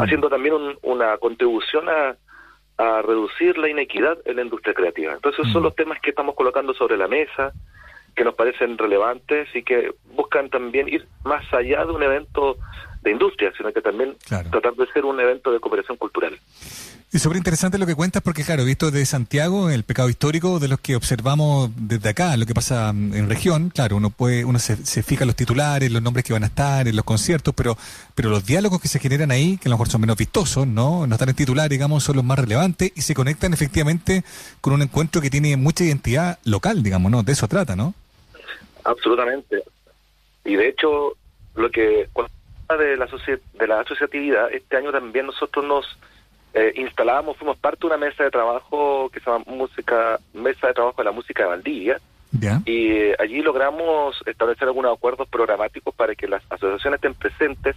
Haciendo 0.00 0.28
también 0.28 0.54
un- 0.54 0.78
una 0.82 1.16
contribución 1.18 1.88
a, 1.88 2.16
a 2.78 3.02
reducir 3.02 3.58
la 3.58 3.68
inequidad 3.68 4.18
en 4.24 4.36
la 4.36 4.42
industria 4.42 4.74
creativa. 4.74 5.12
Entonces 5.12 5.44
son 5.52 5.62
los 5.62 5.74
temas 5.74 6.00
que 6.00 6.10
estamos 6.10 6.34
colocando 6.34 6.72
sobre 6.74 6.96
la 6.96 7.08
mesa, 7.08 7.52
que 8.14 8.24
nos 8.24 8.34
parecen 8.34 8.76
relevantes 8.78 9.48
y 9.54 9.62
que 9.62 9.92
buscan 10.14 10.48
también 10.50 10.88
ir 10.88 11.06
más 11.24 11.44
allá 11.52 11.84
de 11.84 11.92
un 11.92 12.02
evento 12.02 12.56
de 13.02 13.10
industria, 13.10 13.52
sino 13.56 13.72
que 13.72 13.80
también 13.82 14.16
tratar 14.50 14.74
de 14.74 14.86
ser 14.92 15.04
un 15.04 15.18
evento 15.20 15.50
de 15.52 15.60
cooperación 15.60 15.96
cultural. 15.96 16.38
Y 17.14 17.18
súper 17.18 17.36
interesante 17.36 17.76
lo 17.76 17.84
que 17.84 17.94
cuentas 17.94 18.22
porque, 18.22 18.42
claro, 18.42 18.64
visto 18.64 18.90
de 18.90 19.04
Santiago, 19.04 19.68
el 19.68 19.84
pecado 19.84 20.08
histórico 20.08 20.58
de 20.58 20.68
los 20.68 20.80
que 20.80 20.96
observamos 20.96 21.70
desde 21.76 22.08
acá, 22.08 22.34
lo 22.38 22.46
que 22.46 22.54
pasa 22.54 22.90
mm, 22.90 23.14
en 23.14 23.28
región, 23.28 23.68
claro, 23.68 23.96
uno 23.96 24.08
puede, 24.08 24.46
uno 24.46 24.58
se, 24.58 24.76
se 24.76 25.02
fija 25.02 25.24
en 25.24 25.26
los 25.26 25.36
titulares, 25.36 25.92
los 25.92 26.00
nombres 26.00 26.24
que 26.24 26.32
van 26.32 26.42
a 26.42 26.46
estar, 26.46 26.88
en 26.88 26.96
los 26.96 27.04
conciertos, 27.04 27.52
pero, 27.54 27.76
pero 28.14 28.30
los 28.30 28.46
diálogos 28.46 28.80
que 28.80 28.88
se 28.88 28.98
generan 28.98 29.30
ahí, 29.30 29.58
que 29.58 29.68
a 29.68 29.70
lo 29.70 29.74
mejor 29.74 29.90
son 29.90 30.00
menos 30.00 30.16
vistosos, 30.16 30.66
¿no? 30.66 31.06
No 31.06 31.14
están 31.14 31.28
en 31.28 31.34
titular, 31.34 31.68
digamos, 31.68 32.02
son 32.02 32.16
los 32.16 32.24
más 32.24 32.38
relevantes 32.38 32.92
y 32.96 33.02
se 33.02 33.14
conectan 33.14 33.52
efectivamente 33.52 34.24
con 34.62 34.72
un 34.72 34.80
encuentro 34.80 35.20
que 35.20 35.28
tiene 35.28 35.58
mucha 35.58 35.84
identidad 35.84 36.38
local, 36.44 36.82
digamos, 36.82 37.12
¿no? 37.12 37.22
De 37.22 37.32
eso 37.32 37.46
trata, 37.46 37.76
¿no? 37.76 37.92
Absolutamente. 38.84 39.62
Y 40.46 40.56
de 40.56 40.66
hecho, 40.66 41.12
lo 41.56 41.70
que 41.70 42.08
de 42.78 42.96
la, 42.96 43.06
de 43.06 43.66
la 43.66 43.80
asociatividad, 43.80 44.50
este 44.50 44.78
año 44.78 44.92
también 44.92 45.26
nosotros 45.26 45.64
nos 45.64 45.84
eh, 46.54 46.72
instalamos, 46.76 47.36
fuimos 47.36 47.56
parte 47.56 47.80
de 47.80 47.86
una 47.86 47.96
mesa 47.96 48.24
de 48.24 48.30
trabajo 48.30 49.08
que 49.10 49.20
se 49.20 49.30
llama 49.30 49.44
música, 49.46 50.18
Mesa 50.34 50.66
de 50.68 50.74
Trabajo 50.74 50.98
de 50.98 51.04
la 51.04 51.12
Música 51.12 51.42
de 51.42 51.48
Valdivia. 51.48 52.00
Y 52.64 52.92
eh, 52.92 53.16
allí 53.18 53.42
logramos 53.42 54.16
establecer 54.26 54.66
algunos 54.66 54.96
acuerdos 54.96 55.28
programáticos 55.28 55.94
para 55.94 56.14
que 56.14 56.26
las 56.26 56.42
asociaciones 56.50 56.98
estén 56.98 57.14
presentes 57.14 57.76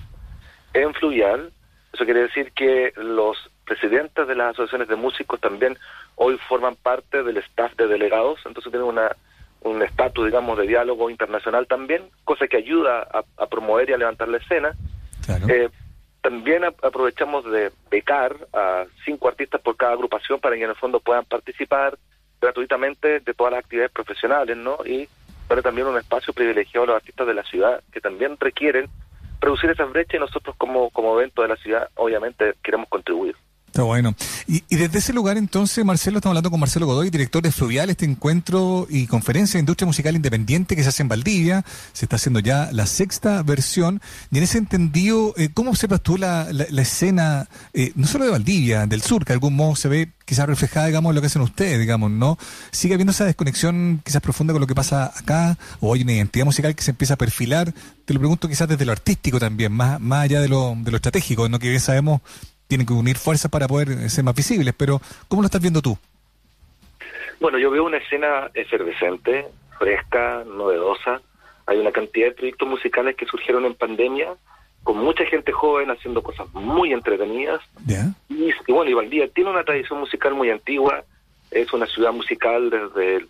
en 0.73 0.93
Fluvial. 0.93 1.51
Eso 1.93 2.05
quiere 2.05 2.21
decir 2.21 2.51
que 2.53 2.93
los 2.95 3.37
presidentes 3.65 4.27
de 4.27 4.35
las 4.35 4.51
asociaciones 4.51 4.87
de 4.87 4.95
músicos 4.95 5.41
también 5.41 5.77
hoy 6.15 6.37
forman 6.47 6.75
parte 6.75 7.23
del 7.23 7.37
staff 7.37 7.75
de 7.75 7.87
delegados, 7.87 8.39
entonces 8.45 8.71
tienen 8.71 8.87
una, 8.87 9.15
un 9.61 9.81
estatus, 9.81 10.25
digamos, 10.25 10.57
de 10.57 10.67
diálogo 10.67 11.09
internacional 11.09 11.67
también, 11.67 12.03
cosa 12.23 12.47
que 12.47 12.57
ayuda 12.57 13.07
a, 13.37 13.47
promover 13.47 13.89
y 13.89 13.93
a 13.93 13.97
levantar 13.97 14.29
la 14.29 14.37
escena. 14.37 14.73
Eh, 15.49 15.69
también 16.25 16.63
aprovechamos 16.63 17.45
de 17.51 17.71
becar 17.91 18.35
a 18.51 18.85
cinco 19.05 19.27
artistas 19.27 19.61
por 19.61 19.77
cada 19.77 19.91
agrupación 19.91 20.39
para 20.39 20.55
que 20.55 20.63
en 20.63 20.71
el 20.71 20.75
fondo 20.75 20.99
puedan 20.99 21.23
participar 21.23 21.99
gratuitamente 22.41 23.19
de 23.19 23.33
todas 23.35 23.53
las 23.53 23.59
actividades 23.59 23.91
profesionales, 23.91 24.57
¿no? 24.57 24.77
Y 24.83 25.07
pero 25.47 25.61
también 25.61 25.85
un 25.85 25.99
espacio 25.99 26.33
privilegiado 26.33 26.85
a 26.85 26.87
los 26.87 26.95
artistas 26.95 27.27
de 27.27 27.33
la 27.35 27.43
ciudad 27.43 27.83
que 27.93 28.01
también 28.01 28.37
requieren 28.39 28.89
reducir 29.39 29.69
esa 29.69 29.85
brecha 29.85 30.17
y 30.17 30.19
nosotros 30.19 30.55
como, 30.57 30.89
como 30.89 31.15
evento 31.19 31.43
de 31.43 31.49
la 31.49 31.57
ciudad 31.57 31.89
obviamente 31.93 32.55
queremos 32.63 32.89
contribuir. 32.89 33.35
Está 33.75 33.83
bueno. 33.83 34.15
Y, 34.47 34.63
desde 34.73 34.99
ese 34.99 35.11
lugar 35.11 35.35
entonces, 35.35 35.83
Marcelo, 35.83 36.19
estamos 36.19 36.31
hablando 36.31 36.49
con 36.49 36.61
Marcelo 36.61 36.85
Godoy, 36.85 37.09
director 37.09 37.43
de 37.43 37.51
Fluvial, 37.51 37.89
este 37.89 38.05
encuentro 38.05 38.87
y 38.89 39.05
conferencia 39.05 39.57
de 39.57 39.63
industria 39.63 39.85
musical 39.85 40.15
independiente 40.15 40.77
que 40.77 40.83
se 40.83 40.87
hace 40.87 41.03
en 41.03 41.09
Valdivia. 41.09 41.65
Se 41.91 42.05
está 42.05 42.15
haciendo 42.15 42.39
ya 42.39 42.69
la 42.71 42.85
sexta 42.85 43.43
versión. 43.43 43.99
Y 44.31 44.37
en 44.37 44.45
ese 44.45 44.59
entendido, 44.59 45.33
eh, 45.35 45.49
¿cómo 45.53 45.71
observas 45.71 45.99
tú 46.01 46.15
la, 46.15 46.47
la, 46.53 46.81
escena, 46.81 47.49
eh, 47.73 47.91
no 47.95 48.07
solo 48.07 48.23
de 48.23 48.31
Valdivia, 48.31 48.85
del 48.85 49.01
sur, 49.01 49.25
que 49.25 49.33
de 49.33 49.33
algún 49.33 49.57
modo 49.57 49.75
se 49.75 49.89
ve 49.89 50.13
quizás 50.23 50.47
reflejada, 50.47 50.87
digamos, 50.87 51.09
en 51.09 51.15
lo 51.15 51.19
que 51.21 51.27
hacen 51.27 51.41
ustedes, 51.41 51.77
digamos, 51.77 52.09
¿no? 52.11 52.37
¿Sigue 52.71 52.93
habiendo 52.93 53.11
esa 53.11 53.25
desconexión 53.25 53.99
quizás 54.05 54.21
profunda 54.21 54.53
con 54.53 54.61
lo 54.61 54.67
que 54.67 54.75
pasa 54.75 55.11
acá? 55.17 55.57
¿O 55.81 55.93
hay 55.93 56.03
una 56.03 56.13
identidad 56.13 56.45
musical 56.45 56.73
que 56.75 56.81
se 56.81 56.91
empieza 56.91 57.15
a 57.15 57.17
perfilar? 57.17 57.73
Te 58.05 58.13
lo 58.13 58.21
pregunto 58.21 58.47
quizás 58.47 58.69
desde 58.69 58.85
lo 58.85 58.93
artístico 58.93 59.37
también, 59.37 59.73
más, 59.73 59.99
más 59.99 60.23
allá 60.23 60.39
de 60.39 60.47
lo, 60.47 60.77
de 60.77 60.91
lo 60.91 60.95
estratégico, 60.95 61.49
¿no? 61.49 61.59
Que 61.59 61.67
bien 61.67 61.81
sabemos 61.81 62.21
tienen 62.67 62.87
que 62.87 62.93
unir 62.93 63.17
fuerzas 63.17 63.49
para 63.51 63.67
poder 63.67 64.09
ser 64.09 64.23
más 64.23 64.35
visibles, 64.35 64.73
pero 64.75 65.01
¿cómo 65.27 65.41
lo 65.41 65.45
estás 65.45 65.61
viendo 65.61 65.81
tú? 65.81 65.97
Bueno, 67.39 67.57
yo 67.57 67.69
veo 67.69 67.83
una 67.83 67.97
escena 67.97 68.49
efervescente, 68.53 69.47
fresca, 69.77 70.43
novedosa. 70.45 71.21
Hay 71.67 71.77
una 71.77 71.91
cantidad 71.91 72.27
de 72.27 72.33
proyectos 72.33 72.67
musicales 72.67 73.15
que 73.15 73.25
surgieron 73.25 73.65
en 73.65 73.75
pandemia, 73.75 74.35
con 74.83 74.97
mucha 74.97 75.25
gente 75.25 75.51
joven 75.51 75.89
haciendo 75.89 76.21
cosas 76.21 76.47
muy 76.53 76.93
entretenidas. 76.93 77.59
Y, 78.29 78.51
bueno, 78.71 79.01
y 79.01 79.27
tiene 79.29 79.49
una 79.49 79.63
tradición 79.63 79.99
musical 79.99 80.33
muy 80.33 80.49
antigua, 80.49 81.03
es 81.51 81.71
una 81.73 81.87
ciudad 81.87 82.13
musical 82.13 82.69
desde, 82.69 83.25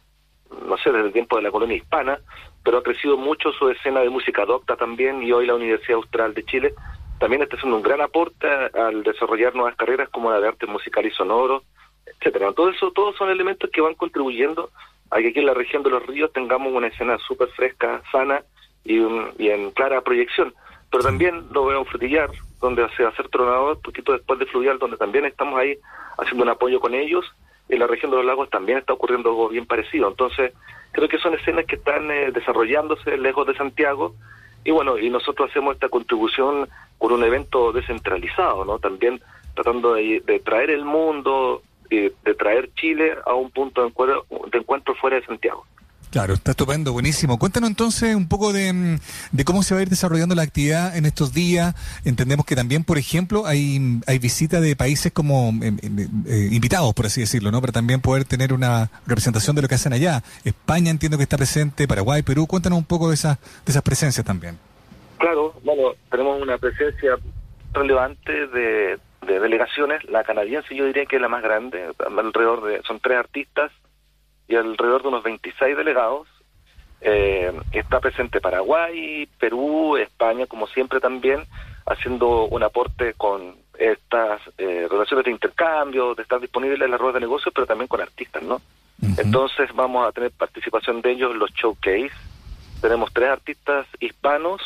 no 0.68 0.78
sé, 0.78 0.92
desde 0.92 1.08
el 1.08 1.14
tiempo 1.14 1.38
de 1.38 1.44
la 1.44 1.52
colonia 1.52 1.78
hispana, 1.78 2.20
pero 2.64 2.80
ha 2.80 2.84
crecido 2.84 3.18
mucho 3.18 3.52
su 3.54 3.70
escena 3.70 4.02
de 4.02 4.10
música 4.10 4.46
docta 4.46 4.76
también, 4.76 5.24
y 5.24 5.32
hoy 5.32 5.48
la 5.48 5.56
Universidad 5.56 5.98
Austral 5.98 6.34
de 6.34 6.44
Chile 6.44 6.74
también 7.20 7.41
está 7.41 7.55
haciendo 7.55 7.78
un 7.78 7.84
gran 7.84 8.01
aporte 8.01 8.47
al 8.47 9.03
desarrollar 9.03 9.55
nuevas 9.55 9.76
carreras 9.76 10.09
como 10.09 10.32
la 10.32 10.39
de 10.39 10.47
arte 10.47 10.66
musical 10.66 11.05
y 11.05 11.11
sonoro, 11.11 11.63
etcétera. 12.05 12.53
Todo 12.53 12.70
eso, 12.70 12.91
todos 12.91 13.16
son 13.16 13.30
elementos 13.30 13.70
que 13.72 13.82
van 13.82 13.95
contribuyendo 13.95 14.70
a 15.11 15.20
que 15.20 15.30
aquí 15.30 15.39
en 15.39 15.45
la 15.45 15.53
región 15.53 15.84
de 15.84 15.91
los 15.91 16.05
ríos 16.05 16.34
tengamos 16.34 16.74
una 16.74 16.88
escena 16.88 17.18
súper 17.20 17.49
fresca, 17.49 18.01
sana 18.11 18.43
y, 18.84 18.97
en 18.97 19.72
clara 19.72 20.01
proyección. 20.01 20.53
Pero 20.91 21.03
también 21.03 21.47
lo 21.51 21.66
veo 21.66 21.80
en 21.80 21.86
Frutillar, 21.86 22.30
donde 22.61 22.88
se 22.95 23.03
va 23.03 23.09
a 23.09 23.11
hacer 23.11 23.30
tronador, 23.30 23.82
poquito 23.82 24.13
después 24.13 24.39
de 24.39 24.45
Fluvial, 24.45 24.80
donde 24.80 24.97
también 24.97 25.26
estamos 25.26 25.59
ahí 25.59 25.78
haciendo 26.18 26.43
un 26.43 26.49
apoyo 26.49 26.80
con 26.80 26.93
ellos. 26.93 27.26
En 27.70 27.80
la 27.80 27.88
región 27.88 28.11
de 28.11 28.18
los 28.18 28.26
lagos 28.26 28.49
también 28.49 28.78
está 28.78 28.93
ocurriendo 28.93 29.30
algo 29.30 29.49
bien 29.49 29.66
parecido. 29.66 30.07
Entonces, 30.07 30.53
creo 30.91 31.09
que 31.09 31.18
son 31.18 31.34
escenas 31.34 31.66
que 31.66 31.76
están 31.76 32.09
eh, 32.11 32.32
desarrollándose 32.32 33.18
lejos 33.18 33.47
de 33.47 33.55
Santiago. 33.55 34.16
Y 34.66 34.72
bueno, 34.72 34.97
y 34.97 35.09
nosotros 35.09 35.49
hacemos 35.49 35.76
esta 35.76 35.89
contribución 35.89 36.68
por 36.97 37.13
un 37.13 37.24
evento 37.24 37.72
descentralizado, 37.72 38.66
¿no? 38.66 38.80
También 38.80 39.22
tratando 39.53 39.93
de, 39.93 40.41
traer 40.43 40.72
el 40.72 40.84
mundo, 40.84 41.61
y 41.89 42.09
de 42.09 42.34
traer 42.38 42.74
Chile 42.74 43.16
a 43.26 43.36
un 43.36 43.51
punto 43.51 43.82
de 43.82 43.88
encuentro, 43.88 44.26
de 44.51 44.57
encuentro 44.57 44.95
fuera 44.95 45.18
de 45.18 45.26
Santiago. 45.26 45.66
Claro, 46.16 46.36
está 46.36 46.51
estupendo, 46.51 46.93
buenísimo. 46.93 47.38
Cuéntanos 47.38 47.70
entonces 47.70 48.16
un 48.16 48.30
poco 48.30 48.53
de, 48.53 48.99
cómo 49.43 49.63
se 49.63 49.74
va 49.74 49.82
a 49.82 49.84
ir 49.84 49.89
desarrollando 49.89 50.34
la 50.34 50.43
actividad 50.43 50.95
en 50.95 51.05
estos 51.05 51.34
días. 51.34 51.76
Entendemos 52.05 52.45
que 52.45 52.55
también, 52.55 52.86
por 52.86 52.97
ejemplo, 52.97 53.45
hay, 53.45 53.99
hay 54.07 54.18
visitas 54.18 54.61
de 54.61 54.78
países 54.78 55.11
como 55.11 55.49
em, 55.49 55.78
em, 55.82 56.24
eh, 56.26 56.47
invitados, 56.53 56.93
por 56.93 57.07
así 57.07 57.20
decirlo, 57.20 57.51
¿no? 57.51 57.59
Para 57.59 57.74
también 57.74 57.99
poder 57.99 58.24
tener 58.24 58.53
una 58.53 58.89
representación 59.05 59.57
de 59.57 59.63
lo 59.63 59.68
que 59.68 59.76
hacen 59.76 59.91
allá. 59.91 60.24
España 60.45 60.89
entiendo 60.89 61.18
que 61.18 61.24
está 61.24 61.36
presente, 61.36 61.86
Paraguay, 61.86 62.22
Perú. 62.22 62.47
Cuéntanos 62.47 62.80
un 62.80 62.86
poco 62.86 63.09
de, 63.09 63.16
esas 63.16 63.38
de 63.66 63.74
esas 63.74 63.82
presencias 63.82 64.26
también. 64.26 64.57
Claro, 65.18 65.53
bueno, 65.66 65.95
tenemos 66.09 66.41
una 66.41 66.57
presencia 66.57 67.18
relevante 67.74 68.47
de, 68.47 68.99
delegaciones. 69.28 70.01
La 70.05 70.24
canadiense 70.24 70.74
yo 70.74 70.86
diría 70.86 71.07
que 71.07 71.18
es 71.18 71.22
la 71.22 71.28
más 71.28 71.43
grande, 71.43 71.91
alrededor 71.99 72.63
de, 72.63 72.82
son 72.84 73.01
tres 73.01 73.18
artistas 73.18 73.70
y 74.48 74.56
alrededor 74.56 75.02
de 75.02 75.08
unos 75.10 75.24
26 75.24 75.78
delegados. 75.78 76.28
Eh, 77.02 77.52
está 77.72 78.00
presente 78.00 78.41
Paraguay, 78.41 79.28
Perú, 79.39 79.98
España, 79.98 80.48
como 80.48 80.68
siempre 80.68 81.00
también, 81.00 81.43
haciendo 81.86 82.46
un 82.46 82.64
aporte 82.64 83.14
con 83.14 83.56
estas 83.78 84.41
eh, 84.58 84.88
relaciones 84.89 85.26
de 85.26 85.32
intercambio, 85.32 86.16
de 86.16 86.24
estar 86.24 86.39
disponibles 86.39 86.82
en 86.82 86.91
la 86.91 86.98
rueda 86.98 87.14
de 87.14 87.20
negocios, 87.22 87.54
pero 87.54 87.68
también 87.68 87.88
con 87.88 88.02
artistas, 88.02 88.41
¿no? 88.43 88.62
Entonces 89.18 89.70
vamos 89.76 90.08
a 90.08 90.12
tener 90.14 90.32
participación 90.32 91.02
de 91.02 91.12
ellos 91.12 91.32
en 91.32 91.39
los 91.39 91.52
showcase. 91.52 92.12
Tenemos 92.82 93.12
tres 93.14 93.30
artistas 93.30 93.86
hispanos 94.00 94.62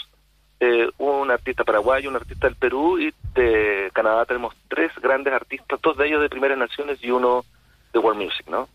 eh, 0.61 0.89
un 0.97 1.31
artista 1.31 1.63
paraguayo, 1.63 2.09
un 2.09 2.17
artista 2.17 2.47
del 2.47 2.57
Perú 2.57 2.99
y 2.99 3.13
de 3.33 3.89
Canadá 3.93 4.25
tenemos 4.25 4.53
tres 4.67 4.91
grandes 5.01 5.33
artistas, 5.33 5.79
dos 5.81 5.95
de 5.95 6.07
ellos 6.07 6.21
de 6.21 6.27
Primeras 6.27 6.57
Naciones 6.57 7.01
y 7.01 7.11
uno 7.11 7.45
de 7.93 7.99
World 7.99 8.21
Music, 8.21 8.45
¿no? 8.49 8.67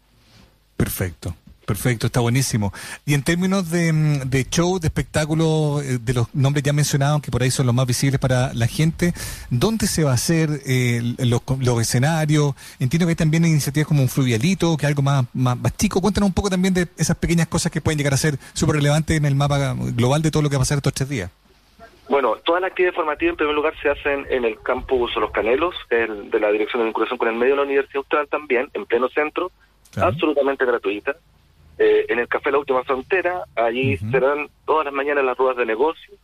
Perfecto. 0.77 1.35
Perfecto, 1.65 2.07
está 2.07 2.21
buenísimo. 2.21 2.73
Y 3.07 3.15
en 3.15 3.23
términos 3.23 3.71
de, 3.71 3.93
mm, 3.93 4.51
show, 4.51 4.79
de 4.79 4.89
espectáculo, 4.89 5.81
eh, 5.81 5.99
de 5.99 6.13
los 6.13 6.35
nombres 6.35 6.63
ya 6.63 6.75
mencionados, 6.75 7.23
que 7.23 7.31
por 7.31 7.43
ahí 7.43 7.51
son 7.51 7.67
los 7.67 7.75
más 7.75 7.87
visibles 7.87 8.21
para 8.21 8.53
la 8.53 8.67
gente, 8.67 9.15
¿dónde 9.49 9.87
se 9.87 10.05
va 10.05 10.11
a 10.11 10.15
hacer 10.15 10.51
eh, 10.67 11.01
los, 11.19 11.41
los, 11.61 11.81
escenarios? 11.81 12.55
Entiendo 12.79 13.07
que 13.07 13.11
hay 13.11 13.17
también 13.17 13.47
iniciativas 13.47 13.89
como 13.89 14.03
un 14.03 14.09
fluvialito, 14.09 14.77
que 14.77 14.87
algo 14.87 15.03
más, 15.03 15.25
más, 15.33 15.57
más, 15.57 15.77
chico. 15.77 16.03
Cuéntanos 16.03 16.29
un 16.29 16.35
poco 16.35 16.51
también 16.51 16.75
de 16.75 16.87
esas 16.99 17.17
pequeñas 17.17 17.49
cosas 17.49 17.73
que 17.73 17.81
pueden 17.81 17.97
llegar 17.97 18.13
a 18.13 18.19
ser 18.19 18.37
súper 18.53 18.77
relevantes 18.77 19.17
en 19.17 19.25
el 19.25 19.35
mapa 19.35 19.75
global 19.75 20.21
de 20.21 20.31
todo 20.31 20.43
lo 20.43 20.51
que 20.51 20.57
va 20.57 20.61
a 20.61 20.65
pasar 20.65 20.79
estos 20.79 20.93
tres 20.93 21.09
días. 21.09 21.31
Bueno, 22.11 22.37
toda 22.45 22.61
la 22.61 22.67
actividad 22.67 22.93
formativa 22.93 23.31
en 23.31 23.37
primer 23.37 23.55
lugar 23.55 23.73
se 23.81 23.89
hacen 23.89 24.27
en 24.29 24.45
el 24.45 24.61
campus 24.61 25.17
Los 25.17 25.31
Canelos, 25.31 25.75
el, 25.89 26.31
de 26.31 26.39
la 26.39 26.51
Dirección 26.51 26.83
de 26.83 26.85
Vinculación 26.87 27.17
con 27.17 27.29
el 27.29 27.35
Medio 27.35 27.55
de 27.55 27.57
la 27.57 27.63
Universidad 27.63 27.97
Austral 27.97 28.29
también, 28.29 28.69
en 28.75 28.85
pleno 28.85 29.09
centro, 29.09 29.51
absolutamente 29.97 30.65
gratuita. 30.65 31.17
Eh, 31.77 32.07
en 32.09 32.21
el 32.21 32.29
Café 32.29 32.53
La 32.53 32.59
Última 32.59 32.85
Frontera, 32.85 33.45
allí 33.57 33.97
serán 33.97 34.49
todas 34.65 34.85
las 34.85 34.95
mañanas 34.95 35.25
las 35.25 35.37
ruedas 35.37 35.57
de 35.57 35.67
negocio 35.67 36.15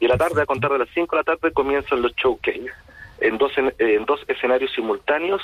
y 0.00 0.06
a 0.06 0.08
la 0.08 0.16
tarde, 0.16 0.42
a 0.42 0.46
contar 0.46 0.72
de 0.72 0.78
las 0.78 0.88
5 0.94 1.14
de 1.14 1.20
la 1.20 1.24
tarde, 1.24 1.52
comienzan 1.52 2.02
los 2.02 2.14
showcase 2.14 2.70
en 3.20 3.38
dos, 3.38 3.52
en 3.56 4.04
dos 4.04 4.20
escenarios 4.28 4.72
simultáneos 4.72 5.42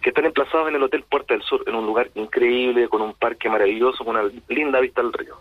que 0.00 0.10
están 0.10 0.26
emplazados 0.26 0.68
en 0.68 0.76
el 0.76 0.82
Hotel 0.82 1.02
Puerta 1.02 1.34
del 1.34 1.42
Sur, 1.42 1.64
en 1.66 1.74
un 1.74 1.86
lugar 1.86 2.10
increíble, 2.14 2.88
con 2.88 3.00
un 3.02 3.14
parque 3.14 3.48
maravilloso, 3.48 4.04
con 4.04 4.16
una 4.16 4.30
linda 4.48 4.80
vista 4.80 5.00
al 5.00 5.12
río. 5.12 5.36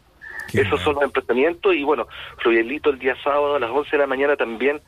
Esos 0.53 0.81
son 0.81 0.95
los 0.95 1.03
emprendimientos 1.03 1.75
y 1.75 1.83
bueno, 1.83 2.07
Fluvielito 2.37 2.89
el 2.89 2.99
día 2.99 3.15
sábado 3.23 3.55
a 3.55 3.59
las 3.59 3.69
11 3.69 3.91
de 3.91 3.97
la 3.97 4.07
mañana 4.07 4.35
también 4.35 4.79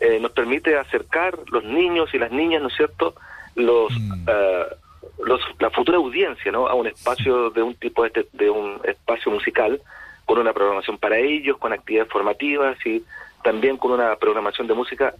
eh, 0.00 0.18
nos 0.18 0.32
permite 0.32 0.78
acercar 0.78 1.38
los 1.50 1.62
niños 1.64 2.08
y 2.14 2.18
las 2.18 2.32
niñas, 2.32 2.62
¿no 2.62 2.68
es 2.68 2.74
cierto?, 2.74 3.14
los, 3.54 3.92
mm. 3.92 4.28
eh, 4.28 4.66
los 5.24 5.40
la 5.58 5.70
futura 5.70 5.98
audiencia, 5.98 6.50
¿no?, 6.52 6.66
a 6.66 6.74
un 6.74 6.86
espacio 6.86 7.50
de 7.50 7.62
un 7.62 7.74
tipo 7.74 8.04
de, 8.04 8.26
de 8.32 8.50
un 8.50 8.80
espacio 8.84 9.30
musical 9.32 9.80
con 10.24 10.38
una 10.38 10.52
programación 10.52 10.98
para 10.98 11.18
ellos, 11.18 11.58
con 11.58 11.72
actividades 11.72 12.10
formativas 12.10 12.76
y 12.86 13.02
también 13.42 13.76
con 13.76 13.92
una 13.92 14.14
programación 14.16 14.66
de 14.66 14.74
música 14.74 15.14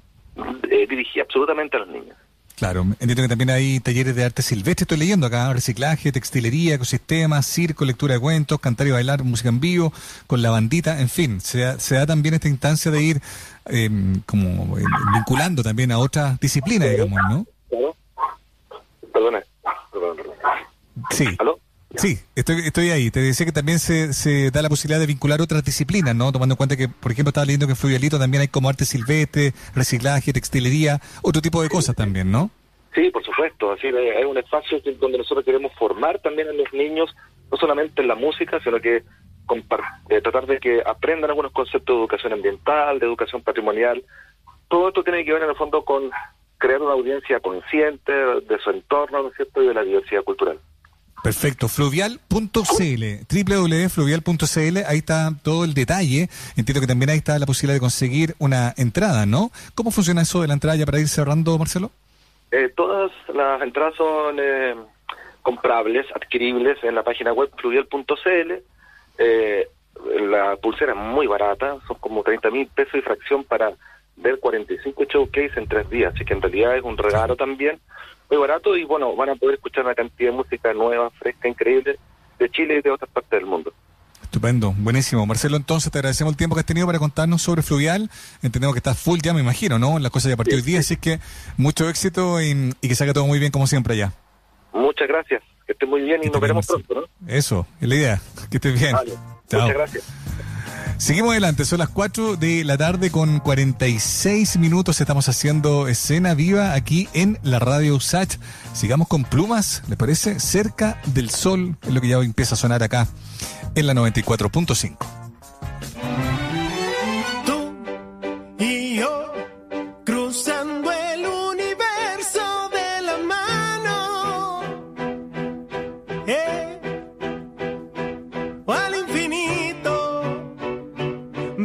eh, 0.71 0.87
dirigida 0.87 1.25
absolutamente 1.25 1.77
a 1.77 1.81
los 1.81 1.89
niños. 1.89 2.17
Claro, 2.57 2.83
entiendo 3.01 3.23
que 3.23 3.29
también 3.29 3.49
hay 3.49 3.81
talleres 3.81 4.15
de 4.15 4.23
arte 4.23 4.43
silvestre, 4.43 4.85
estoy 4.85 4.99
leyendo 4.99 5.27
acá, 5.27 5.51
reciclaje, 5.51 6.13
textilería, 6.13 6.75
ecosistemas, 6.75 7.47
circo, 7.47 7.87
lectura 7.87 8.15
de 8.15 8.21
cuentos, 8.21 8.61
cantar 8.61 8.87
y 8.87 8.91
bailar, 8.91 9.25
música 9.25 9.49
en 9.49 9.61
vivo, 9.61 9.95
con 10.27 10.43
la 10.43 10.51
bandita, 10.51 11.01
en 11.01 11.09
fin, 11.09 11.41
se 11.41 11.61
da, 11.61 11.81
se 11.81 11.95
da 11.95 12.05
también 12.05 12.35
esta 12.35 12.49
instancia 12.49 12.91
de 12.91 13.03
ir 13.03 13.21
eh, 13.65 13.89
como 14.27 14.77
eh, 14.77 14.85
vinculando 15.15 15.63
también 15.63 15.91
a 15.91 15.99
otras 15.99 16.39
disciplinas, 16.39 16.91
digamos, 16.91 17.19
¿no? 17.31 17.47
Claro. 17.71 17.97
Perdona. 19.11 19.43
Sí. 21.11 21.27
¿Aló? 21.39 21.59
Sí, 21.97 22.19
estoy, 22.37 22.61
estoy 22.65 22.91
ahí. 22.91 23.11
Te 23.11 23.21
decía 23.21 23.45
que 23.45 23.53
también 23.53 23.81
se, 23.81 24.13
se 24.13 24.51
da 24.53 24.63
la 24.63 24.69
posibilidad 24.69 25.01
de 25.01 25.07
vincular 25.07 25.41
otras 25.41 25.65
disciplinas, 25.65 26.15
¿no? 26.15 26.31
Tomando 26.31 26.53
en 26.53 26.57
cuenta 26.57 26.77
que, 26.77 26.89
por 26.89 27.11
ejemplo, 27.11 27.31
estaba 27.31 27.45
leyendo 27.45 27.67
que 27.67 27.73
en 27.73 27.77
Fluvialito 27.77 28.19
también 28.19 28.43
hay 28.43 28.49
como 28.49 28.69
arte 28.69 28.85
silvestre, 28.85 29.53
reciclaje, 29.75 30.33
textilería, 30.33 31.01
otro 31.23 31.43
tipo 31.43 31.63
de 31.63 31.69
cosas 31.69 31.97
también, 31.97 32.31
¿no? 32.31 32.51
Sí, 32.95 33.11
por 33.11 33.25
supuesto. 33.25 33.73
Así 33.73 33.89
hay 33.89 34.25
un 34.25 34.39
espacio 34.39 34.81
donde 35.01 35.19
nosotros 35.19 35.45
queremos 35.45 35.73
formar 35.75 36.21
también 36.21 36.49
a 36.49 36.53
los 36.53 36.73
niños, 36.73 37.15
no 37.51 37.59
solamente 37.59 38.03
en 38.03 38.09
la 38.09 38.15
música, 38.15 38.61
sino 38.63 38.81
que 38.81 39.03
eh, 40.09 40.21
tratar 40.23 40.47
de 40.47 40.59
que 40.61 40.81
aprendan 40.85 41.31
algunos 41.31 41.53
conceptos 41.53 41.95
de 41.95 42.01
educación 42.01 42.33
ambiental, 42.33 42.99
de 43.01 43.07
educación 43.07 43.43
patrimonial. 43.43 44.03
Todo 44.69 44.89
esto 44.89 45.03
tiene 45.03 45.25
que 45.25 45.33
ver 45.33 45.43
en 45.43 45.51
el 45.51 45.57
fondo 45.57 45.85
con 45.85 46.11
crear 46.61 46.81
una 46.81 46.93
audiencia 46.93 47.41
consciente 47.41 48.13
de 48.13 48.59
su 48.63 48.71
entorno, 48.71 49.23
¿no 49.23 49.29
es 49.31 49.35
cierto?, 49.35 49.63
y 49.63 49.69
de 49.69 49.75
la 49.75 49.83
diversidad 49.83 50.23
cultural. 50.23 50.61
Perfecto, 51.23 51.69
fluvial.cl, 51.69 53.05
www.fluvial.cl, 53.29 54.77
ahí 54.87 54.99
está 54.99 55.33
todo 55.43 55.65
el 55.65 55.75
detalle. 55.75 56.29
Entiendo 56.57 56.81
que 56.81 56.87
también 56.87 57.11
ahí 57.11 57.19
está 57.19 57.39
la 57.39 57.45
posibilidad 57.47 57.75
de 57.75 57.81
conseguir 57.81 58.35
una 58.39 58.73
entrada, 58.77 59.27
¿no? 59.27 59.51
¿Cómo 59.75 59.91
funciona 59.91 60.23
eso 60.23 60.41
de 60.41 60.49
la 60.49 60.55
entrada 60.55 60.77
ya 60.77 60.87
para 60.87 61.01
ir 61.01 61.09
cerrando, 61.09 61.59
Marcelo? 61.59 61.91
Eh, 62.53 62.73
todas 62.75 63.13
las 63.35 63.61
entradas 63.61 63.95
son 63.97 64.39
eh, 64.41 64.75
comprables, 65.43 66.07
adquiribles 66.15 66.83
en 66.83 66.95
la 66.95 67.03
página 67.03 67.33
web 67.33 67.51
fluvial.cl. 67.57 68.53
Eh, 69.19 69.69
la 70.21 70.57
pulsera 70.57 70.93
es 70.93 70.99
muy 70.99 71.27
barata, 71.27 71.77
son 71.87 71.99
como 71.99 72.23
30 72.23 72.51
mil 72.51 72.67
pesos 72.69 72.95
y 72.95 73.03
fracción 73.03 73.45
para 73.45 73.73
ver 74.21 74.39
45 74.41 75.05
showcase 75.05 75.53
en 75.57 75.67
tres 75.67 75.89
días, 75.91 76.13
así 76.15 76.25
que 76.25 76.35
en 76.35 76.43
realidad 76.43 76.77
es 76.77 76.83
un 76.83 76.97
regalo 76.97 77.37
también, 77.37 77.79
muy 78.31 78.39
barato 78.39 78.77
y 78.77 78.85
bueno, 78.85 79.15
van 79.17 79.31
a 79.31 79.35
poder 79.35 79.57
escuchar 79.57 79.85
una 79.85 79.95
cantidad 79.95 80.31
de 80.31 80.37
música 80.37 80.73
nueva, 80.73 81.11
fresca, 81.11 81.49
increíble 81.49 81.99
de 82.39 82.51
Chile 82.51 82.79
y 82.79 82.83
de 82.83 82.91
otras 82.91 83.11
partes 83.11 83.31
del 83.31 83.47
mundo. 83.47 83.73
Estupendo, 84.23 84.73
buenísimo. 84.79 85.27
Marcelo, 85.27 85.57
entonces 85.57 85.91
te 85.91 85.99
agradecemos 85.99 86.33
el 86.33 86.37
tiempo 86.37 86.55
que 86.55 86.61
has 86.61 86.67
tenido 86.67 86.87
para 86.87 87.01
contarnos 87.01 87.43
sobre 87.43 87.63
Fluvial. 87.63 88.09
Entendemos 88.43 88.75
que 88.75 88.79
estás 88.79 88.97
full 88.97 89.19
ya, 89.21 89.35
me 89.35 89.41
imagino, 89.41 89.79
¿no? 89.79 89.99
La 89.99 90.09
cosa 90.09 90.29
ya 90.29 90.37
partió 90.37 90.55
hoy 90.55 90.63
día, 90.63 90.79
así 90.79 90.97
que 90.97 91.19
mucho 91.57 91.89
éxito 91.89 92.41
y, 92.41 92.73
y 92.81 92.89
que 92.89 92.95
salga 92.95 93.13
todo 93.13 93.27
muy 93.27 93.41
bien 93.41 93.51
como 93.51 93.67
siempre 93.67 93.95
allá. 93.95 94.13
Muchas 94.73 95.09
gracias, 95.09 95.43
que 95.67 95.73
esté 95.73 95.85
muy 95.85 96.03
bien 96.03 96.21
y 96.23 96.29
nos 96.29 96.41
veremos 96.41 96.65
pronto, 96.67 96.95
¿no? 96.95 97.03
Eso, 97.27 97.67
es 97.81 97.89
la 97.89 97.95
idea. 97.95 98.21
Que 98.51 98.59
estés 98.59 98.79
bien. 98.79 98.93
Vale, 98.93 99.13
Chao. 99.49 99.63
muchas 99.63 99.77
gracias. 99.77 100.05
Seguimos 101.01 101.31
adelante, 101.31 101.65
son 101.65 101.79
las 101.79 101.89
4 101.89 102.37
de 102.37 102.63
la 102.63 102.77
tarde 102.77 103.11
con 103.11 103.39
46 103.41 104.59
minutos. 104.59 105.01
Estamos 105.01 105.31
haciendo 105.31 105.89
escena 105.89 106.35
viva 106.35 106.75
aquí 106.75 107.09
en 107.15 107.39
la 107.43 107.59
radio 107.59 107.97
USACH. 107.97 108.37
Sigamos 108.75 109.09
con 109.09 109.25
plumas, 109.25 109.83
¿les 109.89 109.97
parece? 109.97 110.39
Cerca 110.41 111.01
del 111.07 111.31
sol 111.31 111.79
es 111.81 111.95
lo 111.95 112.03
que 112.03 112.09
ya 112.09 112.19
empieza 112.19 112.55
a 112.55 112.59
sonar 112.59 112.83
acá 112.83 113.09
en 113.75 113.87
la 113.87 113.95
94.5. 113.95 115.20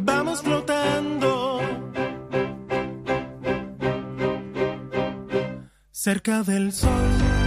vamos 0.05 0.41
flotando 0.41 1.59
cerca 5.91 6.43
del 6.43 6.71
sol. 6.71 7.44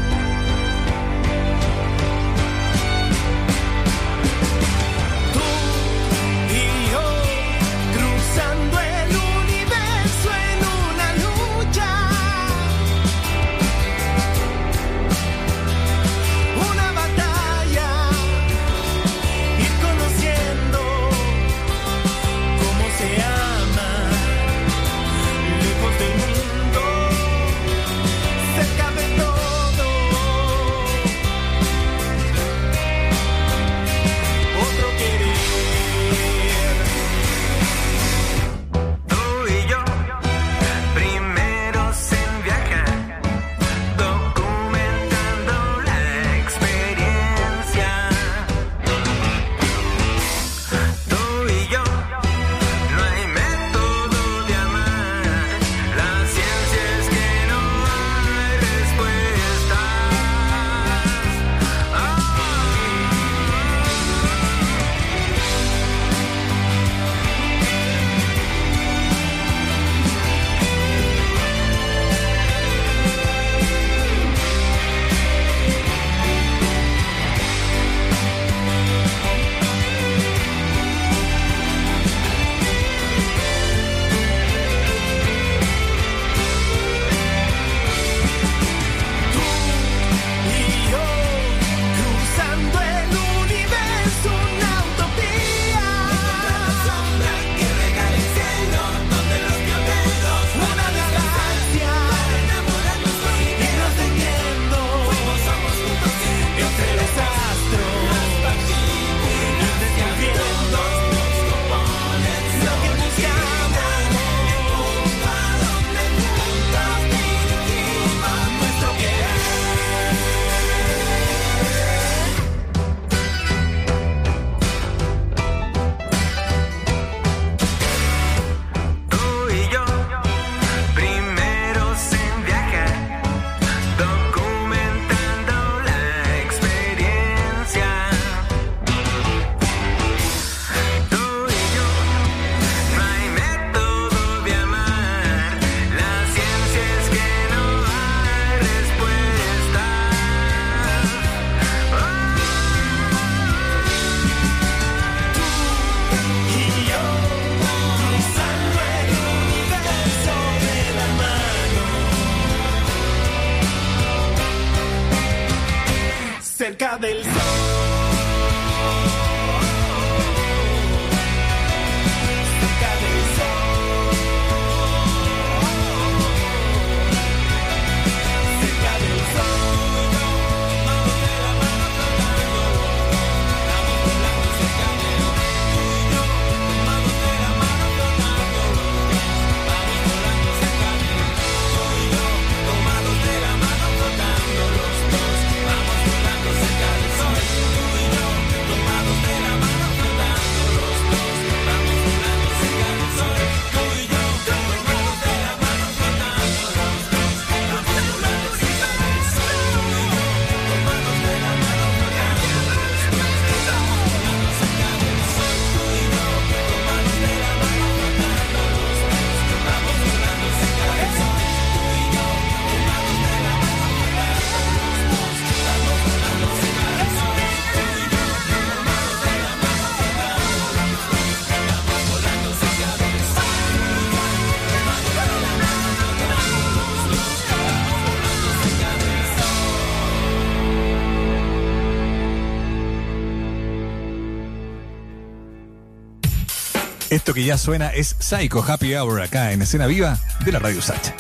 Esto 247.29 247.35
que 247.35 247.45
ya 247.45 247.59
suena 247.59 247.91
es 247.91 248.16
Psycho 248.20 248.64
Happy 248.66 248.95
Hour 248.95 249.20
acá 249.20 249.53
en 249.53 249.61
Escena 249.61 249.87
Viva 249.87 250.18
de 250.47 250.51
la 250.51 250.61
Radio 250.61 250.81
Sacha. 250.81 251.14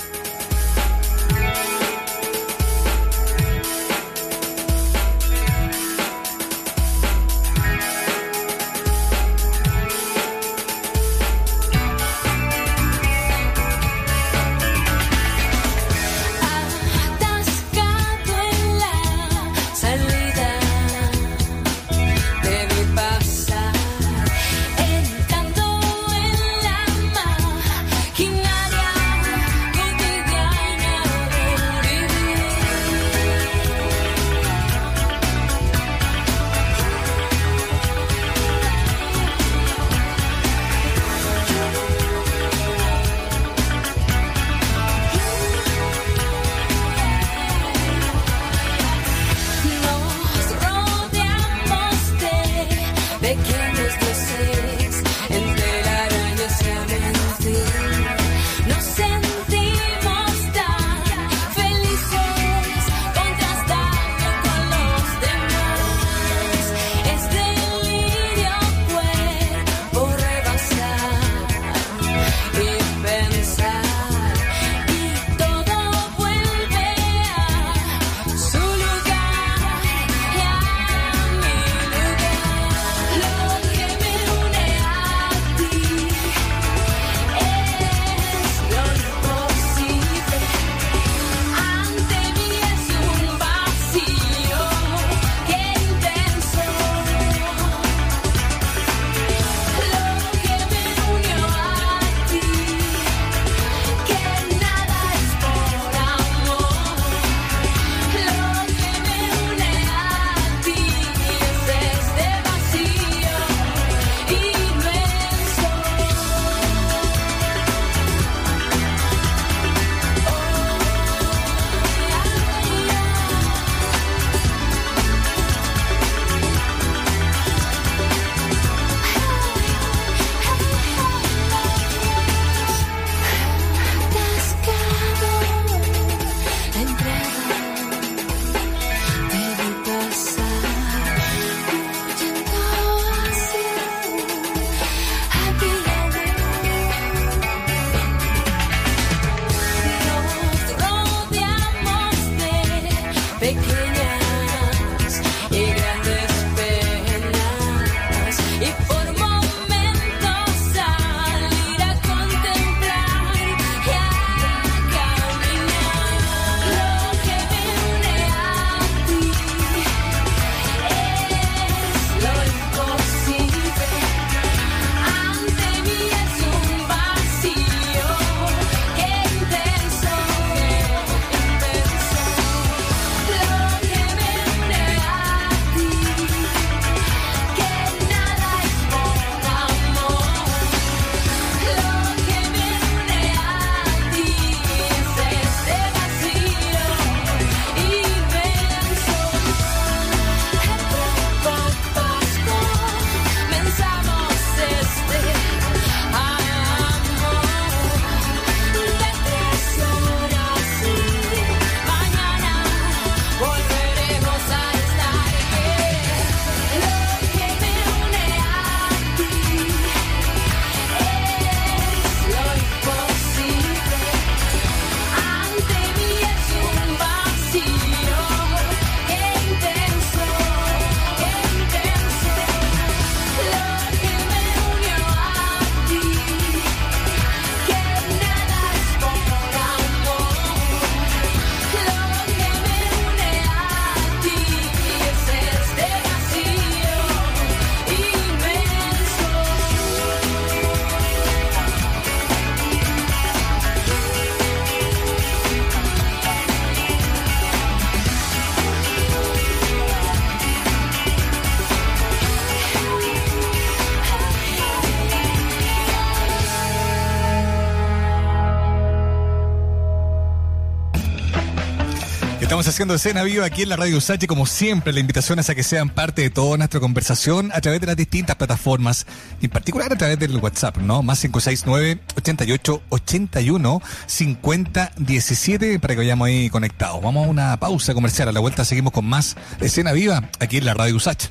Haciendo 272.78 272.94
escena 272.94 273.24
viva 273.24 273.44
aquí 273.44 273.62
en 273.62 273.70
la 273.70 273.76
Radio 273.76 274.00
Sachi, 274.00 274.28
como 274.28 274.46
siempre, 274.46 274.92
la 274.92 275.00
invitación 275.00 275.40
es 275.40 275.50
a 275.50 275.56
que 275.56 275.64
sean 275.64 275.88
parte 275.88 276.22
de 276.22 276.30
toda 276.30 276.56
nuestra 276.56 276.78
conversación 276.78 277.50
a 277.52 277.60
través 277.60 277.80
de 277.80 277.88
las 277.88 277.96
distintas 277.96 278.36
plataformas, 278.36 279.04
en 279.42 279.50
particular 279.50 279.92
a 279.92 279.96
través 279.96 280.16
del 280.20 280.36
WhatsApp, 280.36 280.76
¿no? 280.76 281.02
Más 281.02 281.20
569 281.20 282.00
88 282.16 282.82
81 282.88 283.82
50 284.06 284.92
17 284.96 285.80
para 285.80 285.94
que 285.94 285.98
vayamos 285.98 286.28
ahí 286.28 286.50
conectados. 286.50 287.02
Vamos 287.02 287.26
a 287.26 287.30
una 287.30 287.58
pausa 287.58 287.94
comercial, 287.94 288.28
a 288.28 288.32
la 288.32 288.38
vuelta 288.38 288.64
seguimos 288.64 288.92
con 288.92 289.06
más 289.06 289.34
escena 289.60 289.90
viva 289.90 290.30
aquí 290.38 290.58
en 290.58 290.66
la 290.66 290.74
Radio 290.74 291.00
Sachi. 291.00 291.26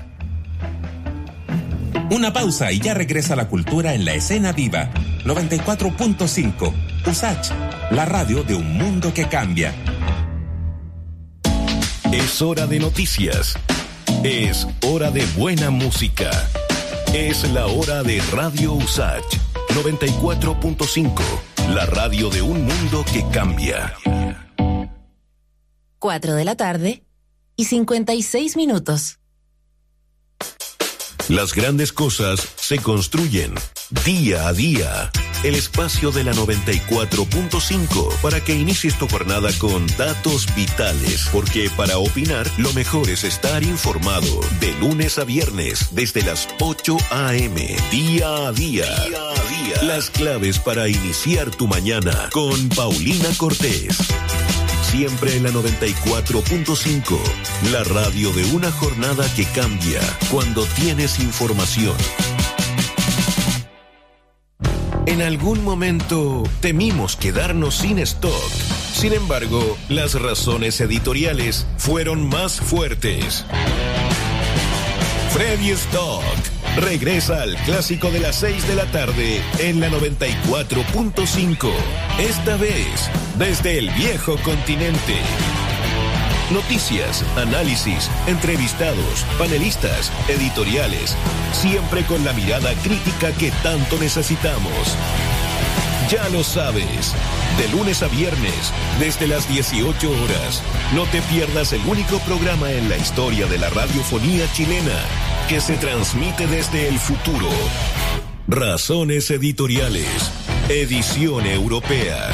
Una 2.11 2.33
pausa 2.33 2.73
y 2.73 2.81
ya 2.81 2.93
regresa 2.93 3.37
la 3.37 3.47
cultura 3.47 3.93
en 3.93 4.03
la 4.03 4.15
escena 4.15 4.51
viva. 4.51 4.89
94.5. 5.23 6.73
USACH, 7.09 7.51
la 7.91 8.03
radio 8.03 8.43
de 8.43 8.55
un 8.55 8.77
mundo 8.77 9.13
que 9.13 9.29
cambia. 9.29 9.73
Es 12.17 12.41
hora 12.41 12.65
de 12.65 12.79
noticias. 12.79 13.53
Es 14.23 14.65
hora 14.83 15.11
de 15.11 15.23
buena 15.37 15.69
música. 15.69 16.31
Es 17.13 17.47
la 17.51 17.67
hora 17.67 18.01
de 18.01 18.19
Radio 18.31 18.73
Usach 18.73 19.23
94.5. 19.69 21.21
La 21.75 21.85
radio 21.85 22.31
de 22.31 22.41
un 22.41 22.65
mundo 22.65 23.05
que 23.13 23.23
cambia. 23.31 23.93
4 25.99 26.33
de 26.33 26.43
la 26.43 26.55
tarde 26.55 27.03
y 27.55 27.65
56 27.65 28.57
minutos. 28.57 29.19
Las 31.29 31.53
grandes 31.53 31.91
cosas 31.91 32.47
se 32.55 32.77
construyen 32.77 33.53
día 34.05 34.47
a 34.47 34.53
día. 34.53 35.11
El 35.43 35.55
espacio 35.55 36.11
de 36.11 36.23
la 36.23 36.31
94.5 36.31 38.21
para 38.21 38.41
que 38.41 38.55
inicies 38.55 38.97
tu 38.97 39.09
jornada 39.09 39.49
con 39.59 39.85
datos 39.97 40.47
vitales, 40.55 41.27
porque 41.33 41.69
para 41.75 41.97
opinar 41.97 42.49
lo 42.57 42.71
mejor 42.71 43.09
es 43.09 43.25
estar 43.25 43.61
informado 43.63 44.39
de 44.61 44.73
lunes 44.75 45.19
a 45.19 45.25
viernes 45.25 45.89
desde 45.91 46.21
las 46.21 46.47
8 46.61 46.97
a.m. 47.11 47.75
Día 47.91 48.47
a 48.47 48.53
día. 48.53 48.85
Las 49.81 50.09
claves 50.09 50.59
para 50.59 50.87
iniciar 50.87 51.51
tu 51.51 51.67
mañana 51.67 52.29
con 52.31 52.69
Paulina 52.69 53.27
Cortés. 53.37 53.97
Siempre 54.91 55.35
en 55.35 55.43
la 55.43 55.49
94.5, 55.49 57.19
la 57.71 57.83
radio 57.83 58.31
de 58.31 58.45
una 58.55 58.71
jornada 58.71 59.25
que 59.35 59.43
cambia 59.43 59.99
cuando 60.31 60.63
tienes 60.63 61.19
información. 61.19 61.95
En 65.05 65.21
algún 65.21 65.61
momento 65.63 66.43
temimos 66.61 67.17
quedarnos 67.17 67.75
sin 67.75 67.99
stock. 67.99 68.51
Sin 68.93 69.11
embargo, 69.11 69.77
las 69.89 70.13
razones 70.19 70.79
editoriales 70.79 71.67
fueron 71.77 72.27
más 72.27 72.59
fuertes. 72.61 73.45
Freddy 75.31 75.71
Stock 75.71 76.23
regresa 76.77 77.41
al 77.41 77.55
clásico 77.65 78.11
de 78.11 78.19
las 78.19 78.35
6 78.37 78.67
de 78.67 78.75
la 78.75 78.85
tarde 78.91 79.41
en 79.59 79.79
la 79.79 79.89
94.5. 79.89 81.71
Esta 82.19 82.55
vez 82.57 83.09
desde 83.37 83.79
el 83.79 83.89
viejo 83.91 84.37
continente. 84.43 85.15
Noticias, 86.51 87.25
análisis, 87.35 88.09
entrevistados, 88.27 89.25
panelistas, 89.37 90.11
editoriales, 90.29 91.15
siempre 91.51 92.03
con 92.05 92.23
la 92.23 92.33
mirada 92.33 92.73
crítica 92.83 93.31
que 93.33 93.51
tanto 93.63 93.97
necesitamos. 93.97 94.95
Ya 96.09 96.29
lo 96.29 96.41
sabes, 96.41 97.13
de 97.57 97.67
lunes 97.67 98.01
a 98.01 98.07
viernes, 98.07 98.71
desde 98.97 99.27
las 99.27 99.49
18 99.49 100.09
horas, 100.09 100.63
no 100.95 101.05
te 101.07 101.21
pierdas 101.23 101.73
el 101.73 101.81
único 101.85 102.19
programa 102.19 102.71
en 102.71 102.87
la 102.87 102.95
historia 102.95 103.45
de 103.45 103.57
la 103.57 103.69
radiofonía 103.69 104.49
chilena 104.53 104.97
que 105.49 105.59
se 105.59 105.75
transmite 105.75 106.47
desde 106.47 106.87
el 106.87 106.97
futuro. 106.97 107.49
Razones 108.47 109.29
editoriales, 109.31 110.07
edición 110.69 111.45
europea. 111.45 112.29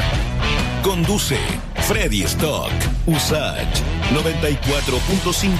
Conduce 0.84 1.38
Freddy 1.88 2.22
Stock, 2.22 2.70
Usage 3.06 3.82
94.5, 4.12 5.50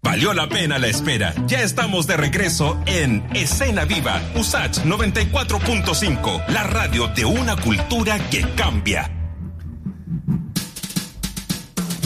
Valió 0.00 0.32
la 0.32 0.48
pena 0.48 0.78
la 0.78 0.86
espera. 0.86 1.34
Ya 1.48 1.62
estamos 1.62 2.06
de 2.06 2.16
regreso 2.16 2.78
en 2.86 3.24
Escena 3.34 3.84
Viva, 3.84 4.22
Usach 4.36 4.78
94.5, 4.84 6.46
la 6.48 6.62
radio 6.62 7.08
de 7.08 7.24
una 7.24 7.56
cultura 7.56 8.20
que 8.30 8.42
cambia. 8.54 9.21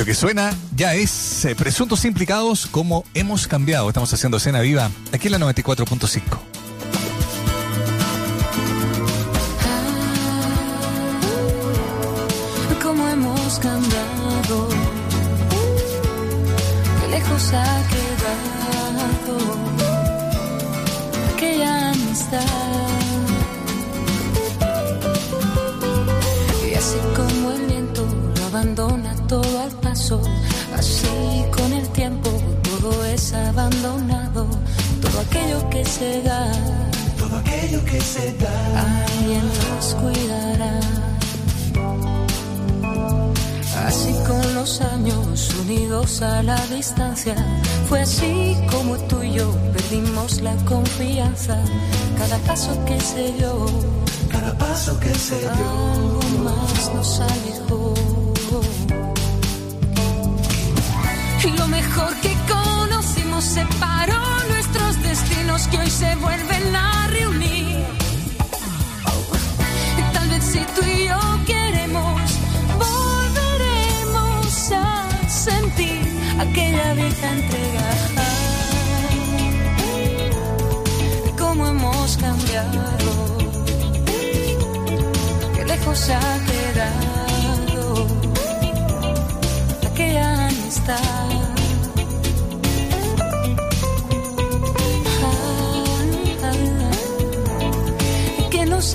Que 0.07 0.15
suena 0.15 0.55
ya 0.77 0.95
es 0.95 1.45
eh, 1.47 1.57
presuntos 1.57 2.05
implicados 2.05 2.69
como 2.69 3.03
hemos 3.13 3.49
cambiado. 3.49 3.89
Estamos 3.89 4.15
haciendo 4.15 4.37
escena 4.37 4.61
viva 4.61 4.89
aquí 5.13 5.27
en 5.27 5.33
la 5.33 5.39
94.5. 5.41 6.23
cómo 12.81 13.09
hemos 13.09 13.59
cambiado, 13.59 14.69
qué 17.01 17.09
lejos 17.11 17.53
ha 17.53 17.83
quedado 17.89 19.39
aquella 21.35 21.91
amistad. 21.91 22.76
Así 30.87 31.45
con 31.57 31.73
el 31.73 31.89
tiempo 31.89 32.31
todo 32.63 33.05
es 33.07 33.33
abandonado, 33.33 34.47
todo 35.03 35.21
aquello 35.21 35.69
que 35.71 35.85
se 35.85 36.23
da. 36.23 36.43
Todo 37.19 37.37
aquello 37.39 37.85
que 37.85 38.01
se 38.01 38.33
da. 38.35 38.57
Alguien 39.17 39.45
nos 39.69 39.95
cuidará. 40.01 40.75
Así 43.87 44.13
con 44.29 44.55
los 44.55 44.81
años 44.81 45.55
unidos 45.63 46.23
a 46.23 46.43
la 46.43 46.61
distancia, 46.67 47.35
fue 47.89 48.01
así 48.03 48.57
como 48.71 48.97
tú 49.09 49.23
y 49.23 49.33
yo 49.33 49.51
perdimos 49.73 50.41
la 50.41 50.55
confianza. 50.65 51.57
Cada 52.19 52.39
paso 52.39 52.73
que 52.85 53.01
se 53.01 53.33
dio, 53.33 53.67
cada 54.31 54.53
paso 54.59 54.99
que 55.01 55.15
se 55.15 55.39
dio, 55.39 55.51
algo 55.51 56.21
más 56.45 56.95
nos 56.95 57.21
alejó. 57.21 57.96
Mejor 61.97 62.15
que 62.17 62.37
conocimos 62.47 63.45
separó 63.45 64.23
nuestros 64.51 65.03
destinos 65.03 65.67
que 65.69 65.79
hoy 65.79 65.91
se 65.91 66.15
vuelven 66.17 66.77
a 66.77 67.07
reunir. 67.09 67.85
Y 69.99 70.03
tal 70.13 70.29
vez 70.29 70.45
si 70.45 70.59
tú 70.75 70.83
y 70.85 71.07
yo 71.07 71.19
queremos, 71.47 72.21
volveremos 72.87 74.73
a 74.73 75.09
sentir 75.29 76.03
aquella 76.39 76.93
vieja 76.95 77.33
entrega. 77.33 77.91
Cómo 81.39 81.67
hemos 81.69 82.17
cambiado, 82.19 82.83
qué 85.55 85.65
lejos 85.65 86.11
ha 86.11 86.39
quedado 86.51 88.07
aquella 89.87 90.49
amistad. 90.49 91.16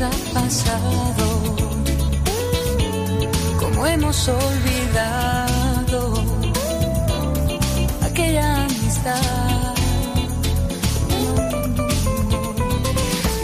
Ha 0.04 0.10
pasado? 0.34 1.26
¿Cómo 3.60 3.86
hemos 3.86 4.28
olvidado 4.28 6.14
aquella 8.02 8.64
amistad? 8.66 9.76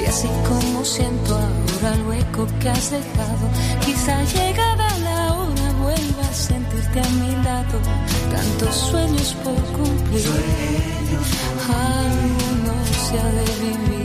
Y 0.02 0.06
así 0.06 0.28
como 0.48 0.84
siento 0.84 1.36
ahora 1.36 1.96
el 1.96 2.04
hueco 2.08 2.48
que 2.60 2.70
has 2.70 2.92
dejado, 2.92 3.46
quizá 3.86 4.24
llegada 4.24 4.98
la 5.00 5.34
hora 5.34 5.72
vuelva 5.82 6.24
a 6.30 6.34
sentirte 6.34 7.00
a 7.00 7.10
mi 7.22 7.32
lado. 7.44 7.80
Tantos 8.32 8.76
sueños 8.76 9.36
por 9.44 9.62
cumplir, 9.78 10.26
algunos 11.70 12.88
se 13.08 13.20
ha 13.20 13.30
de 13.32 13.46
vivir. 13.62 13.97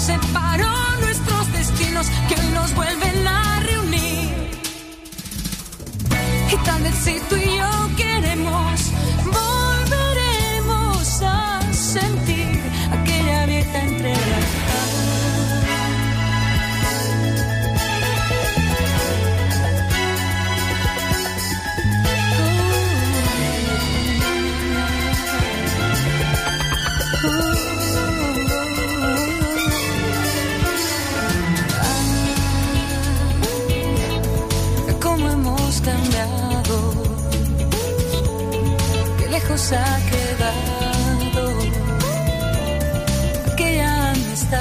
Separó 0.00 0.72
nuestros 1.00 1.52
destinos 1.52 2.06
que 2.28 2.34
hoy 2.34 2.48
nos 2.54 2.74
vuelven 2.74 3.28
a 3.28 3.60
reunir. 3.60 4.30
Y 6.52 6.56
tal 6.64 6.82
vez 6.82 6.94
si 6.94 7.20
tú 7.28 7.36
y 7.36 7.58
yo 7.58 7.79
lejos 39.60 39.72
ha 39.72 39.98
quedado 40.10 41.58
aquella 43.52 44.10
amistad. 44.10 44.60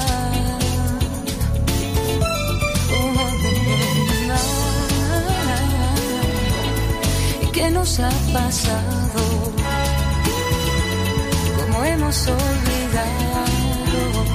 ¿Y 7.42 7.48
qué 7.52 7.70
nos 7.70 8.00
ha 8.00 8.10
pasado? 8.34 9.54
¿Cómo 11.58 11.84
hemos 11.84 12.28
olvidado 12.28 14.26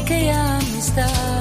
aquella 0.00 0.58
amistad? 0.58 1.31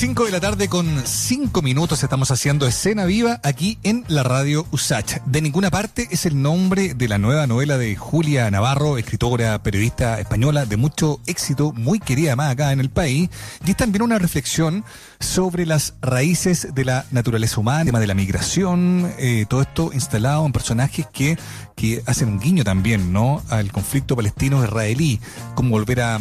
5 0.00 0.24
de 0.24 0.30
la 0.30 0.40
tarde 0.40 0.68
con 0.68 1.06
5 1.06 1.60
minutos. 1.60 2.02
Estamos 2.02 2.30
haciendo 2.30 2.66
escena 2.66 3.04
viva 3.04 3.38
aquí 3.42 3.76
en 3.82 4.06
la 4.08 4.22
radio 4.22 4.66
USACH. 4.70 5.20
De 5.26 5.42
ninguna 5.42 5.70
parte 5.70 6.08
es 6.10 6.24
el 6.24 6.40
nombre 6.40 6.94
de 6.94 7.06
la 7.06 7.18
nueva 7.18 7.46
novela 7.46 7.76
de 7.76 7.96
Julia 7.96 8.50
Navarro, 8.50 8.96
escritora, 8.96 9.62
periodista 9.62 10.18
española 10.18 10.64
de 10.64 10.78
mucho 10.78 11.20
éxito, 11.26 11.74
muy 11.74 12.00
querida 12.00 12.34
más 12.34 12.50
acá 12.50 12.72
en 12.72 12.80
el 12.80 12.88
país. 12.88 13.28
Y 13.66 13.72
es 13.72 13.76
también 13.76 14.00
una 14.00 14.18
reflexión 14.18 14.86
sobre 15.20 15.66
las 15.66 15.94
raíces 16.00 16.68
de 16.74 16.84
la 16.84 17.04
naturaleza 17.10 17.60
humana, 17.60 17.80
el 17.82 17.86
tema 17.86 18.00
de 18.00 18.06
la 18.06 18.14
migración, 18.14 19.12
eh, 19.18 19.44
todo 19.48 19.60
esto 19.62 19.90
instalado 19.92 20.46
en 20.46 20.52
personajes 20.52 21.06
que, 21.12 21.38
que 21.76 22.02
hacen 22.06 22.28
un 22.28 22.40
guiño 22.40 22.64
también, 22.64 23.12
¿no? 23.12 23.42
Al 23.50 23.70
conflicto 23.70 24.16
palestino-israelí, 24.16 25.20
cómo 25.54 25.70
volver 25.70 26.00
a, 26.00 26.18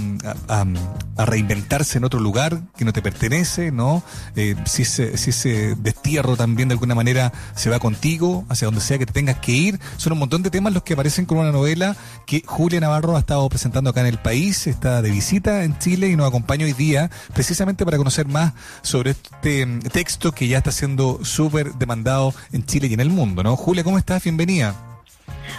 a- 0.48 0.66
reinventarse 1.26 1.98
en 1.98 2.04
otro 2.06 2.20
lugar 2.20 2.62
que 2.78 2.86
no 2.86 2.94
te 2.94 3.02
pertenece, 3.02 3.72
¿no? 3.72 4.04
Eh, 4.36 4.56
si, 4.66 4.84
ese, 4.84 5.18
si 5.18 5.32
ese 5.32 5.76
destierro 5.76 6.38
también 6.38 6.70
de 6.70 6.74
alguna 6.74 6.96
manera 6.96 7.32
se 7.56 7.70
va 7.70 7.80
contigo, 7.80 8.46
hacia 8.50 8.66
donde 8.68 8.82
sea 8.82 8.98
que 8.98 9.06
te 9.06 9.14
tengas 9.14 9.38
que 9.40 9.52
ir. 9.52 9.80
Son 9.98 10.14
un 10.14 10.20
montón 10.20 10.44
de 10.44 10.50
temas 10.50 10.74
los 10.74 10.84
que 10.84 10.94
aparecen 10.94 11.26
con 11.26 11.38
una 11.40 11.52
novela 11.52 11.96
que 12.26 12.44
Julia 12.46 12.80
Navarro 12.80 13.16
ha 13.16 13.20
estado 13.20 13.48
presentando 13.50 13.90
acá 13.90 14.02
en 14.02 14.08
el 14.08 14.18
país, 14.20 14.68
está 14.68 15.02
de 15.02 15.10
visita 15.10 15.64
en 15.64 15.78
Chile 15.80 16.10
y 16.10 16.16
nos 16.16 16.28
acompaña 16.28 16.66
hoy 16.66 16.74
día 16.74 17.10
precisamente 17.34 17.86
para 17.86 17.98
conocer 17.98 18.28
más 18.28 18.54
este 18.98 19.66
mm, 19.66 19.82
texto 19.82 20.32
que 20.32 20.48
ya 20.48 20.58
está 20.58 20.72
siendo 20.72 21.24
súper 21.24 21.74
demandado 21.74 22.34
en 22.52 22.66
Chile 22.66 22.88
y 22.88 22.94
en 22.94 23.00
el 23.00 23.10
mundo, 23.10 23.44
¿no? 23.44 23.56
Julia, 23.56 23.84
¿cómo 23.84 23.98
estás? 23.98 24.24
Bienvenida. 24.24 24.76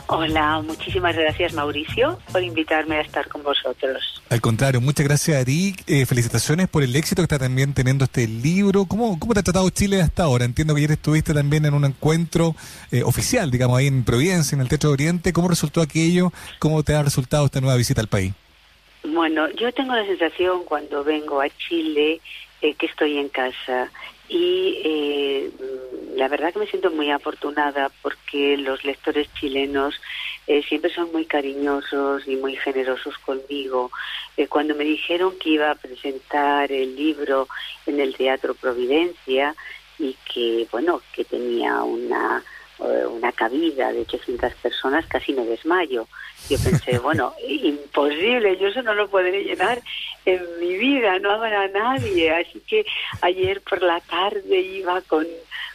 Hola, 0.09 0.61
muchísimas 0.62 1.14
gracias 1.14 1.53
Mauricio 1.53 2.18
por 2.33 2.43
invitarme 2.43 2.97
a 2.97 3.01
estar 3.03 3.28
con 3.28 3.45
vosotros. 3.45 4.22
Al 4.28 4.41
contrario, 4.41 4.81
muchas 4.81 5.07
gracias 5.07 5.41
a 5.41 5.45
ti. 5.45 5.74
Eh, 5.87 6.07
felicitaciones 6.07 6.68
por 6.68 6.83
el 6.83 6.95
éxito 6.97 7.22
que 7.22 7.24
está 7.24 7.39
también 7.39 7.72
teniendo 7.72 8.05
este 8.05 8.26
libro. 8.26 8.85
¿Cómo, 8.87 9.18
¿Cómo 9.20 9.35
te 9.35 9.41
ha 9.41 9.45
tratado 9.45 9.70
Chile 9.70 10.03
hasta 10.03 10.24
ahora? 10.24 10.45
Entiendo 10.45 10.74
que 10.74 10.81
ayer 10.81 10.93
estuviste 10.93 11.33
también 11.33 11.64
en 11.66 11.74
un 11.74 11.85
encuentro 11.85 12.57
eh, 12.91 13.05
oficial, 13.05 13.53
digamos, 13.53 13.78
ahí 13.78 13.87
en 13.87 14.05
Providencia, 14.05 14.57
en 14.57 14.62
el 14.62 14.68
Teatro 14.68 14.91
de 14.91 14.95
Oriente. 14.95 15.33
¿Cómo 15.33 15.47
resultó 15.47 15.81
aquello? 15.81 16.33
¿Cómo 16.59 16.83
te 16.83 16.95
ha 16.95 17.03
resultado 17.05 17.47
esta 17.47 17.61
nueva 17.61 17.76
visita 17.76 18.01
al 18.01 18.09
país? 18.09 18.33
Bueno, 19.05 19.49
yo 19.53 19.72
tengo 19.72 19.95
la 19.95 20.05
sensación 20.05 20.64
cuando 20.64 21.05
vengo 21.05 21.41
a 21.41 21.49
Chile 21.68 22.20
eh, 22.63 22.75
que 22.75 22.87
estoy 22.87 23.19
en 23.19 23.29
casa 23.29 23.91
y 24.31 24.81
eh, 24.85 25.51
la 26.15 26.29
verdad 26.29 26.53
que 26.53 26.61
me 26.61 26.67
siento 26.69 26.93
muy 26.93 27.11
afortunada 27.11 27.91
porque 28.01 28.57
los 28.57 28.85
lectores 28.85 29.29
chilenos 29.35 30.01
eh, 30.47 30.63
siempre 30.63 30.95
son 30.95 31.11
muy 31.11 31.27
cariñosos 31.27 32.29
y 32.29 32.37
muy 32.37 32.55
generosos 32.55 33.19
conmigo. 33.19 33.91
Eh, 34.37 34.47
cuando 34.47 34.77
me 34.77 34.85
dijeron 34.85 35.37
que 35.39 35.51
iba 35.51 35.73
a 35.73 35.75
presentar 35.75 36.71
el 36.71 36.95
libro 36.95 37.49
en 37.87 37.99
el 37.99 38.15
Teatro 38.15 38.55
Providencia 38.55 39.57
y 39.99 40.17
que, 40.33 40.69
bueno, 40.71 41.03
que 41.13 41.25
tenía 41.25 41.83
una 41.83 42.45
una 42.81 43.33
cabida 43.33 43.93
de 43.93 44.01
800 44.01 44.55
personas, 44.55 45.07
casi 45.07 45.33
me 45.33 45.45
desmayo. 45.45 46.07
Yo 46.49 46.59
pensé, 46.59 46.99
bueno, 47.03 47.35
imposible, 47.47 48.57
yo 48.59 48.68
eso 48.68 48.83
no 48.83 48.95
lo 48.95 49.09
podré 49.09 49.45
llenar 49.45 49.81
en 50.24 50.43
mi 50.61 50.76
vida, 50.76 51.18
no 51.18 51.31
habrá 51.33 51.68
nadie. 51.68 52.31
Así 52.31 52.61
que 52.66 52.85
ayer 53.22 53.61
por 53.62 53.83
la 53.83 54.01
tarde 54.01 54.61
iba 54.61 55.01
con, 55.03 55.26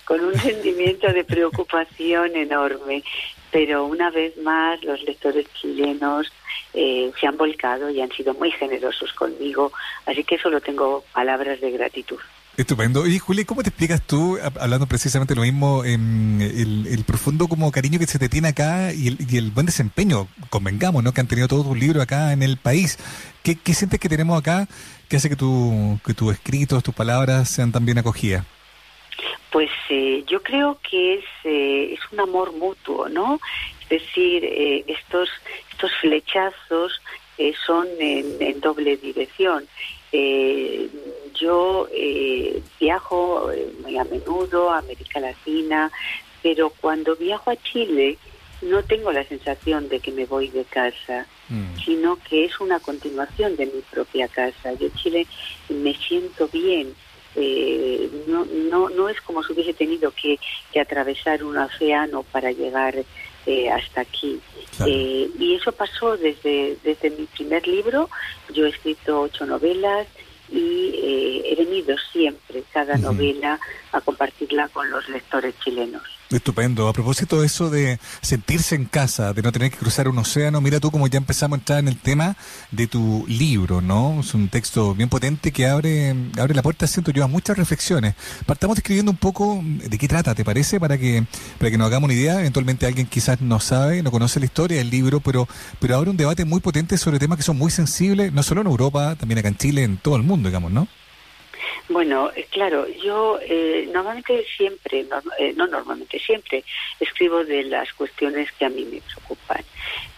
con 0.05 0.23
un 0.23 0.35
sentimiento 0.35 1.11
de 1.11 1.23
preocupación 1.23 2.35
enorme. 2.35 3.03
Pero 3.51 3.85
una 3.85 4.09
vez 4.09 4.35
más 4.37 4.83
los 4.83 5.01
lectores 5.03 5.45
chilenos 5.53 6.31
eh, 6.73 7.11
se 7.19 7.27
han 7.27 7.37
volcado 7.37 7.89
y 7.89 8.01
han 8.01 8.11
sido 8.11 8.33
muy 8.33 8.51
generosos 8.51 9.13
conmigo, 9.13 9.71
así 10.05 10.25
que 10.25 10.37
solo 10.37 10.59
tengo 10.59 11.05
palabras 11.13 11.61
de 11.61 11.71
gratitud. 11.71 12.19
Estupendo. 12.57 13.05
Y 13.05 13.19
Julia, 13.19 13.43
¿cómo 13.45 13.63
te 13.63 13.69
explicas 13.69 14.01
tú, 14.01 14.37
hablando 14.59 14.87
precisamente 14.87 15.35
lo 15.35 15.41
mismo, 15.41 15.83
em, 15.83 16.39
el, 16.41 17.03
profundo 17.05 17.49
como 17.49 17.69
cariño 17.69 17.99
que 17.99 18.07
se 18.07 18.17
te 18.17 18.29
tiene 18.29 18.49
acá 18.49 18.93
y 18.93 19.09
el, 19.09 19.17
y 19.29 19.37
el 19.37 19.51
buen 19.51 19.65
desempeño, 19.65 20.29
convengamos, 20.49 21.03
¿no? 21.03 21.13
Que 21.13 21.19
han 21.19 21.27
tenido 21.27 21.49
todos 21.49 21.65
tus 21.65 21.77
libros 21.77 22.01
acá 22.01 22.31
en 22.31 22.43
el 22.43 22.55
país. 22.55 22.97
¿Qué, 23.43 23.55
qué 23.55 23.73
sientes 23.73 23.99
que 23.99 24.07
tenemos 24.07 24.39
acá 24.39 24.69
que 25.09 25.17
hace 25.17 25.27
que, 25.27 25.35
tu, 25.35 25.99
que 26.05 26.13
tus 26.13 26.33
escritos, 26.33 26.81
tus 26.81 26.95
palabras 26.95 27.49
sean 27.49 27.73
tan 27.73 27.85
bien 27.85 27.97
acogidas? 27.97 28.45
Pues 29.51 29.69
eh, 29.89 30.23
yo 30.25 30.41
creo 30.41 30.79
que 30.89 31.15
es, 31.15 31.25
eh, 31.43 31.93
es 31.93 31.99
un 32.13 32.21
amor 32.21 32.53
mutuo, 32.53 33.09
¿no? 33.09 33.39
Es 33.81 34.01
decir, 34.01 34.45
eh, 34.45 34.85
estos, 34.87 35.29
estos 35.71 35.91
flechazos 35.99 37.01
eh, 37.37 37.53
son 37.65 37.87
en, 37.99 38.41
en 38.41 38.61
doble 38.61 38.95
dirección. 38.95 39.67
Eh, 40.11 40.89
yo 41.39 41.87
eh, 41.91 42.61
viajo 42.79 43.51
eh, 43.51 43.71
muy 43.81 43.97
a 43.97 44.03
menudo 44.03 44.71
a 44.71 44.79
América 44.79 45.19
Latina, 45.19 45.91
pero 46.41 46.69
cuando 46.69 47.15
viajo 47.15 47.51
a 47.51 47.55
Chile 47.57 48.17
no 48.61 48.83
tengo 48.83 49.11
la 49.11 49.23
sensación 49.23 49.89
de 49.89 49.99
que 49.99 50.11
me 50.11 50.25
voy 50.25 50.49
de 50.49 50.63
casa, 50.63 51.27
sino 51.83 52.17
que 52.27 52.45
es 52.45 52.59
una 52.59 52.79
continuación 52.79 53.55
de 53.55 53.67
mi 53.67 53.81
propia 53.91 54.27
casa. 54.27 54.73
Yo 54.73 54.87
en 54.87 54.93
Chile 54.93 55.27
me 55.69 55.93
siento 55.93 56.47
bien, 56.47 56.95
eh, 57.35 58.09
no, 58.27 58.45
no, 58.45 58.89
no 58.89 59.09
es 59.09 59.19
como 59.21 59.43
si 59.43 59.53
hubiese 59.53 59.73
tenido 59.73 60.11
que, 60.11 60.39
que 60.71 60.79
atravesar 60.79 61.43
un 61.43 61.57
océano 61.57 62.23
para 62.23 62.51
llegar 62.51 62.95
eh, 63.45 63.69
hasta 63.69 64.01
aquí. 64.01 64.39
Eh, 64.87 65.29
y 65.37 65.55
eso 65.55 65.71
pasó 65.71 66.17
desde, 66.17 66.77
desde 66.83 67.09
mi 67.11 67.25
primer 67.25 67.67
libro. 67.67 68.09
Yo 68.53 68.65
he 68.65 68.69
escrito 68.69 69.21
ocho 69.21 69.45
novelas 69.45 70.07
y 70.49 70.91
eh, 70.95 71.41
he 71.45 71.55
venido 71.55 71.95
siempre, 72.11 72.63
cada 72.71 72.97
novela, 72.97 73.59
a 73.91 74.01
compartirla 74.01 74.67
con 74.69 74.89
los 74.89 75.07
lectores 75.09 75.55
chilenos. 75.63 76.03
Estupendo. 76.37 76.87
A 76.87 76.93
propósito 76.93 77.39
de 77.39 77.47
eso 77.47 77.69
de 77.69 77.99
sentirse 78.21 78.75
en 78.75 78.85
casa, 78.85 79.33
de 79.33 79.41
no 79.41 79.51
tener 79.51 79.71
que 79.71 79.77
cruzar 79.77 80.07
un 80.07 80.17
océano, 80.17 80.59
mira 80.61 80.79
tú 80.79 80.91
como 80.91 81.07
ya 81.07 81.17
empezamos 81.17 81.57
a 81.57 81.59
entrar 81.59 81.79
en 81.79 81.87
el 81.87 81.97
tema 81.97 82.35
de 82.71 82.87
tu 82.87 83.25
libro, 83.27 83.81
¿no? 83.81 84.19
Es 84.19 84.33
un 84.33 84.49
texto 84.49 84.93
bien 84.93 85.09
potente 85.09 85.51
que 85.51 85.67
abre, 85.67 86.15
abre 86.37 86.53
la 86.53 86.61
puerta, 86.61 86.87
siento 86.87 87.11
yo, 87.11 87.23
a 87.23 87.27
muchas 87.27 87.57
reflexiones. 87.57 88.15
Partamos 88.45 88.75
describiendo 88.75 89.11
un 89.11 89.17
poco 89.17 89.61
de 89.63 89.97
qué 89.97 90.07
trata, 90.07 90.35
¿te 90.35 90.43
parece? 90.43 90.79
Para 90.79 90.97
que, 90.97 91.25
para 91.57 91.71
que 91.71 91.77
nos 91.77 91.87
hagamos 91.87 92.07
una 92.07 92.13
idea. 92.13 92.39
Eventualmente 92.39 92.85
alguien 92.85 93.07
quizás 93.07 93.41
no 93.41 93.59
sabe, 93.59 94.03
no 94.03 94.11
conoce 94.11 94.39
la 94.39 94.45
historia 94.45 94.77
del 94.77 94.89
libro, 94.89 95.21
pero, 95.21 95.47
pero 95.79 95.95
abre 95.95 96.09
un 96.09 96.17
debate 96.17 96.45
muy 96.45 96.59
potente 96.59 96.97
sobre 96.97 97.19
temas 97.19 97.37
que 97.37 97.43
son 97.43 97.57
muy 97.57 97.71
sensibles, 97.71 98.33
no 98.33 98.43
solo 98.43 98.61
en 98.61 98.67
Europa, 98.67 99.15
también 99.15 99.39
acá 99.39 99.47
en 99.47 99.57
Chile, 99.57 99.83
en 99.83 99.97
todo 99.97 100.15
el 100.15 100.23
mundo, 100.23 100.49
digamos, 100.49 100.71
¿no? 100.71 100.87
Bueno, 101.89 102.31
eh, 102.35 102.47
claro, 102.49 102.87
yo 102.87 103.39
eh, 103.41 103.87
normalmente 103.93 104.43
siempre, 104.57 105.03
no, 105.03 105.21
eh, 105.37 105.53
no 105.55 105.67
normalmente 105.67 106.19
siempre, 106.19 106.63
escribo 106.99 107.43
de 107.43 107.63
las 107.63 107.91
cuestiones 107.93 108.51
que 108.53 108.65
a 108.65 108.69
mí 108.69 108.85
me 108.85 109.01
preocupan. 109.01 109.63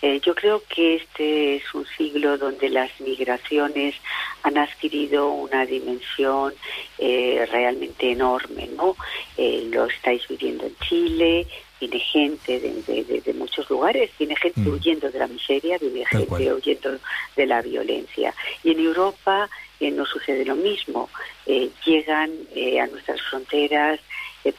Eh, 0.02 0.20
yo 0.24 0.34
creo 0.36 0.62
que 0.70 0.96
este 0.96 1.56
es 1.58 1.74
un 1.74 1.86
siglo 1.98 2.38
donde 2.38 2.70
las 2.70 2.90
migraciones 3.02 3.96
han 4.44 4.58
adquirido 4.58 5.30
una 5.32 5.66
dimensión 5.66 6.54
eh, 7.00 7.48
realmente 7.52 8.12
enorme, 8.12 8.68
¿no? 8.76 8.96
Eh, 9.38 9.68
lo 9.72 9.86
estáis 9.88 10.28
viviendo 10.28 10.66
en 10.66 10.76
Chile, 10.88 11.48
viene 11.80 12.00
gente 12.00 12.60
de, 12.60 12.72
de- 13.04 13.34
muchos 13.34 13.70
lugares, 13.70 14.10
viene 14.18 14.36
gente 14.36 14.68
huyendo 14.68 15.12
de 15.12 15.20
la 15.20 15.28
miseria, 15.28 15.78
viene 15.78 16.04
gente 16.06 16.52
huyendo 16.54 17.00
de 17.36 17.46
la 17.46 17.62
violencia. 17.62 18.34
Y 18.64 18.72
en 18.72 18.80
Europa 18.80 19.48
eh, 19.80 19.92
no 19.92 20.06
sucede 20.06 20.46
lo 20.46 20.56
mismo. 20.56 21.10
Eh, 21.46 21.70
llegan 21.86 22.32
eh, 22.56 22.80
a 22.80 22.88
nuestras 22.88 23.22
fronteras 23.22 24.00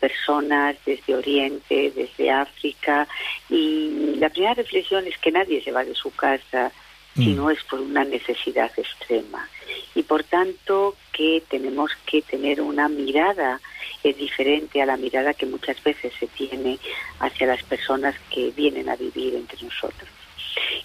personas 0.00 0.76
desde 0.84 1.14
Oriente, 1.14 1.90
desde 1.96 2.30
África, 2.30 3.08
y 3.48 4.16
la 4.16 4.28
primera 4.28 4.52
reflexión 4.52 5.06
es 5.06 5.16
que 5.16 5.32
nadie 5.32 5.64
se 5.64 5.72
va 5.72 5.82
de 5.82 5.94
su 5.94 6.10
casa 6.10 6.70
si 7.16 7.28
no 7.32 7.50
es 7.50 7.64
por 7.64 7.80
una 7.80 8.04
necesidad 8.04 8.70
extrema. 8.76 9.48
Y 9.94 10.02
por 10.02 10.24
tanto 10.24 10.94
que 11.10 11.42
tenemos 11.48 11.90
que 12.04 12.20
tener 12.20 12.60
una 12.60 12.90
mirada 12.90 13.62
diferente 14.02 14.82
a 14.82 14.86
la 14.86 14.98
mirada 14.98 15.32
que 15.32 15.46
muchas 15.46 15.82
veces 15.82 16.12
se 16.20 16.26
tiene 16.26 16.78
hacia 17.20 17.46
las 17.46 17.62
personas 17.62 18.14
que 18.28 18.50
vienen 18.50 18.90
a 18.90 18.96
vivir 18.96 19.36
entre 19.36 19.62
nosotros. 19.62 20.17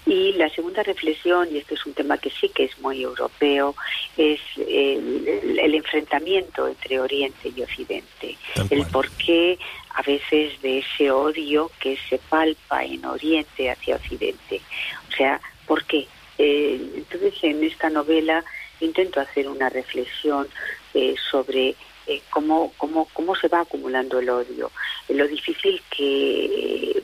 Y 0.06 0.32
la 0.34 0.48
segunda 0.50 0.82
reflexión, 0.82 1.48
y 1.52 1.58
este 1.58 1.74
es 1.74 1.86
un 1.86 1.94
tema 1.94 2.18
que 2.18 2.30
sí 2.30 2.48
que 2.48 2.64
es 2.64 2.78
muy 2.78 3.02
europeo, 3.02 3.74
es 4.16 4.40
el, 4.56 5.74
enfrentamiento 5.74 6.68
entre 6.68 7.00
Oriente 7.00 7.52
y 7.54 7.62
Occidente. 7.62 8.36
El 8.70 8.86
porqué 8.86 9.58
a 9.90 10.02
veces 10.02 10.60
de 10.62 10.78
ese 10.78 11.10
odio 11.10 11.70
que 11.80 11.96
se 12.08 12.18
palpa 12.18 12.84
en 12.84 13.04
Oriente 13.04 13.70
hacia 13.70 13.96
Occidente. 13.96 14.60
O 15.08 15.12
sea, 15.12 15.40
¿por 15.66 15.84
qué? 15.84 16.06
Eh, 16.38 16.80
entonces, 16.96 17.34
en 17.42 17.62
esta 17.62 17.90
novela 17.90 18.44
intento 18.80 19.20
hacer 19.20 19.48
una 19.48 19.68
reflexión 19.68 20.46
eh, 20.94 21.14
sobre 21.30 21.74
eh, 22.06 22.22
cómo, 22.30 22.72
cómo, 22.76 23.08
cómo 23.12 23.34
se 23.34 23.48
va 23.48 23.60
acumulando 23.60 24.18
el 24.18 24.28
odio, 24.28 24.70
lo 25.08 25.26
difícil 25.26 25.80
que, 25.90 27.02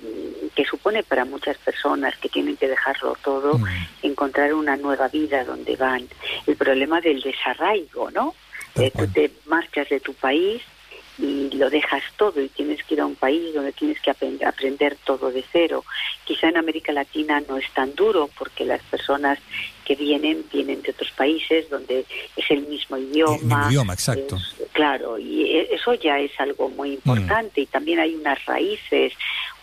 que 0.55 0.65
supone 0.65 1.03
para 1.03 1.25
muchas 1.25 1.57
personas 1.59 2.17
que 2.19 2.29
tienen 2.29 2.57
que 2.57 2.69
dejarlo 2.69 3.17
todo, 3.23 3.59
encontrar 4.03 4.53
una 4.55 4.77
nueva 4.77 5.09
vida 5.09 5.45
donde 5.45 5.77
van, 5.77 6.07
el 6.47 6.57
problema 6.57 7.01
del 7.01 7.21
desarraigo, 7.21 8.11
¿no? 8.11 8.35
Eh, 8.77 8.93
tú 8.97 9.07
te 9.09 9.31
marchas 9.47 9.89
de 9.89 10.01
tu 10.01 10.15
país 10.15 10.63
y 11.21 11.51
lo 11.57 11.69
dejas 11.71 12.03
todo 12.17 12.41
y 12.41 12.49
tienes 12.49 12.83
que 12.85 12.95
ir 12.95 13.01
a 13.01 13.07
un 13.07 13.15
país 13.15 13.53
donde 13.55 13.73
tienes 13.73 14.01
que 14.01 14.11
aprender, 14.11 14.47
aprender 14.49 14.97
todo 15.05 15.31
de 15.31 15.45
cero. 15.53 15.85
Quizá 16.25 16.49
en 16.49 16.57
América 16.57 16.93
Latina 16.93 17.41
no 17.49 17.59
es 17.59 17.71
tan 17.73 17.95
duro 17.95 18.31
porque 18.39 18.65
las 18.65 18.83
personas 18.83 19.39
que 19.85 19.97
vienen 19.97 20.45
vienen 20.53 20.83
de 20.83 20.93
otros 20.93 21.11
países 21.13 21.69
donde 21.69 22.07
es 22.37 22.51
el 22.51 22.67
mismo 22.67 22.97
idioma. 22.97 23.65
El 23.65 23.71
idioma, 23.71 23.93
exacto. 23.95 24.37
Es- 24.37 24.69
claro, 24.73 25.19
y 25.19 25.43
e- 25.43 25.75
eso 25.75 25.95
ya 25.95 26.19
es 26.19 26.33
algo 26.39 26.69
muy 26.71 26.93
importante 26.95 27.61
y 27.61 27.67
también 27.67 27.99
hay 27.99 28.15
unas 28.15 28.45
raíces, 28.47 29.13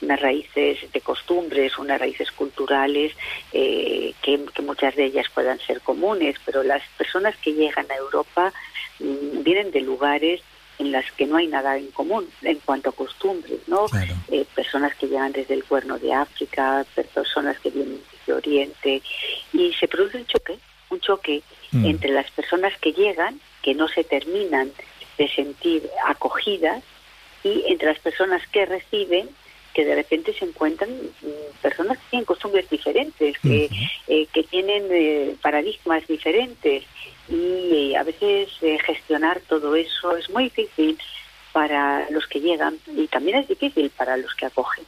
unas 0.01 0.19
raíces 0.19 0.79
de 0.91 1.01
costumbres, 1.01 1.77
unas 1.77 1.99
raíces 1.99 2.31
culturales 2.31 3.13
eh, 3.53 4.13
que, 4.21 4.39
que 4.53 4.61
muchas 4.61 4.95
de 4.95 5.05
ellas 5.05 5.27
puedan 5.33 5.59
ser 5.59 5.81
comunes, 5.81 6.35
pero 6.45 6.61
las 6.61 6.83
personas 6.97 7.35
que 7.37 7.53
llegan 7.53 7.85
a 7.89 7.95
Europa 7.95 8.53
mm, 8.99 9.43
vienen 9.43 9.71
de 9.71 9.81
lugares 9.81 10.41
en 10.79 10.91
las 10.91 11.11
que 11.13 11.25
no 11.25 11.37
hay 11.37 11.47
nada 11.47 11.77
en 11.77 11.87
común 11.91 12.27
en 12.43 12.59
cuanto 12.59 12.89
a 12.89 12.93
costumbres, 12.93 13.59
¿no? 13.67 13.87
Eh, 14.31 14.45
personas 14.55 14.95
que 14.95 15.07
llegan 15.07 15.31
desde 15.31 15.55
el 15.55 15.63
cuerno 15.63 15.97
de 15.97 16.13
África, 16.13 16.85
per- 16.95 17.07
personas 17.07 17.59
que 17.59 17.69
vienen 17.71 17.99
de 18.25 18.33
Oriente, 18.33 19.01
y 19.53 19.73
se 19.73 19.87
produce 19.87 20.17
un 20.17 20.25
choque, 20.25 20.57
un 20.89 20.99
choque 20.99 21.41
Mm. 21.71 21.85
entre 21.85 22.11
las 22.11 22.31
personas 22.31 22.73
que 22.79 22.93
llegan, 22.93 23.41
que 23.61 23.73
no 23.75 23.87
se 23.89 24.03
terminan 24.05 24.71
de 25.17 25.27
sentir 25.27 25.83
acogidas, 26.05 26.81
y 27.43 27.63
entre 27.67 27.89
las 27.89 27.99
personas 27.99 28.41
que 28.47 28.65
reciben, 28.65 29.27
que 29.73 29.83
de 29.85 29.95
repente 29.95 30.33
se 30.33 30.45
encuentran 30.45 30.89
mm, 30.89 31.61
personas 31.61 31.97
que 31.97 32.03
tienen 32.11 32.25
costumbres 32.25 32.69
diferentes, 32.69 33.37
que, 33.39 33.69
eh, 34.07 34.27
que 34.33 34.43
tienen 34.43 34.87
eh, 34.91 35.35
paradigmas 35.41 36.07
diferentes, 36.07 36.83
y 37.29 37.91
eh, 37.91 37.97
a 37.97 38.03
veces 38.03 38.49
eh, 38.61 38.77
gestionar 38.85 39.41
todo 39.47 39.75
eso 39.75 40.15
es 40.15 40.29
muy 40.29 40.45
difícil 40.45 40.97
para 41.51 42.09
los 42.11 42.27
que 42.27 42.39
llegan 42.39 42.75
y 42.95 43.07
también 43.07 43.37
es 43.39 43.47
difícil 43.47 43.89
para 43.89 44.15
los 44.17 44.33
que 44.35 44.45
acogen. 44.45 44.85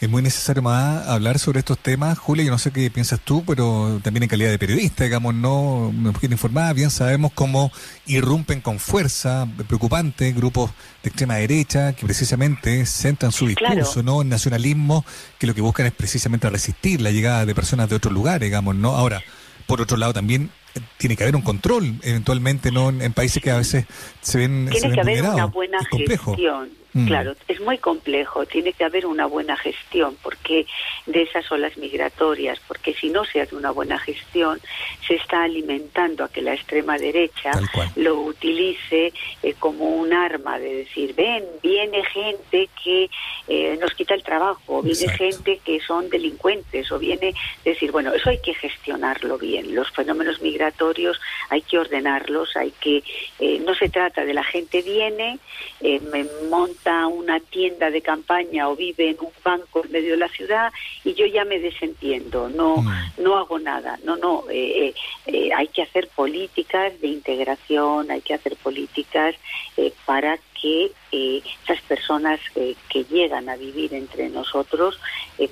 Es 0.00 0.08
muy 0.08 0.22
necesario 0.22 0.62
más 0.62 1.06
hablar 1.08 1.38
sobre 1.40 1.58
estos 1.58 1.76
temas, 1.78 2.16
Julia, 2.18 2.44
yo 2.44 2.52
no 2.52 2.58
sé 2.58 2.70
qué 2.70 2.88
piensas 2.88 3.20
tú, 3.20 3.44
pero 3.44 4.00
también 4.02 4.22
en 4.22 4.28
calidad 4.28 4.50
de 4.50 4.58
periodista, 4.58 5.04
digamos, 5.04 5.34
no 5.34 5.90
me 5.92 6.12
mujer 6.12 6.30
informada, 6.30 6.72
bien 6.72 6.90
sabemos 6.90 7.32
cómo 7.34 7.72
irrumpen 8.06 8.60
con 8.60 8.78
fuerza 8.78 9.46
preocupante 9.66 10.32
grupos 10.32 10.70
de 11.02 11.08
extrema 11.10 11.34
derecha 11.34 11.94
que 11.94 12.06
precisamente 12.06 12.86
centran 12.86 13.32
su 13.32 13.48
discurso, 13.48 13.94
Claro. 13.94 14.02
¿no? 14.04 14.22
En 14.22 14.28
nacionalismo, 14.28 15.04
que 15.36 15.48
lo 15.48 15.54
que 15.54 15.60
buscan 15.60 15.86
es 15.86 15.92
precisamente 15.92 16.48
resistir 16.48 17.00
la 17.00 17.10
llegada 17.10 17.44
de 17.44 17.54
personas 17.54 17.90
de 17.90 17.96
otros 17.96 18.14
lugares, 18.14 18.46
digamos, 18.46 18.76
¿no? 18.76 18.94
Ahora, 18.94 19.22
por 19.68 19.82
otro 19.82 19.98
lado 19.98 20.14
también 20.14 20.50
eh, 20.74 20.80
tiene 20.96 21.14
que 21.14 21.22
haber 21.22 21.36
un 21.36 21.42
control, 21.42 22.00
eventualmente, 22.02 22.72
¿no? 22.72 22.88
En, 22.88 23.02
en 23.02 23.12
países 23.12 23.40
que 23.42 23.50
a 23.50 23.58
veces 23.58 23.84
se 24.22 24.38
ven, 24.38 24.64
se 24.72 24.80
Tiene 24.80 24.88
ven 24.88 24.94
que 24.94 25.00
haber 25.00 25.22
una 25.22 25.44
buena 25.44 25.78
gestión. 25.84 26.70
Mm. 26.94 27.06
Claro, 27.06 27.34
es 27.48 27.60
muy 27.60 27.78
complejo, 27.78 28.46
tiene 28.46 28.72
que 28.72 28.84
haber 28.84 29.06
una 29.06 29.26
buena 29.26 29.56
gestión 29.56 30.16
porque 30.22 30.66
de 31.06 31.22
esas 31.22 31.50
olas 31.52 31.76
migratorias, 31.76 32.58
porque 32.66 32.94
si 32.94 33.10
no 33.10 33.24
se 33.24 33.40
hace 33.40 33.54
una 33.54 33.70
buena 33.70 33.98
gestión, 33.98 34.60
se 35.06 35.14
está 35.14 35.44
alimentando 35.44 36.24
a 36.24 36.28
que 36.30 36.42
la 36.42 36.54
extrema 36.54 36.96
derecha 36.96 37.50
lo 37.96 38.20
utilice 38.20 39.12
eh, 39.42 39.54
como 39.58 39.96
un 39.96 40.12
arma 40.12 40.58
de 40.58 40.76
decir, 40.76 41.14
ven, 41.14 41.44
viene 41.62 42.02
gente 42.04 42.68
que 42.82 43.10
eh, 43.48 43.76
nos 43.80 43.94
quita 43.94 44.14
el 44.14 44.22
trabajo, 44.22 44.60
o 44.66 44.82
viene 44.82 45.08
gente 45.08 45.60
que 45.64 45.80
son 45.80 46.08
delincuentes, 46.08 46.90
o 46.90 46.98
viene 46.98 47.34
decir, 47.64 47.92
bueno, 47.92 48.12
eso 48.12 48.30
hay 48.30 48.38
que 48.38 48.54
gestionarlo 48.54 49.38
bien. 49.38 49.74
Los 49.74 49.90
fenómenos 49.90 50.40
migratorios 50.40 51.20
hay 51.50 51.62
que 51.62 51.78
ordenarlos, 51.78 52.56
hay 52.56 52.72
que, 52.72 53.02
eh, 53.38 53.60
no 53.64 53.74
se 53.74 53.88
trata 53.88 54.24
de 54.24 54.34
la 54.34 54.44
gente 54.44 54.82
viene, 54.82 55.38
eh, 55.80 56.00
me 56.12 56.26
monta 56.50 56.87
una 57.06 57.40
tienda 57.40 57.90
de 57.90 58.02
campaña 58.02 58.68
o 58.68 58.76
vive 58.76 59.10
en 59.10 59.16
un 59.20 59.32
banco 59.44 59.84
en 59.84 59.92
medio 59.92 60.12
de 60.12 60.16
la 60.16 60.28
ciudad 60.28 60.72
y 61.04 61.14
yo 61.14 61.26
ya 61.26 61.44
me 61.44 61.58
desentiendo, 61.58 62.48
no, 62.48 62.84
no 63.18 63.36
hago 63.36 63.58
nada. 63.58 63.98
No, 64.04 64.16
no, 64.16 64.44
eh, 64.50 64.88
eh, 64.88 64.94
eh, 65.26 65.50
hay 65.54 65.68
que 65.68 65.82
hacer 65.82 66.08
políticas 66.08 66.98
de 67.00 67.08
integración, 67.08 68.10
hay 68.10 68.20
que 68.22 68.34
hacer 68.34 68.56
políticas 68.56 69.34
eh, 69.76 69.92
para 70.04 70.38
que 70.60 70.90
eh, 71.12 71.42
esas 71.64 71.80
personas 71.82 72.40
que 72.54 73.04
llegan 73.04 73.48
a 73.48 73.56
vivir 73.56 73.94
entre 73.94 74.28
nosotros 74.28 74.98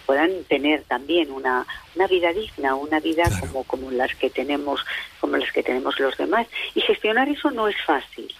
puedan 0.04 0.42
tener 0.44 0.82
también 0.84 1.30
una, 1.30 1.64
una 1.94 2.06
vida 2.08 2.32
digna, 2.32 2.74
una 2.74 2.98
vida 2.98 3.24
como, 3.40 3.62
como 3.64 3.90
las 3.92 4.14
que 4.16 4.30
tenemos, 4.30 4.84
como 5.20 5.36
las 5.36 5.52
que 5.52 5.62
tenemos 5.62 5.98
los 6.00 6.16
demás. 6.16 6.48
Y 6.74 6.80
gestionar 6.80 7.28
eso 7.28 7.52
no 7.52 7.68
es 7.68 7.76
fácil, 7.84 8.34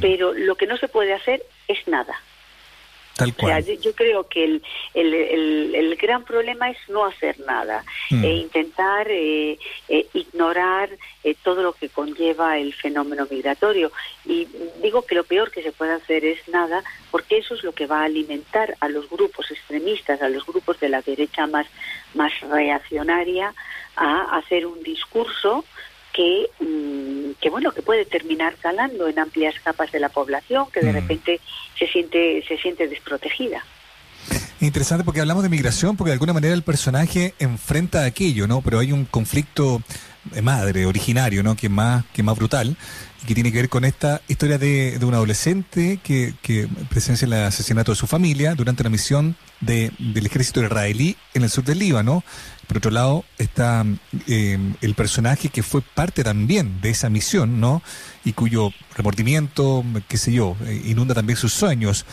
pero 0.00 0.32
lo 0.32 0.54
que 0.56 0.66
no 0.66 0.76
se 0.76 0.88
puede 0.88 1.12
hacer 1.12 1.42
es 1.68 1.86
nada. 1.88 2.14
Tal 3.14 3.34
O 3.38 3.46
sea, 3.46 3.60
yo, 3.60 3.74
yo 3.74 3.92
creo 3.94 4.26
que 4.26 4.42
el, 4.42 4.62
el, 4.94 5.12
el, 5.12 5.74
el 5.74 5.96
gran 5.96 6.24
problema 6.24 6.70
es 6.70 6.78
no 6.88 7.04
hacer 7.04 7.38
nada, 7.40 7.84
Mm. 8.10 8.24
e 8.24 8.32
intentar 8.36 9.06
eh, 9.10 9.58
eh, 9.88 10.06
ignorar 10.14 10.88
eh, 11.24 11.34
todo 11.42 11.62
lo 11.62 11.72
que 11.74 11.90
conlleva 11.90 12.58
el 12.58 12.72
fenómeno 12.72 13.26
migratorio. 13.30 13.92
Y 14.24 14.48
digo 14.82 15.02
que 15.02 15.14
lo 15.14 15.24
peor 15.24 15.50
que 15.50 15.62
se 15.62 15.72
puede 15.72 15.92
hacer 15.92 16.24
es 16.24 16.46
nada, 16.48 16.82
porque 17.10 17.36
eso 17.38 17.54
es 17.54 17.62
lo 17.64 17.72
que 17.72 17.86
va 17.86 18.00
a 18.00 18.04
alimentar 18.04 18.76
a 18.80 18.88
los 18.88 19.08
grupos 19.10 19.50
extremistas, 19.50 20.22
a 20.22 20.28
los 20.30 20.46
grupos 20.46 20.80
de 20.80 20.88
la 20.88 21.02
derecha 21.02 21.46
más, 21.46 21.66
más 22.14 22.32
reaccionaria, 22.40 23.54
a 23.96 24.38
hacer 24.38 24.64
un 24.66 24.82
discurso 24.82 25.66
que, 26.12 26.46
mm, 26.60 27.40
que 27.40 27.50
bueno 27.50 27.72
que 27.72 27.82
puede 27.82 28.04
terminar 28.04 28.56
calando 28.56 29.08
en 29.08 29.18
amplias 29.18 29.54
capas 29.62 29.92
de 29.92 30.00
la 30.00 30.08
población 30.08 30.66
que 30.72 30.80
de 30.80 30.92
repente 30.92 31.40
se 31.78 31.86
siente 31.86 32.44
se 32.46 32.56
siente 32.58 32.88
desprotegida 32.88 33.64
Interesante 34.60 35.02
porque 35.02 35.20
hablamos 35.20 35.42
de 35.42 35.48
migración, 35.48 35.96
porque 35.96 36.10
de 36.10 36.12
alguna 36.12 36.32
manera 36.32 36.54
el 36.54 36.62
personaje 36.62 37.34
enfrenta 37.40 38.04
aquello, 38.04 38.46
¿no? 38.46 38.60
Pero 38.60 38.78
hay 38.78 38.92
un 38.92 39.06
conflicto 39.06 39.82
de 40.24 40.40
madre, 40.40 40.86
originario, 40.86 41.42
¿no? 41.42 41.56
Que 41.56 41.68
más, 41.68 42.04
que 42.12 42.22
más 42.22 42.36
brutal 42.36 42.76
y 43.22 43.26
que 43.26 43.34
tiene 43.34 43.50
que 43.50 43.58
ver 43.58 43.68
con 43.68 43.84
esta 43.84 44.20
historia 44.28 44.58
de, 44.58 45.00
de 45.00 45.04
un 45.04 45.14
adolescente 45.14 45.98
que, 46.04 46.34
que 46.42 46.68
presencia 46.88 47.26
el 47.26 47.32
asesinato 47.32 47.90
de 47.90 47.96
su 47.96 48.06
familia 48.06 48.54
durante 48.54 48.84
la 48.84 48.90
misión 48.90 49.34
de, 49.60 49.90
del 49.98 50.26
ejército 50.26 50.62
israelí 50.62 51.16
en 51.34 51.42
el 51.42 51.50
sur 51.50 51.64
del 51.64 51.80
Líbano. 51.80 52.22
Por 52.66 52.78
otro 52.78 52.90
lado, 52.90 53.24
está 53.38 53.84
eh, 54.28 54.58
el 54.80 54.94
personaje 54.94 55.48
que 55.48 55.62
fue 55.62 55.82
parte 55.82 56.24
también 56.24 56.80
de 56.80 56.90
esa 56.90 57.10
misión, 57.10 57.60
¿no? 57.60 57.82
Y 58.24 58.32
cuyo 58.32 58.70
remordimiento, 58.96 59.84
qué 60.08 60.16
sé 60.16 60.32
yo, 60.32 60.56
eh, 60.64 60.80
inunda 60.86 61.14
también 61.14 61.36
sus 61.36 61.52
sueños. 61.52 62.06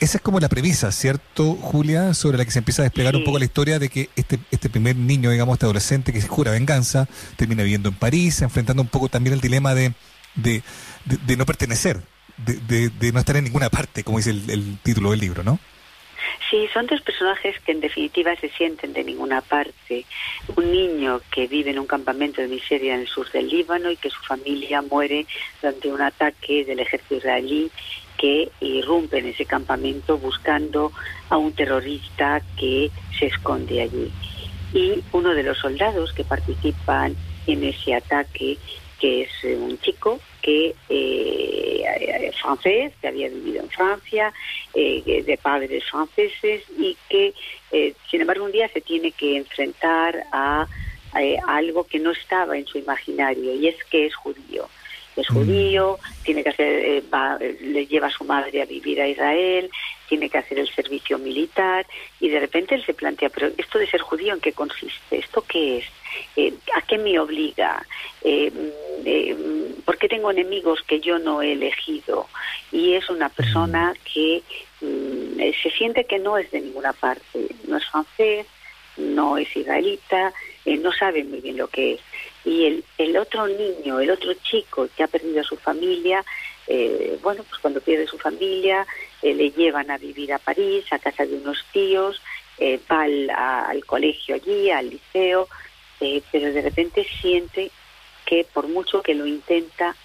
Esa 0.00 0.18
es 0.18 0.22
como 0.22 0.40
la 0.40 0.48
premisa, 0.48 0.92
¿cierto, 0.92 1.54
Julia? 1.54 2.14
Sobre 2.14 2.36
la 2.36 2.44
que 2.44 2.50
se 2.50 2.58
empieza 2.58 2.82
a 2.82 2.84
desplegar 2.84 3.16
un 3.16 3.24
poco 3.24 3.38
la 3.38 3.44
historia 3.44 3.78
de 3.78 3.88
que 3.88 4.10
este, 4.16 4.38
este 4.50 4.68
primer 4.68 4.96
niño, 4.96 5.30
digamos, 5.30 5.54
este 5.54 5.66
adolescente 5.66 6.12
que 6.12 6.20
se 6.20 6.28
jura 6.28 6.50
venganza, 6.52 7.08
termina 7.36 7.62
viviendo 7.62 7.88
en 7.88 7.94
París, 7.94 8.42
enfrentando 8.42 8.82
un 8.82 8.88
poco 8.88 9.08
también 9.08 9.34
el 9.34 9.40
dilema 9.40 9.74
de, 9.74 9.94
de, 10.34 10.62
de- 11.06 11.16
de 11.26 11.36
no 11.36 11.46
pertenecer, 11.46 12.02
de, 12.44 12.54
de- 12.54 12.90
de 12.90 13.12
no 13.12 13.20
estar 13.20 13.36
en 13.36 13.44
ninguna 13.44 13.70
parte, 13.70 14.04
como 14.04 14.18
dice 14.18 14.30
el, 14.30 14.50
el 14.50 14.78
título 14.82 15.12
del 15.12 15.20
libro, 15.20 15.42
¿no? 15.42 15.58
Sí, 16.50 16.68
son 16.72 16.86
dos 16.86 17.00
personajes 17.00 17.58
que 17.60 17.72
en 17.72 17.80
definitiva 17.80 18.34
se 18.36 18.48
sienten 18.50 18.92
de 18.92 19.04
ninguna 19.04 19.40
parte. 19.40 20.04
Un 20.56 20.70
niño 20.70 21.20
que 21.30 21.46
vive 21.46 21.70
en 21.70 21.78
un 21.78 21.86
campamento 21.86 22.40
de 22.40 22.48
miseria 22.48 22.94
en 22.94 23.00
el 23.00 23.08
sur 23.08 23.30
del 23.32 23.48
Líbano 23.48 23.90
y 23.90 23.96
que 23.96 24.10
su 24.10 24.20
familia 24.22 24.82
muere 24.82 25.26
durante 25.60 25.92
un 25.92 26.00
ataque 26.00 26.64
del 26.64 26.80
ejército 26.80 27.16
israelí 27.16 27.70
que 28.16 28.50
irrumpe 28.60 29.18
en 29.18 29.26
ese 29.26 29.44
campamento 29.44 30.18
buscando 30.18 30.92
a 31.30 31.36
un 31.36 31.52
terrorista 31.52 32.40
que 32.56 32.90
se 33.18 33.26
esconde 33.26 33.82
allí. 33.82 34.10
Y 34.72 35.02
uno 35.12 35.34
de 35.34 35.42
los 35.42 35.58
soldados 35.58 36.12
que 36.12 36.24
participan 36.24 37.16
en 37.46 37.64
ese 37.64 37.94
ataque, 37.94 38.58
que 39.00 39.22
es 39.22 39.30
eh, 39.44 39.56
un 39.56 39.78
chico 39.80 40.20
que 40.44 40.74
eh, 40.90 42.30
francés, 42.40 42.92
que 43.00 43.08
había 43.08 43.28
vivido 43.28 43.62
en 43.62 43.70
Francia, 43.70 44.32
eh, 44.74 45.22
de 45.26 45.38
padres 45.38 45.82
franceses 45.84 46.62
y 46.78 46.96
que, 47.08 47.32
eh, 47.72 47.94
sin 48.10 48.20
embargo, 48.20 48.44
un 48.44 48.52
día 48.52 48.68
se 48.68 48.82
tiene 48.82 49.12
que 49.12 49.36
enfrentar 49.38 50.24
a, 50.32 50.66
eh, 51.18 51.38
a 51.46 51.56
algo 51.56 51.84
que 51.84 51.98
no 51.98 52.10
estaba 52.10 52.58
en 52.58 52.66
su 52.66 52.76
imaginario 52.78 53.54
y 53.54 53.68
es 53.68 53.76
que 53.90 54.06
es 54.06 54.14
judío. 54.14 54.68
Es 55.16 55.28
judío, 55.28 55.98
tiene 56.24 56.42
que 56.42 56.50
hacer, 56.50 56.84
eh, 56.84 57.02
va- 57.12 57.38
le 57.38 57.86
lleva 57.86 58.08
a 58.08 58.10
su 58.10 58.24
madre 58.24 58.60
a 58.60 58.66
vivir 58.66 59.00
a 59.00 59.08
Israel, 59.08 59.70
tiene 60.08 60.28
que 60.28 60.38
hacer 60.38 60.58
el 60.58 60.68
servicio 60.68 61.18
militar 61.18 61.86
y 62.20 62.28
de 62.28 62.40
repente 62.40 62.74
él 62.74 62.84
se 62.84 62.94
plantea, 62.94 63.30
pero 63.30 63.46
esto 63.56 63.78
de 63.78 63.86
ser 63.86 64.00
judío, 64.00 64.34
¿en 64.34 64.40
qué 64.40 64.52
consiste? 64.52 65.16
¿Esto 65.16 65.42
qué 65.48 65.78
es? 65.78 65.84
Eh, 66.36 66.52
¿A 66.74 66.82
qué 66.82 66.98
me 66.98 67.18
obliga? 67.18 67.84
Eh, 68.22 68.50
mm, 68.50 69.06
eh, 69.06 69.34
mm, 69.34 69.82
¿Por 69.82 69.98
qué 69.98 70.08
tengo 70.08 70.30
enemigos 70.30 70.82
que 70.82 71.00
yo 71.00 71.18
no 71.18 71.42
he 71.42 71.52
elegido? 71.52 72.28
Y 72.72 72.94
es 72.94 73.08
una 73.10 73.28
persona 73.28 73.94
que 74.12 74.42
mm, 74.80 75.40
eh, 75.40 75.54
se 75.62 75.70
siente 75.70 76.04
que 76.04 76.18
no 76.18 76.38
es 76.38 76.50
de 76.50 76.60
ninguna 76.60 76.92
parte, 76.92 77.46
no 77.68 77.76
es 77.76 77.84
francés, 77.86 78.46
no 78.96 79.36
es 79.38 79.54
israelita, 79.56 80.32
eh, 80.64 80.76
no 80.76 80.92
sabe 80.92 81.24
muy 81.24 81.40
bien 81.40 81.56
lo 81.56 81.68
que 81.68 81.94
es. 81.94 82.00
Y 82.44 82.64
el, 82.66 82.84
el 82.98 83.16
otro 83.16 83.46
niño, 83.48 84.00
el 84.00 84.10
otro 84.10 84.32
chico 84.34 84.88
que 84.96 85.02
ha 85.02 85.08
perdido 85.08 85.40
a 85.40 85.44
su 85.44 85.56
familia, 85.56 86.24
eh, 86.66 87.18
bueno, 87.22 87.42
pues 87.48 87.60
cuando 87.60 87.80
pierde 87.80 88.06
su 88.06 88.18
familia, 88.18 88.86
eh, 89.22 89.34
le 89.34 89.50
llevan 89.50 89.90
a 89.90 89.98
vivir 89.98 90.32
a 90.32 90.38
París, 90.38 90.84
a 90.92 90.98
casa 90.98 91.26
de 91.26 91.34
unos 91.36 91.64
tíos, 91.72 92.22
eh, 92.58 92.78
va 92.90 93.02
al, 93.02 93.30
a- 93.30 93.68
al 93.68 93.84
colegio 93.84 94.36
allí, 94.36 94.70
al 94.70 94.90
liceo, 94.90 95.48
eh, 96.04 96.22
pero 96.30 96.52
de 96.52 96.60
repente 96.62 97.06
siente 97.20 97.70
que 98.26 98.46
por 98.52 98.68
mucho 98.68 99.02
que 99.02 99.14
lo 99.14 99.26
intenta, 99.26 99.96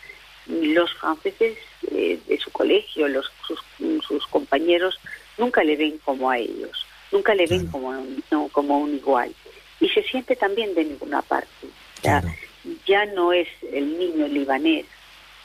los 0.48 0.92
franceses 0.96 1.58
eh, 1.92 2.20
de 2.28 2.38
su 2.40 2.52
colegio, 2.52 3.08
los, 3.08 3.32
sus, 3.48 3.60
sus 4.08 4.26
compañeros, 4.28 5.00
nunca 5.38 5.64
le 5.64 5.76
ven 5.76 6.00
como 6.04 6.30
a 6.30 6.38
ellos, 6.38 6.86
nunca 7.12 7.34
le 7.36 7.46
ven 7.48 7.68
como, 7.68 7.90
un- 7.90 8.24
no, 8.32 8.48
como 8.52 8.80
un 8.80 8.96
igual. 8.96 9.34
Y 9.80 9.88
se 9.90 10.04
siente 10.04 10.36
también 10.36 10.74
de 10.76 10.84
ninguna 10.86 11.22
parte. 11.22 11.68
Sea, 12.02 12.22
ya 12.86 13.06
no 13.06 13.32
es 13.34 13.48
el 13.72 13.98
niño 13.98 14.28
libanés 14.28 14.86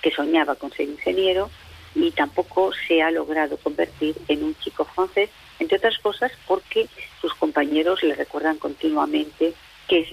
que 0.03 0.11
soñaba 0.11 0.55
con 0.57 0.73
ser 0.73 0.89
ingeniero 0.89 1.51
y 1.95 2.11
tampoco 2.11 2.73
se 2.89 3.03
ha 3.03 3.11
logrado 3.11 3.57
convertir 3.59 4.17
en 4.29 4.43
un 4.43 4.55
chico 4.59 4.85
francés, 4.85 5.31
entre 5.61 5.79
otras 5.79 5.99
cosas 5.99 6.33
porque 6.47 6.89
sus 7.21 7.33
compañeros 7.35 8.03
le 8.03 8.15
recuerdan 8.17 8.59
continuamente 8.59 9.55
que 9.89 10.01
es 10.01 10.11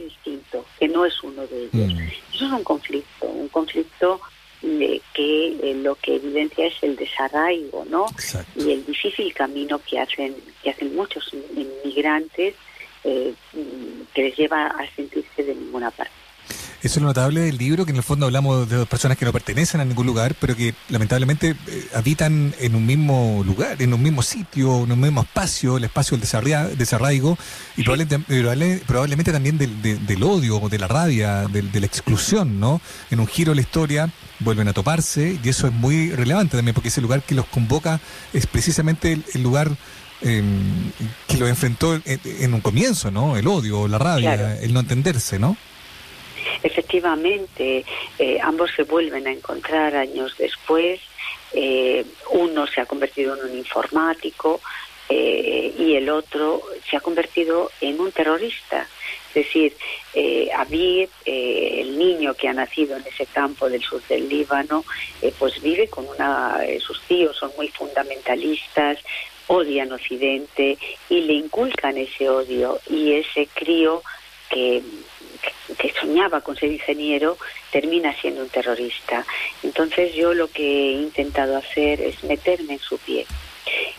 que 0.81 0.87
no 0.87 1.05
es 1.05 1.13
uno 1.21 1.45
de 1.45 1.65
ellos. 1.65 1.93
Eso 2.33 2.45
es 2.47 2.51
un 2.51 2.63
conflicto, 2.63 3.27
un 3.27 3.47
conflicto 3.49 4.19
eh, 4.63 4.99
que 5.13 5.47
eh, 5.61 5.75
lo 5.75 5.93
que 5.93 6.15
evidencia 6.15 6.65
es 6.65 6.73
el 6.81 6.95
desarraigo, 6.95 7.85
¿no? 7.87 8.07
Y 8.55 8.71
el 8.71 8.83
difícil 8.83 9.31
camino 9.31 9.79
que 9.87 9.99
hacen 9.99 10.35
que 10.63 10.71
hacen 10.71 10.95
muchos 10.95 11.31
inmigrantes 11.55 12.55
eh, 13.03 13.31
mm, 13.53 14.01
que 14.11 14.23
les 14.23 14.35
lleva 14.35 14.65
a 14.65 14.95
sentirse 14.95 15.43
de 15.43 15.53
ninguna 15.53 15.91
parte. 15.91 16.20
Eso 16.83 16.95
es 16.97 17.01
lo 17.01 17.07
notable 17.09 17.41
del 17.41 17.57
libro, 17.57 17.85
que 17.85 17.91
en 17.91 17.97
el 17.97 18.03
fondo 18.03 18.25
hablamos 18.25 18.67
de 18.67 18.85
personas 18.87 19.15
que 19.17 19.23
no 19.25 19.31
pertenecen 19.31 19.81
a 19.81 19.85
ningún 19.85 20.07
lugar, 20.07 20.33
pero 20.39 20.55
que 20.55 20.73
lamentablemente 20.89 21.55
eh, 21.67 21.87
habitan 21.93 22.55
en 22.59 22.73
un 22.75 22.85
mismo 22.85 23.43
lugar, 23.45 23.79
en 23.81 23.93
un 23.93 24.01
mismo 24.01 24.23
sitio, 24.23 24.83
en 24.85 24.91
un 24.91 24.99
mismo 24.99 25.21
espacio, 25.21 25.77
el 25.77 25.83
espacio 25.83 26.17
del 26.17 26.75
desarraigo, 26.77 27.37
y 27.77 27.83
probablemente, 27.83 28.17
probable- 28.27 28.81
probablemente 28.87 29.31
también 29.31 29.59
del, 29.59 29.79
de- 29.83 29.97
del 29.97 30.23
odio, 30.23 30.59
de 30.69 30.79
la 30.79 30.87
rabia, 30.87 31.47
del- 31.47 31.71
de 31.71 31.79
la 31.81 31.85
exclusión, 31.85 32.59
¿no? 32.59 32.81
En 33.11 33.19
un 33.19 33.27
giro 33.27 33.51
de 33.51 33.55
la 33.57 33.61
historia 33.61 34.09
vuelven 34.39 34.67
a 34.67 34.73
toparse, 34.73 35.37
y 35.43 35.49
eso 35.49 35.67
es 35.67 35.73
muy 35.73 36.09
relevante 36.11 36.57
también, 36.57 36.73
porque 36.73 36.89
ese 36.89 36.99
lugar 37.01 37.21
que 37.21 37.35
los 37.35 37.45
convoca 37.45 37.99
es 38.33 38.47
precisamente 38.47 39.11
el, 39.13 39.23
el 39.35 39.43
lugar 39.43 39.69
eh, 40.23 40.43
que 41.27 41.37
los 41.37 41.47
enfrentó 41.49 41.93
en, 41.95 42.01
en 42.05 42.53
un 42.55 42.61
comienzo, 42.61 43.11
¿no? 43.11 43.37
El 43.37 43.47
odio, 43.47 43.87
la 43.87 43.99
rabia, 43.99 44.35
Claro. 44.35 44.59
el 44.61 44.73
no 44.73 44.79
entenderse, 44.79 45.37
¿no? 45.37 45.57
Efectivamente, 46.63 47.85
eh, 48.19 48.37
ambos 48.41 48.71
se 48.75 48.83
vuelven 48.83 49.27
a 49.27 49.31
encontrar 49.31 49.95
años 49.95 50.35
después. 50.37 50.99
eh, 51.53 52.05
uno 52.29 52.65
se 52.65 52.79
ha 52.79 52.85
convertido 52.85 53.35
en 53.35 53.51
un 53.51 53.57
informático 53.57 54.61
eh, 55.13 55.73
y 55.77 55.95
el 55.95 56.09
otro 56.09 56.61
se 56.89 56.95
ha 56.95 57.01
convertido 57.01 57.69
en 57.81 57.99
un 57.99 58.13
terrorista. 58.13 58.87
Es 59.27 59.33
decir, 59.33 59.75
eh, 60.13 60.49
Aviv, 60.55 61.09
eh, 61.25 61.81
el 61.81 61.97
niño 61.97 62.33
que 62.33 62.47
ha 62.47 62.53
nacido 62.53 62.95
en 62.95 63.05
ese 63.05 63.25
campo 63.25 63.69
del 63.69 63.81
sur 63.83 64.01
del 64.07 64.29
Líbano, 64.29 64.85
pues 65.37 65.61
vive 65.61 65.89
con 65.89 66.07
una. 66.07 66.59
sus 66.79 67.01
tíos 67.01 67.35
son 67.35 67.51
muy 67.57 67.67
fundamentalistas, 67.67 68.99
odian 69.47 69.91
Occidente 69.91 70.77
y 71.09 71.21
le 71.21 71.33
inculcan 71.33 71.97
ese 71.97 72.29
odio 72.29 72.79
y 72.89 73.11
ese 73.11 73.47
crío 73.53 74.01
que 74.49 74.81
que 75.77 75.93
soñaba 75.99 76.41
con 76.41 76.55
ser 76.55 76.71
ingeniero 76.71 77.37
termina 77.71 78.13
siendo 78.19 78.41
un 78.41 78.49
terrorista. 78.49 79.25
Entonces 79.63 80.13
yo 80.13 80.33
lo 80.33 80.47
que 80.47 80.63
he 80.63 80.93
intentado 80.93 81.57
hacer 81.57 82.01
es 82.01 82.23
meterme 82.23 82.73
en 82.73 82.79
su 82.79 82.97
piel. 82.97 83.25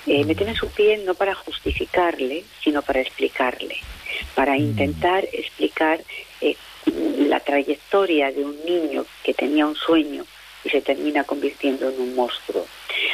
Eh, 0.06 0.24
meterme 0.24 0.52
en 0.52 0.58
su 0.58 0.68
piel 0.68 1.04
no 1.04 1.14
para 1.14 1.34
justificarle, 1.34 2.44
sino 2.62 2.82
para 2.82 3.00
explicarle, 3.00 3.78
para 4.34 4.56
intentar 4.56 5.24
explicar 5.32 6.02
eh, 6.40 6.56
la 7.28 7.40
trayectoria 7.40 8.32
de 8.32 8.44
un 8.44 8.64
niño 8.64 9.06
que 9.22 9.34
tenía 9.34 9.66
un 9.66 9.76
sueño 9.76 10.24
y 10.64 10.70
se 10.70 10.80
termina 10.80 11.24
convirtiendo 11.24 11.88
en 11.88 12.00
un 12.00 12.14
monstruo. 12.14 12.66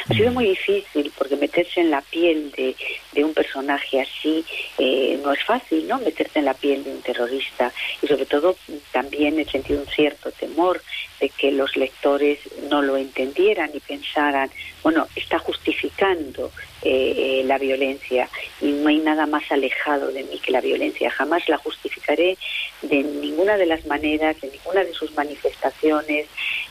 Ha 0.09 0.13
sido 0.13 0.31
muy 0.31 0.49
difícil 0.49 1.11
porque 1.17 1.35
meterse 1.35 1.81
en 1.81 1.91
la 1.91 2.01
piel 2.01 2.51
de, 2.51 2.75
de 3.13 3.23
un 3.23 3.33
personaje 3.33 4.01
así 4.01 4.43
eh, 4.77 5.19
no 5.23 5.31
es 5.33 5.43
fácil, 5.43 5.87
¿no? 5.87 5.99
Meterte 5.99 6.39
en 6.39 6.45
la 6.45 6.53
piel 6.53 6.83
de 6.83 6.91
un 6.91 7.01
terrorista 7.01 7.71
y 8.01 8.07
sobre 8.07 8.25
todo 8.25 8.55
también 8.91 9.39
he 9.39 9.45
sentido 9.45 9.81
un 9.81 9.87
cierto 9.87 10.31
temor 10.31 10.81
de 11.19 11.29
que 11.29 11.51
los 11.51 11.75
lectores 11.75 12.39
no 12.69 12.81
lo 12.81 12.97
entendieran 12.97 13.69
y 13.73 13.79
pensaran, 13.79 14.49
bueno, 14.83 15.07
está 15.15 15.37
justificando 15.39 16.51
eh, 16.81 17.43
la 17.45 17.57
violencia 17.57 18.29
y 18.61 18.67
no 18.67 18.89
hay 18.89 18.99
nada 18.99 19.25
más 19.25 19.43
alejado 19.51 20.11
de 20.11 20.23
mí 20.23 20.39
que 20.39 20.51
la 20.51 20.61
violencia. 20.61 21.11
Jamás 21.11 21.47
la 21.49 21.57
justificaré 21.57 22.37
de 22.81 23.03
ninguna 23.03 23.57
de 23.57 23.65
las 23.65 23.85
maneras, 23.85 24.39
de 24.39 24.49
ninguna 24.49 24.83
de 24.83 24.93
sus 24.93 25.13
manifestaciones, 25.13 26.27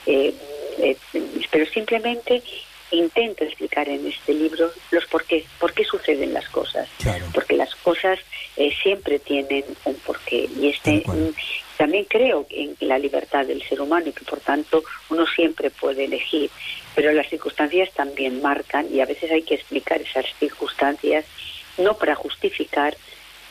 eh, 0.07 0.33
eh, 0.79 0.97
pero 1.51 1.67
simplemente 1.67 2.43
intento 2.91 3.45
explicar 3.45 3.89
en 3.89 4.07
este 4.07 4.33
libro 4.33 4.71
los 4.91 5.07
por 5.07 5.25
qué, 5.25 5.45
por 5.59 5.73
qué 5.73 5.85
suceden 5.85 6.33
las 6.33 6.49
cosas. 6.49 6.89
Porque 7.35 7.57
las 7.57 7.75
cosas 7.77 8.19
eh, 8.57 8.73
siempre 8.83 9.19
tienen 9.19 9.65
un 9.85 9.95
porqué. 9.97 10.49
Y 10.59 10.69
este 10.69 11.03
mm, 11.07 11.35
también 11.77 12.05
creo 12.05 12.47
en 12.51 12.77
la 12.81 12.99
libertad 12.99 13.47
del 13.47 13.63
ser 13.63 13.81
humano 13.81 14.07
y 14.09 14.13
que 14.13 14.25
por 14.25 14.41
tanto 14.41 14.83
uno 15.11 15.27
siempre 15.27 15.71
puede 15.71 16.05
elegir. 16.05 16.51
Pero 16.95 17.13
las 17.13 17.29
circunstancias 17.29 17.91
también 17.93 18.41
marcan 18.41 18.87
y 18.93 19.01
a 19.01 19.07
veces 19.07 19.31
hay 19.31 19.43
que 19.43 19.55
explicar 19.55 20.01
esas 20.01 20.27
circunstancias 20.39 21.25
no 21.77 21.95
para 21.95 22.15
justificar, 22.15 22.97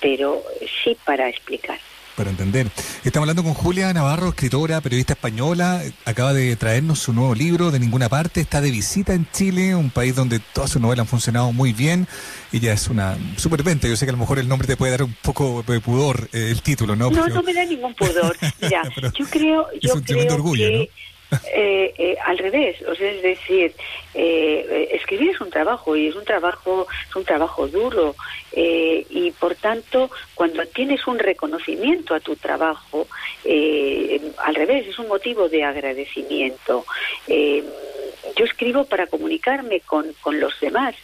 pero 0.01 0.43
sí 0.83 0.97
para 1.05 1.29
explicar. 1.29 1.79
Para 2.17 2.31
entender. 2.31 2.67
Estamos 3.05 3.29
hablando 3.29 3.43
con 3.43 3.53
Julia 3.53 3.93
Navarro, 3.93 4.29
escritora, 4.29 4.81
periodista 4.81 5.13
española. 5.13 5.81
Acaba 6.03 6.33
de 6.33 6.55
traernos 6.55 6.97
su 6.97 7.13
nuevo 7.13 7.35
libro 7.35 7.69
de 7.69 7.79
ninguna 7.79 8.09
parte. 8.09 8.41
Está 8.41 8.59
de 8.59 8.71
visita 8.71 9.13
en 9.13 9.27
Chile, 9.31 9.75
un 9.75 9.91
país 9.91 10.15
donde 10.15 10.39
todas 10.39 10.71
sus 10.71 10.81
novelas 10.81 11.03
han 11.03 11.07
funcionado 11.07 11.53
muy 11.53 11.73
bien. 11.73 12.07
Ella 12.51 12.73
es 12.73 12.89
una 12.89 13.15
superventa. 13.37 13.87
Yo 13.87 13.95
sé 13.95 14.05
que 14.05 14.09
a 14.09 14.13
lo 14.13 14.17
mejor 14.17 14.39
el 14.39 14.47
nombre 14.47 14.67
te 14.67 14.75
puede 14.75 14.91
dar 14.91 15.03
un 15.03 15.15
poco 15.21 15.63
de 15.67 15.79
pudor, 15.79 16.27
eh, 16.33 16.49
el 16.49 16.63
título, 16.63 16.95
¿no? 16.95 17.11
No, 17.11 17.23
Pero 17.23 17.35
no 17.35 17.43
me 17.43 17.53
da 17.53 17.63
ningún 17.63 17.93
pudor. 17.93 18.35
Mira, 18.61 18.81
yo 19.17 19.25
creo, 19.29 19.67
es 19.71 19.81
yo 19.81 19.93
un 19.93 20.03
tremendo 20.03 20.33
creo 20.33 20.43
orgullo, 20.43 20.65
que 20.65 20.89
eh, 21.53 21.93
eh, 21.97 22.17
al 22.25 22.37
revés, 22.37 22.81
o 22.83 22.95
sea, 22.95 23.11
es 23.11 23.21
decir, 23.21 23.73
eh, 24.13 24.65
eh, 24.69 24.89
escribir 24.93 25.31
es 25.31 25.41
un 25.41 25.49
trabajo 25.49 25.95
y 25.95 26.07
es 26.07 26.15
un 26.15 26.23
trabajo, 26.23 26.87
es 27.09 27.15
un 27.15 27.25
trabajo 27.25 27.67
duro 27.67 28.15
eh, 28.53 29.05
y 29.09 29.31
por 29.31 29.55
tanto, 29.55 30.09
cuando 30.35 30.65
tienes 30.67 31.05
un 31.07 31.19
reconocimiento 31.19 32.15
a 32.15 32.19
tu 32.19 32.35
trabajo, 32.35 33.07
eh, 33.43 34.21
al 34.37 34.55
revés, 34.55 34.87
es 34.87 34.99
un 34.99 35.07
motivo 35.07 35.49
de 35.49 35.63
agradecimiento. 35.63 36.85
Yo 37.27 38.45
escribo 38.45 38.85
para 38.85 39.07
comunicarme 39.07 39.81
con, 39.81 40.13
con 40.21 40.39
los 40.39 40.59
demás 40.59 40.95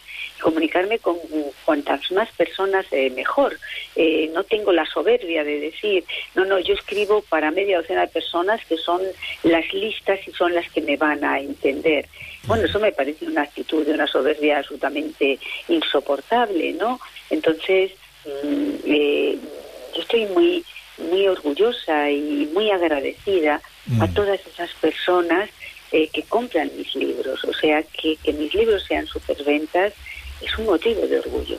comunicarme 0.44 0.98
con 0.98 1.16
cuantas 1.64 2.12
más 2.12 2.30
personas 2.32 2.84
eh, 2.90 3.08
mejor. 3.08 3.58
Eh, 3.96 4.30
no 4.34 4.44
tengo 4.44 4.72
la 4.72 4.84
soberbia 4.84 5.42
de 5.42 5.58
decir, 5.58 6.04
no, 6.34 6.44
no, 6.44 6.58
yo 6.58 6.74
escribo 6.74 7.22
para 7.22 7.50
media 7.50 7.78
docena 7.78 8.02
de 8.02 8.08
personas 8.08 8.60
que 8.66 8.76
son 8.76 9.00
las 9.42 9.72
listas 9.72 10.20
y 10.28 10.32
son 10.32 10.54
las 10.54 10.70
que 10.70 10.82
me 10.82 10.98
van 10.98 11.24
a 11.24 11.40
entender. 11.40 12.06
Bueno, 12.46 12.66
eso 12.66 12.78
me 12.78 12.92
parece 12.92 13.24
una 13.24 13.40
actitud 13.40 13.86
de 13.86 13.94
una 13.94 14.06
soberbia 14.06 14.58
absolutamente 14.58 15.38
insoportable, 15.68 16.74
¿no? 16.74 17.00
Entonces, 17.30 17.92
mm, 18.26 18.74
eh, 18.84 19.38
yo 19.94 20.02
estoy 20.02 20.26
muy, 20.26 20.62
muy 20.98 21.26
orgullosa 21.26 22.10
y 22.10 22.50
muy 22.52 22.70
agradecida 22.70 23.62
a 23.98 24.08
todas 24.08 24.40
esas 24.46 24.70
personas 24.74 25.48
eh, 25.90 26.08
que 26.12 26.22
compran 26.24 26.70
mis 26.76 26.94
libros. 26.96 27.42
O 27.44 27.54
sea, 27.54 27.82
que, 27.82 28.16
que 28.16 28.32
mis 28.34 28.52
libros 28.52 28.84
sean 28.84 29.06
superventas 29.06 29.94
es 30.40 30.58
un 30.58 30.66
motivo 30.66 31.06
de 31.06 31.18
orgullo. 31.18 31.58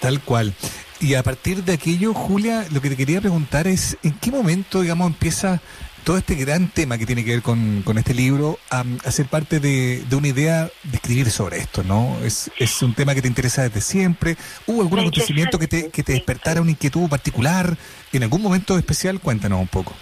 Tal 0.00 0.20
cual. 0.20 0.54
Y 1.00 1.14
a 1.14 1.22
partir 1.22 1.64
de 1.64 1.74
aquello, 1.74 2.14
Julia, 2.14 2.66
lo 2.70 2.80
que 2.80 2.90
te 2.90 2.96
quería 2.96 3.20
preguntar 3.20 3.66
es, 3.66 3.96
¿en 4.02 4.12
qué 4.12 4.30
momento, 4.30 4.80
digamos, 4.80 5.08
empieza 5.08 5.60
todo 6.04 6.18
este 6.18 6.36
gran 6.36 6.68
tema 6.68 6.98
que 6.98 7.04
tiene 7.04 7.24
que 7.24 7.32
ver 7.32 7.42
con, 7.42 7.82
con 7.82 7.98
este 7.98 8.14
libro 8.14 8.60
a, 8.70 8.84
a 9.04 9.10
ser 9.10 9.26
parte 9.26 9.58
de, 9.58 10.04
de 10.08 10.16
una 10.16 10.28
idea 10.28 10.70
de 10.84 10.96
escribir 10.96 11.30
sobre 11.30 11.58
esto, 11.58 11.82
¿no? 11.82 12.16
Es, 12.24 12.48
es 12.58 12.80
un 12.82 12.94
tema 12.94 13.12
que 13.12 13.22
te 13.22 13.28
interesa 13.28 13.64
desde 13.64 13.80
siempre. 13.80 14.36
¿Hubo 14.66 14.82
algún 14.82 15.00
acontecimiento 15.00 15.58
que 15.58 15.66
te, 15.66 15.90
que 15.90 16.04
te 16.04 16.12
despertara 16.12 16.60
una 16.60 16.70
inquietud 16.70 17.08
particular? 17.08 17.76
¿En 18.12 18.22
algún 18.22 18.40
momento 18.40 18.78
especial? 18.78 19.18
Cuéntanos 19.18 19.60
un 19.60 19.66
poco. 19.66 19.94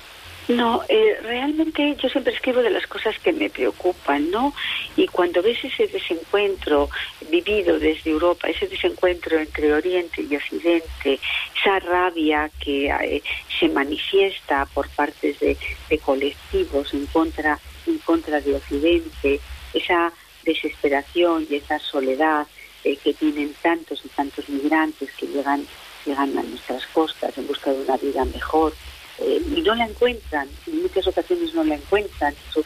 No, 0.48 0.82
eh, 0.88 1.16
realmente 1.22 1.96
yo 1.96 2.08
siempre 2.10 2.34
escribo 2.34 2.60
de 2.62 2.68
las 2.68 2.86
cosas 2.86 3.18
que 3.18 3.32
me 3.32 3.48
preocupan, 3.48 4.30
¿no? 4.30 4.52
Y 4.94 5.06
cuando 5.08 5.42
ves 5.42 5.64
ese 5.64 5.86
desencuentro 5.86 6.90
vivido 7.30 7.78
desde 7.78 8.10
Europa, 8.10 8.48
ese 8.48 8.68
desencuentro 8.68 9.38
entre 9.38 9.72
Oriente 9.72 10.22
y 10.22 10.36
Occidente, 10.36 11.18
esa 11.56 11.78
rabia 11.78 12.50
que 12.60 12.88
eh, 12.88 13.22
se 13.58 13.68
manifiesta 13.68 14.66
por 14.66 14.88
partes 14.90 15.40
de, 15.40 15.56
de 15.88 15.98
colectivos 15.98 16.92
en 16.92 17.06
contra, 17.06 17.58
en 17.86 17.98
contra 17.98 18.40
de 18.42 18.56
Occidente, 18.56 19.40
esa 19.72 20.12
desesperación 20.44 21.46
y 21.48 21.54
esa 21.54 21.78
soledad 21.78 22.46
eh, 22.84 22.98
que 23.02 23.14
tienen 23.14 23.54
tantos 23.62 24.04
y 24.04 24.08
tantos 24.08 24.46
migrantes 24.50 25.10
que 25.12 25.26
llegan, 25.26 25.66
llegan 26.04 26.36
a 26.36 26.42
nuestras 26.42 26.86
costas 26.88 27.36
en 27.38 27.46
busca 27.46 27.72
de 27.72 27.80
una 27.80 27.96
vida 27.96 28.26
mejor 28.26 28.74
eh, 29.24 29.42
y 29.56 29.62
no 29.62 29.74
la 29.74 29.86
encuentran, 29.86 30.48
en 30.66 30.82
muchas 30.82 31.06
ocasiones 31.06 31.54
no 31.54 31.64
la 31.64 31.76
encuentran, 31.76 32.34
eso 32.50 32.62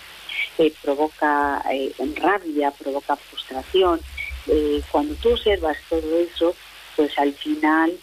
eh, 0.59 0.73
provoca 0.83 1.63
eh, 1.71 1.93
rabia, 2.17 2.71
provoca 2.73 3.17
frustración. 3.17 4.01
Cuando 4.91 5.15
tú 5.17 5.33
observas 5.33 5.77
todo 5.91 6.19
eso, 6.19 6.55
pues 6.97 7.17
al 7.19 7.35
final 7.35 7.99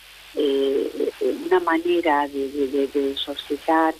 una 1.46 1.60
manera 1.62 2.28
de, 2.28 2.50
de, 2.88 3.96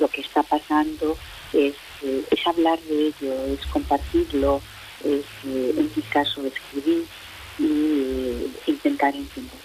lo 0.00 0.08
que 0.08 0.22
está 0.22 0.42
pasando 0.42 1.18
es, 1.52 1.74
es 2.02 2.46
hablar 2.46 2.80
de 2.80 3.08
ello, 3.08 3.34
es 3.52 3.66
compartirlo, 3.66 4.62
es 5.04 5.26
en 5.44 5.90
mi 5.94 6.02
caso 6.04 6.46
escribir 6.46 7.04
y 7.58 8.50
intentar 8.66 9.14
entender. 9.14 9.63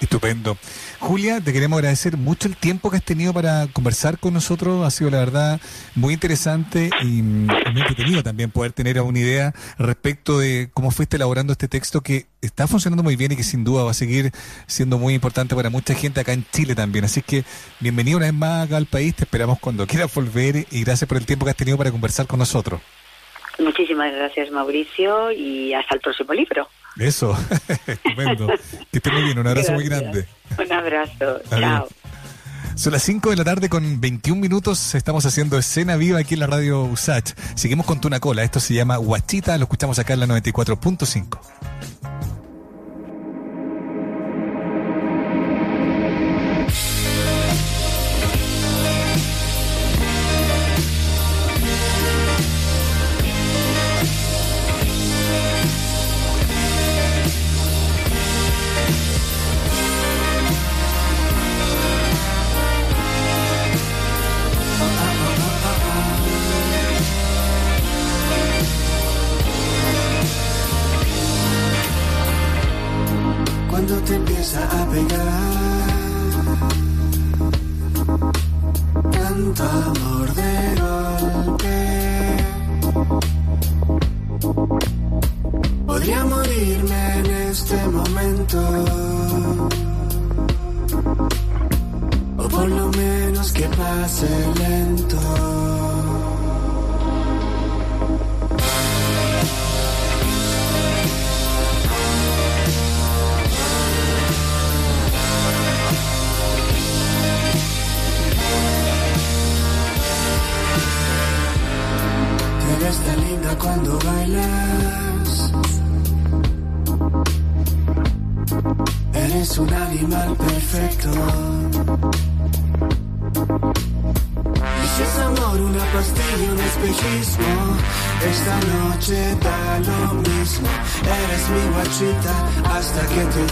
Estupendo. 0.00 0.56
Julia, 0.98 1.40
te 1.40 1.52
queremos 1.52 1.78
agradecer 1.78 2.16
mucho 2.16 2.48
el 2.48 2.56
tiempo 2.56 2.90
que 2.90 2.96
has 2.96 3.04
tenido 3.04 3.34
para 3.34 3.66
conversar 3.72 4.18
con 4.18 4.32
nosotros. 4.32 4.86
Ha 4.86 4.90
sido, 4.90 5.10
la 5.10 5.18
verdad, 5.18 5.60
muy 5.94 6.14
interesante 6.14 6.90
y 7.02 7.22
muy 7.22 7.80
entretenido 7.80 8.22
también 8.22 8.50
poder 8.50 8.72
tener 8.72 9.00
una 9.00 9.18
idea 9.18 9.54
respecto 9.78 10.38
de 10.38 10.70
cómo 10.72 10.90
fuiste 10.90 11.16
elaborando 11.16 11.52
este 11.52 11.68
texto 11.68 12.00
que 12.00 12.26
está 12.40 12.66
funcionando 12.66 13.02
muy 13.02 13.16
bien 13.16 13.32
y 13.32 13.36
que 13.36 13.42
sin 13.42 13.62
duda 13.62 13.84
va 13.84 13.90
a 13.90 13.94
seguir 13.94 14.32
siendo 14.66 14.98
muy 14.98 15.14
importante 15.14 15.54
para 15.54 15.68
mucha 15.68 15.94
gente 15.94 16.20
acá 16.20 16.32
en 16.32 16.46
Chile 16.50 16.74
también. 16.74 17.04
Así 17.04 17.20
que 17.20 17.44
bienvenido 17.78 18.16
una 18.16 18.26
vez 18.26 18.34
más 18.34 18.66
acá 18.66 18.78
al 18.78 18.86
país. 18.86 19.14
Te 19.14 19.24
esperamos 19.24 19.58
cuando 19.58 19.86
quieras 19.86 20.12
volver 20.14 20.66
y 20.70 20.82
gracias 20.82 21.06
por 21.06 21.18
el 21.18 21.26
tiempo 21.26 21.44
que 21.44 21.50
has 21.50 21.56
tenido 21.56 21.76
para 21.76 21.90
conversar 21.90 22.26
con 22.26 22.38
nosotros. 22.38 22.80
Muchísimas 23.58 24.12
gracias, 24.12 24.50
Mauricio, 24.50 25.30
y 25.32 25.74
hasta 25.74 25.94
el 25.94 26.00
próximo 26.00 26.32
libro. 26.32 26.68
Eso, 27.00 27.36
estupendo. 27.86 28.46
Que 28.92 28.98
estés 28.98 29.12
muy 29.12 29.22
bien, 29.22 29.38
un 29.38 29.46
abrazo 29.46 29.72
muy 29.72 29.84
grande. 29.84 30.26
Un 30.58 30.72
abrazo, 30.72 31.40
Adiós. 31.50 31.60
chao. 31.60 31.88
Son 32.76 32.92
las 32.92 33.02
5 33.02 33.30
de 33.30 33.36
la 33.36 33.44
tarde 33.44 33.68
con 33.68 34.00
21 34.00 34.40
minutos. 34.40 34.94
Estamos 34.94 35.26
haciendo 35.26 35.58
escena 35.58 35.96
viva 35.96 36.18
aquí 36.20 36.34
en 36.34 36.40
la 36.40 36.46
radio 36.46 36.84
USACH. 36.84 37.32
Seguimos 37.54 37.84
con 37.84 38.00
Tuna 38.00 38.20
Cola. 38.20 38.42
Esto 38.42 38.58
se 38.60 38.72
llama 38.74 38.96
Guachita. 38.96 39.56
Lo 39.58 39.64
escuchamos 39.64 39.98
acá 39.98 40.14
en 40.14 40.20
la 40.20 40.26
94.5. 40.26 41.38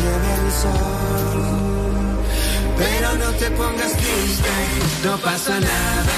lleve 0.00 0.30
el 0.44 0.52
sol. 0.62 1.40
Pero 2.78 3.08
no 3.16 3.30
te 3.32 3.50
pongas 3.50 3.92
triste, 3.92 4.54
no 5.04 5.16
pasa 5.18 5.58
nada. 5.60 6.14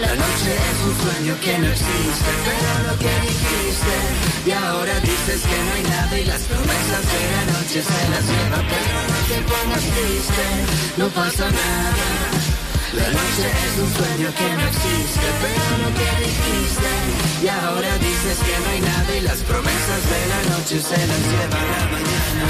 La 0.00 0.14
noche 0.14 0.50
es 0.70 0.78
un 0.88 0.94
sueño 1.02 1.34
que 1.44 1.58
no 1.58 1.68
existe, 1.68 2.30
pero 2.46 2.70
lo 2.88 2.98
que 2.98 3.12
dijiste. 3.28 3.96
Y 4.46 4.50
ahora 4.52 4.94
dices 5.00 5.42
que 5.42 5.58
no 5.64 5.72
hay 5.76 5.82
nada 5.82 6.18
y 6.18 6.24
las 6.24 6.42
promesas 6.42 7.04
de 7.12 7.22
la 7.36 7.44
noche 7.52 7.82
se 7.82 8.08
las 8.12 8.24
lleva. 8.30 8.58
Pero 8.72 8.98
no 9.10 9.18
te 9.30 9.38
pongas 9.50 9.84
triste, 9.94 10.46
no 10.96 11.08
pasa 11.08 11.50
nada. 11.50 12.49
La 12.92 13.08
noche 13.08 13.46
es 13.66 13.78
un 13.78 13.90
sueño 13.94 14.34
que 14.34 14.48
no 14.50 14.62
existe, 14.66 15.26
pero 15.40 15.78
lo 15.82 15.90
que 15.94 16.08
dijiste. 16.26 16.90
Y 17.42 17.46
ahora 17.48 17.98
dices 17.98 18.38
que 18.38 18.58
no 18.58 18.68
hay 18.70 18.80
nada 18.80 19.16
y 19.16 19.20
las 19.20 19.40
promesas 19.42 20.02
de 20.10 20.26
la 20.28 20.42
noche 20.56 20.80
se 20.80 21.06
las 21.06 21.22
lleva 21.30 21.60
la 21.72 21.82
mañana. 21.92 22.44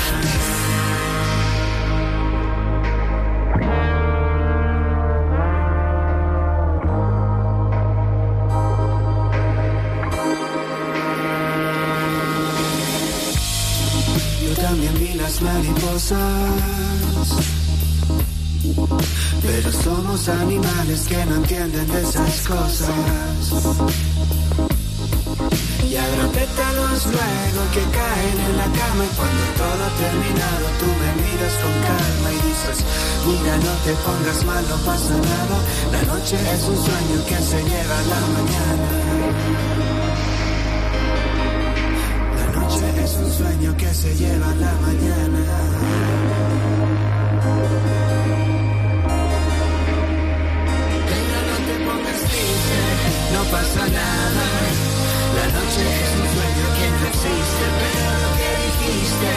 Yo 14.42 14.52
también 14.56 14.94
vi 14.98 15.12
las 15.14 15.42
mariposas, 15.42 16.18
pero 19.50 19.72
somos 19.72 20.28
animales 20.28 21.08
que 21.08 21.26
no 21.26 21.34
entienden 21.36 21.86
de 21.88 22.02
esas 22.02 22.46
cosas. 22.46 22.90
Y 25.90 25.96
agropétalos 25.96 27.06
luego 27.06 27.62
que 27.74 27.82
caen 27.98 28.38
en 28.48 28.56
la 28.56 28.68
cama 28.78 29.02
y 29.04 29.12
cuando 29.18 29.44
todo 29.60 29.80
ha 29.86 29.92
terminado 30.04 30.64
tú 30.80 30.88
me 31.00 31.10
miras 31.22 31.54
con 31.62 31.74
calma 31.88 32.28
y 32.30 32.32
dices, 32.48 32.76
mira 33.26 33.54
no 33.66 33.74
te 33.84 33.92
pongas 34.06 34.40
mal, 34.44 34.64
no 34.70 34.76
pasa 34.86 35.14
nada, 35.30 35.56
la 35.94 36.02
noche 36.12 36.36
es 36.54 36.62
un 36.68 36.78
sueño 36.86 37.16
que 37.28 37.38
se 37.50 37.58
lleva 37.70 37.96
a 37.98 38.00
la 38.12 38.20
mañana. 38.36 38.88
La 42.38 42.46
noche 42.60 42.86
es 43.04 43.12
un 43.14 43.30
sueño 43.32 43.70
que 43.76 43.90
se 43.94 44.10
lleva 44.14 44.48
a 44.50 44.54
la 44.54 44.72
mañana. 44.86 45.40
No 53.32 53.42
pasa 53.50 53.82
nada. 53.88 54.46
La 55.38 55.46
noche 55.56 55.82
es 56.02 56.10
un 56.20 56.26
sueño 56.34 56.66
que 56.76 56.86
no 56.90 57.02
existe, 57.10 57.64
pero 57.80 58.10
lo 58.24 58.30
que 58.40 58.50
dijiste. 58.66 59.30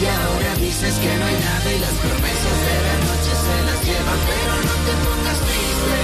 Y 0.00 0.06
ahora 0.06 0.50
dices 0.62 0.94
que 1.02 1.10
no 1.18 1.24
hay 1.26 1.38
nada 1.48 1.68
y 1.74 1.78
las 1.78 1.96
promesas 2.04 2.58
de 2.66 2.76
la 2.86 2.96
noche 3.06 3.32
se 3.44 3.56
las 3.66 3.78
llevan. 3.86 4.20
Pero 4.30 4.52
no 4.68 4.74
te 4.86 4.94
pongas 5.04 5.38
triste, 5.46 5.98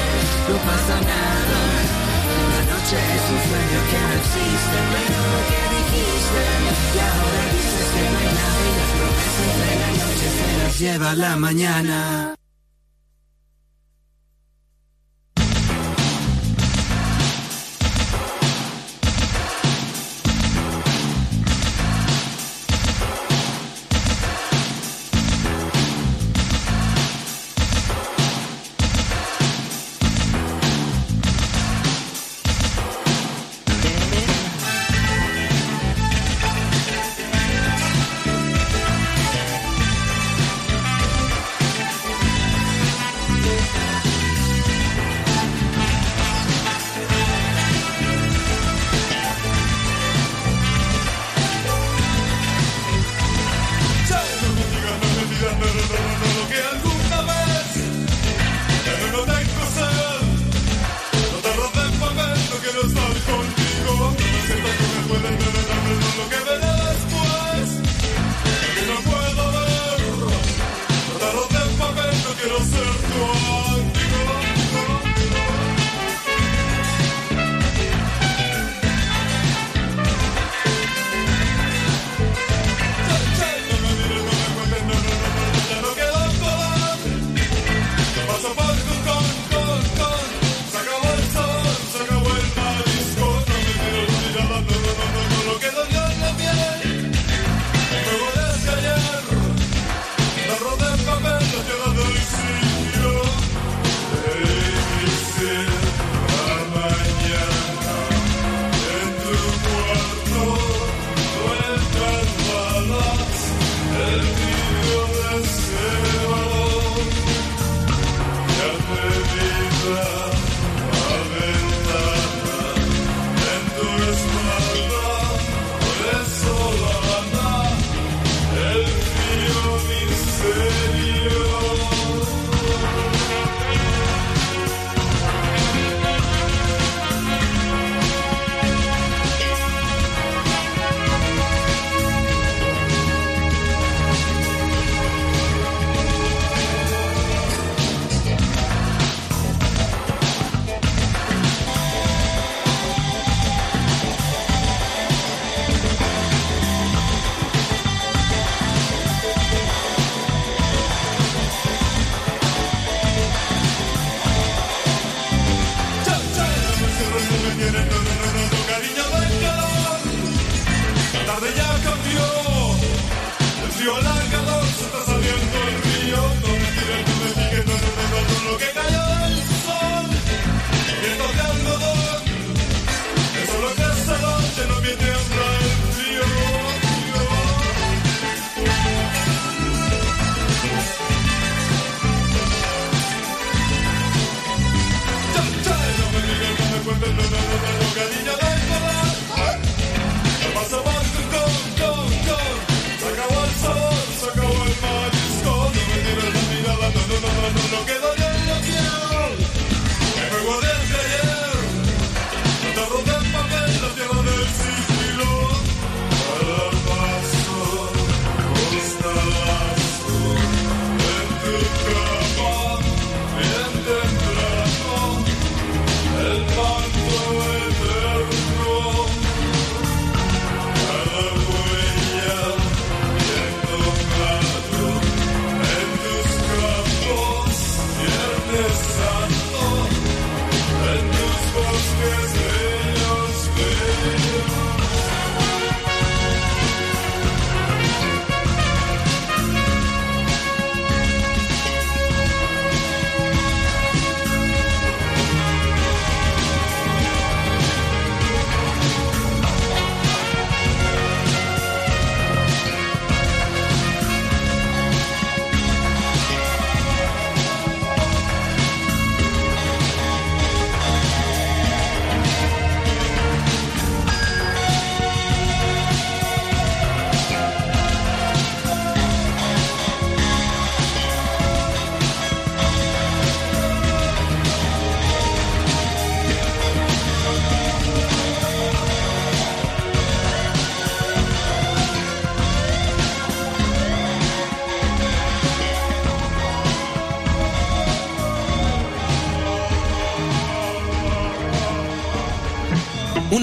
no 0.48 0.56
pasa 0.66 0.97
nada. 1.12 1.60
La 2.52 2.62
noche 2.73 2.97
es 3.16 3.24
un 3.35 3.40
sueño 3.48 3.78
que 3.90 3.98
no 4.06 4.12
existe, 4.20 4.77
pero 4.93 5.18
lo 5.35 5.40
que 5.51 5.62
dijiste. 5.77 6.43
Y 6.94 6.98
ahora 6.98 7.43
dices 7.55 7.86
que 7.94 8.02
no 8.10 8.16
hay 8.23 8.32
nada 8.40 8.60
y 8.66 8.73
las 8.81 8.90
promesas 8.98 9.52
de 9.62 9.73
la 9.82 9.90
noche 10.02 10.27
se 10.39 10.48
las 10.59 10.74
lleva 10.81 11.10
la 11.14 11.36
mañana. 11.36 12.36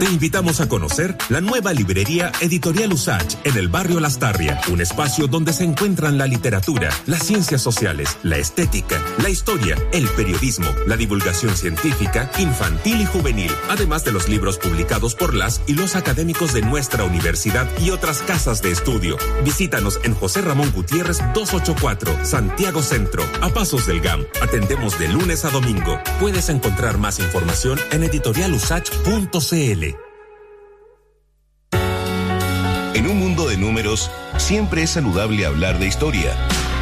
Te 0.00 0.06
invitamos 0.06 0.62
a 0.62 0.68
conocer 0.68 1.14
la 1.28 1.42
nueva 1.42 1.74
librería 1.74 2.32
Editorial 2.40 2.90
Usach 2.90 3.34
en 3.44 3.58
el 3.58 3.68
barrio 3.68 4.00
Lastarria, 4.00 4.58
un 4.72 4.80
espacio 4.80 5.26
donde 5.26 5.52
se 5.52 5.64
encuentran 5.64 6.16
la 6.16 6.26
literatura, 6.26 6.88
las 7.04 7.24
ciencias 7.24 7.60
sociales, 7.60 8.16
la 8.22 8.38
estética, 8.38 8.98
la 9.22 9.28
historia, 9.28 9.76
el 9.92 10.08
periodismo, 10.08 10.70
la 10.86 10.96
divulgación 10.96 11.54
científica, 11.54 12.30
infantil 12.38 13.02
y 13.02 13.04
juvenil, 13.04 13.52
además 13.68 14.02
de 14.02 14.12
los 14.12 14.26
libros 14.26 14.56
publicados 14.56 15.14
por 15.14 15.34
las 15.34 15.60
y 15.66 15.74
los 15.74 15.94
académicos 15.96 16.54
de 16.54 16.62
nuestra 16.62 17.04
universidad 17.04 17.68
y 17.78 17.90
otras 17.90 18.22
casas 18.22 18.62
de 18.62 18.70
estudio. 18.70 19.18
Visítanos 19.44 20.00
en 20.02 20.14
José 20.14 20.40
Ramón 20.40 20.72
Gutiérrez 20.74 21.18
284, 21.34 22.24
Santiago 22.24 22.80
Centro, 22.82 23.22
a 23.42 23.50
pasos 23.50 23.86
del 23.86 24.00
GAM. 24.00 24.24
Atendemos 24.40 24.98
de 24.98 25.08
lunes 25.08 25.44
a 25.44 25.50
domingo. 25.50 26.00
Puedes 26.18 26.48
encontrar 26.48 26.96
más 26.96 27.18
información 27.18 27.78
en 27.90 28.04
editorialusach.cl. 28.04 29.89
siempre 34.36 34.82
es 34.82 34.90
saludable 34.90 35.46
hablar 35.46 35.78
de 35.78 35.86
historia. 35.86 36.36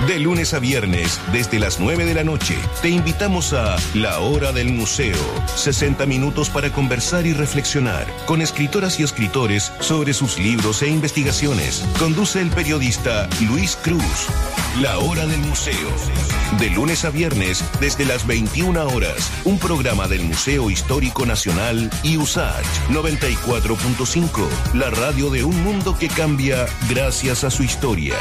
De 0.07 0.21
lunes 0.21 0.55
a 0.55 0.61
viernes, 0.61 1.21
desde 1.33 1.59
las 1.59 1.81
9 1.81 2.05
de 2.05 2.15
la 2.15 2.23
noche, 2.23 2.57
te 2.81 2.89
invitamos 2.89 3.53
a 3.53 3.77
La 3.95 4.21
Hora 4.21 4.53
del 4.53 4.73
Museo. 4.73 5.17
60 5.57 6.07
minutos 6.07 6.51
para 6.51 6.71
conversar 6.73 7.27
y 7.27 7.33
reflexionar 7.33 8.07
con 8.25 8.41
escritoras 8.41 9.01
y 9.01 9.03
escritores 9.03 9.73
sobre 9.81 10.15
sus 10.15 10.39
libros 10.39 10.83
e 10.83 10.89
investigaciones. 10.89 11.85
Conduce 11.99 12.41
el 12.41 12.51
periodista 12.51 13.29
Luis 13.49 13.77
Cruz. 13.83 14.29
La 14.81 14.99
Hora 14.99 15.27
del 15.27 15.41
Museo. 15.41 15.91
De 16.61 16.71
lunes 16.71 17.05
a 17.05 17.11
viernes, 17.11 17.65
desde 17.81 18.05
las 18.05 18.25
21 18.25 18.87
horas, 18.87 19.31
un 19.45 19.59
programa 19.59 20.07
del 20.07 20.23
Museo 20.23 20.71
Histórico 20.71 21.27
Nacional 21.27 21.91
y 22.05 22.17
USACH 22.17 22.65
94.5, 22.91 24.49
la 24.75 24.91
radio 24.91 25.29
de 25.29 25.43
un 25.43 25.61
mundo 25.65 25.99
que 25.99 26.09
cambia 26.09 26.67
gracias 26.89 27.43
a 27.43 27.51
su 27.51 27.65
historia. 27.65 28.15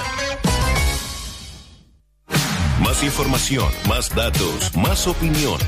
Más 2.97 3.03
información, 3.03 3.69
más 3.87 4.09
datos, 4.09 4.75
más 4.75 5.05
opinión. 5.05 5.59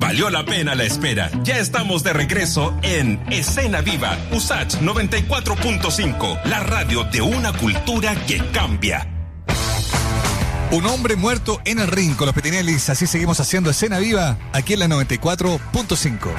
Valió 0.00 0.30
la 0.30 0.44
pena 0.44 0.74
la 0.74 0.82
espera. 0.82 1.30
Ya 1.44 1.58
estamos 1.58 2.02
de 2.02 2.12
regreso 2.12 2.76
en 2.82 3.22
Escena 3.30 3.82
Viva, 3.82 4.18
USACH 4.32 4.80
94.5, 4.80 6.42
la 6.46 6.58
radio 6.58 7.04
de 7.04 7.22
una 7.22 7.52
cultura 7.52 8.16
que 8.26 8.38
cambia. 8.50 9.13
Un 10.74 10.86
hombre 10.86 11.14
muerto 11.14 11.60
en 11.64 11.78
el 11.78 11.86
ring 11.86 12.16
con 12.16 12.26
los 12.26 12.34
Petinelis. 12.34 12.90
Así 12.90 13.06
seguimos 13.06 13.38
haciendo 13.38 13.70
escena 13.70 14.00
viva 14.00 14.36
aquí 14.52 14.72
en 14.72 14.80
la 14.80 14.88
94.5. 14.88 16.30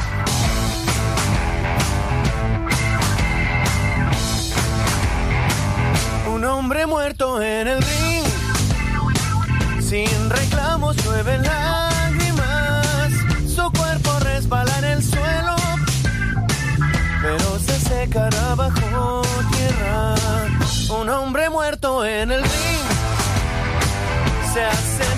Un 6.34 6.44
hombre 6.44 6.86
muerto 6.86 7.42
en 7.42 7.70
el 7.70 7.82
ring, 7.82 8.26
sin 9.80 10.30
reclamos, 10.30 10.98
llueve 10.98 11.38
lágrimas, 11.38 13.14
su 13.48 13.72
cuerpo 13.72 14.20
resbala 14.20 14.78
en 14.80 14.84
el 14.84 15.02
suelo, 15.02 15.56
pero 17.22 17.58
se 17.60 17.80
secará 17.80 18.56
bajo 18.56 19.22
tierra. 19.54 20.16
Un 21.00 21.08
hombre 21.08 21.50
muerto 21.50 22.06
en 22.06 22.32
el 22.32 22.44
ring, 22.44 22.95
se 24.56 25.15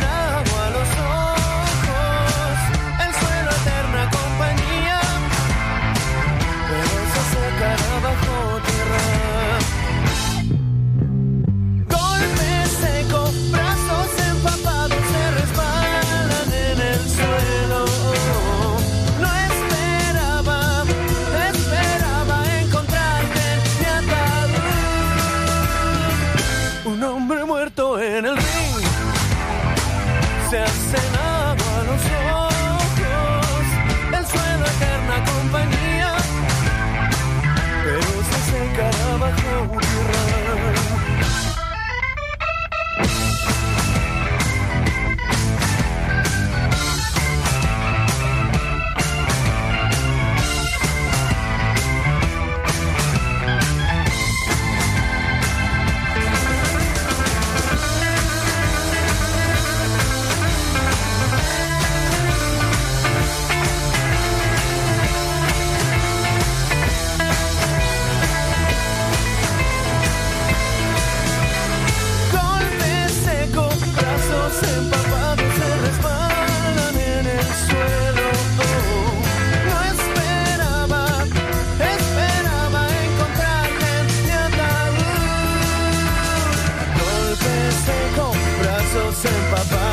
sem 89.13 89.31
papai. 89.49 89.86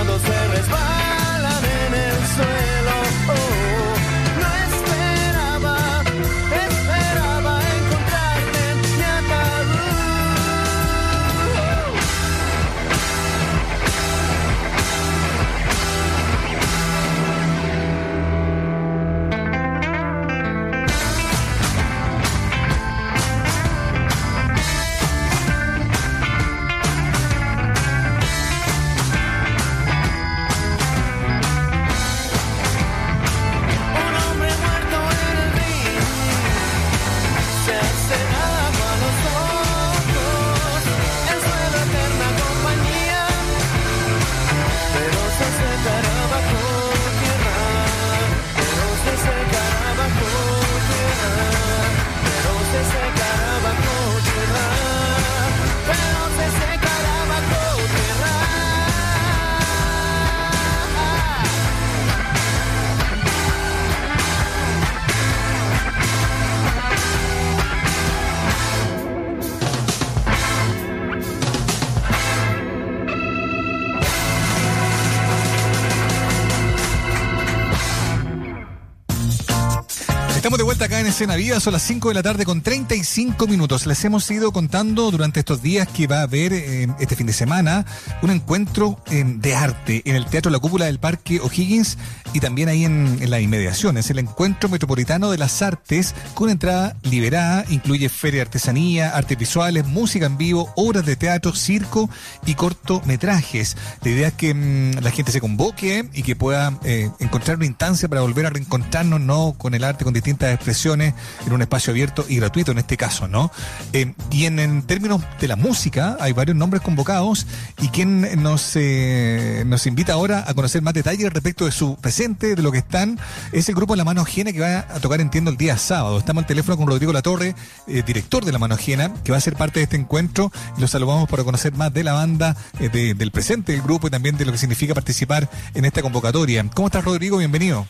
Escena 81.15 81.37
Viva, 81.37 81.61
son 81.61 81.75
las 81.75 81.83
5 81.83 82.09
de 82.09 82.15
la 82.17 82.25
tarde 82.25 82.45
con 82.45 82.61
35 82.61 83.47
minutos. 83.47 83.87
Les 83.87 84.05
hemos 84.05 84.29
ido 84.33 84.51
contando 84.51 85.13
durante 85.13 85.39
estos 85.39 85.63
días 85.63 85.87
que 85.87 86.09
va 86.09 86.19
a 86.19 86.23
haber 86.23 86.53
eh, 86.53 86.89
este 86.99 87.15
fin 87.15 87.29
de 87.29 87.33
semana 87.33 87.87
un 88.21 88.31
encuentro 88.31 88.99
eh, 89.13 89.23
de 89.25 89.55
arte 89.55 90.03
en 90.07 90.17
el 90.17 90.27
Teatro 90.27 90.51
La 90.51 90.59
Cúpula 90.59 90.87
del 90.87 90.99
Parque 90.99 91.39
O'Higgins 91.39 91.99
y 92.33 92.41
también 92.41 92.69
ahí 92.69 92.85
en, 92.85 93.31
las 93.31 93.41
inmediaciones. 93.41 94.11
El 94.11 94.19
Encuentro 94.19 94.69
Metropolitano 94.69 95.31
de 95.31 95.39
las 95.39 95.63
Artes 95.63 96.17
con 96.35 96.51
entrada 96.51 96.97
liberada, 97.05 97.65
incluye 97.71 98.09
feria 98.09 98.39
de 98.39 98.47
artesanía, 98.47 99.11
artes 99.11 99.39
visuales, 99.39 99.87
música 99.87 100.27
en 100.27 100.37
vivo, 100.37 100.73
obras 100.75 101.07
de 101.07 101.15
teatro, 101.15 101.55
circo 101.55 102.11
y 102.45 102.57
cortometrajes. 102.57 103.77
La 104.03 104.11
idea 104.11 104.29
es 104.29 104.35
que 104.35 104.53
mm, 104.53 104.99
la 105.01 105.13
gente 105.13 105.31
se 105.31 105.41
convoque 105.41 106.09
y 106.13 106.25
que 106.25 106.35
pueda 106.35 106.77
eh, 106.83 107.09
encontrar 107.21 107.59
una 107.59 107.67
instancia 107.67 108.09
para 108.09 108.23
volver 108.23 108.47
a 108.47 108.51
reencontrarnos, 108.51 109.21
¿no? 109.21 109.55
Con 109.57 109.75
el 109.75 109.85
arte, 109.85 110.03
con 110.03 110.13
distintas 110.13 110.53
expresiones 110.53 111.05
en 111.47 111.53
un 111.53 111.63
espacio 111.63 111.91
abierto 111.93 112.25
y 112.29 112.37
gratuito 112.37 112.73
en 112.73 112.79
este 112.79 112.97
caso, 112.97 113.29
¿no? 113.29 113.51
Eh, 113.93 114.13
y 114.31 114.45
en, 114.47 114.83
términos 114.83 115.23
de 115.41 115.49
la 115.49 115.57
música, 115.57 116.17
hay 116.21 116.33
varios 116.33 116.57
nombres 116.57 116.83
convocados 116.83 117.47
y 117.81 117.89
quien 117.89 118.43
nos, 118.43 118.73
eh, 118.77 119.63
nos 119.67 119.87
invita 119.87 120.13
ahora 120.15 120.45
a 120.47 120.55
conocer 120.55 120.83
más 120.83 120.95
detalles 120.95 121.33
respecto 121.33 121.65
de 121.67 121.73
su 121.73 121.97
presente, 121.97 122.55
de 122.55 122.63
lo 122.63 122.73
que 122.73 122.79
están, 122.79 123.19
es 123.53 123.69
el 123.69 123.75
grupo 123.75 123.97
La 123.97 124.05
Mano 124.05 124.23
Ajena 124.23 124.53
que 124.53 124.61
va 124.61 124.79
a 124.81 125.01
tocar, 125.01 125.21
entiendo, 125.21 125.51
el 125.51 125.57
día 125.57 125.77
sábado. 125.79 126.19
Estamos 126.19 126.43
al 126.43 126.47
teléfono 126.47 126.77
con 126.77 126.87
Rodrigo 126.87 127.13
Latorre, 127.13 127.55
eh, 127.89 128.03
director 128.07 128.45
de 128.45 128.53
La 128.53 128.59
Mano 128.59 128.75
Ajena, 128.75 129.13
que 129.25 129.33
va 129.33 129.39
a 129.39 129.41
ser 129.41 129.55
parte 129.57 129.81
de 129.81 129.85
este 129.85 129.97
encuentro 129.97 130.51
y 130.77 130.81
lo 130.81 130.89
saludamos 130.89 131.29
para 131.29 131.45
conocer 131.45 131.73
más 131.75 131.93
de 131.93 132.05
la 132.05 132.13
banda, 132.13 132.57
eh, 132.81 132.89
de- 132.89 133.15
del 133.15 133.31
presente 133.31 133.73
del 133.73 133.83
grupo 133.83 134.09
y 134.09 134.11
también 134.11 134.37
de 134.37 134.45
lo 134.45 134.53
que 134.53 134.59
significa 134.59 134.95
participar 134.95 135.49
en 135.75 135.85
esta 135.85 136.03
convocatoria. 136.03 136.65
¿Cómo 136.75 136.89
estás, 136.89 137.05
Rodrigo? 137.05 137.39
Bienvenido. 137.39 137.87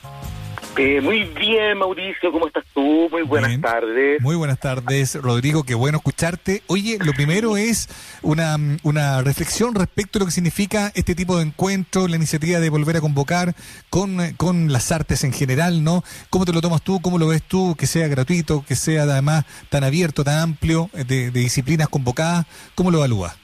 Eh, 0.77 1.01
muy 1.01 1.23
bien, 1.23 1.79
Mauricio, 1.79 2.33
¿cómo 2.33 2.49
estás 2.49 2.65
tú? 2.75 3.09
Muy 3.09 3.23
buenas 3.23 3.51
Bien. 3.51 3.61
tardes. 3.61 4.21
Muy 4.21 4.35
buenas 4.35 4.59
tardes, 4.59 5.15
Rodrigo, 5.15 5.63
qué 5.63 5.75
bueno 5.77 5.99
escucharte. 5.99 6.63
Oye, 6.67 6.99
lo 7.01 7.13
primero 7.13 7.57
es 7.57 7.89
una, 8.23 8.57
una 8.83 9.23
reflexión 9.23 9.77
respecto 9.77 10.19
a 10.19 10.21
lo 10.21 10.27
que 10.27 10.33
significa 10.33 10.91
este 10.97 11.15
tipo 11.15 11.37
de 11.37 11.45
encuentro, 11.45 12.09
la 12.09 12.17
iniciativa 12.17 12.59
de 12.59 12.71
volver 12.71 12.97
a 12.97 13.01
convocar 13.01 13.55
con, 13.89 14.19
con 14.37 14.73
las 14.73 14.91
artes 14.91 15.23
en 15.23 15.33
general, 15.33 15.85
¿no? 15.85 16.03
¿Cómo 16.29 16.45
te 16.45 16.53
lo 16.53 16.61
tomas 16.61 16.83
tú? 16.83 17.01
¿Cómo 17.01 17.19
lo 17.19 17.29
ves 17.29 17.45
tú? 17.45 17.77
Que 17.79 17.87
sea 17.87 18.09
gratuito, 18.09 18.65
que 18.67 18.75
sea 18.75 19.05
además 19.05 19.45
tan 19.69 19.85
abierto, 19.85 20.25
tan 20.25 20.41
amplio, 20.41 20.91
de, 20.93 21.31
de 21.31 21.41
disciplinas 21.41 21.89
convocadas. 21.89 22.47
¿Cómo 22.75 22.91
lo 22.91 22.99
evalúas? 22.99 23.39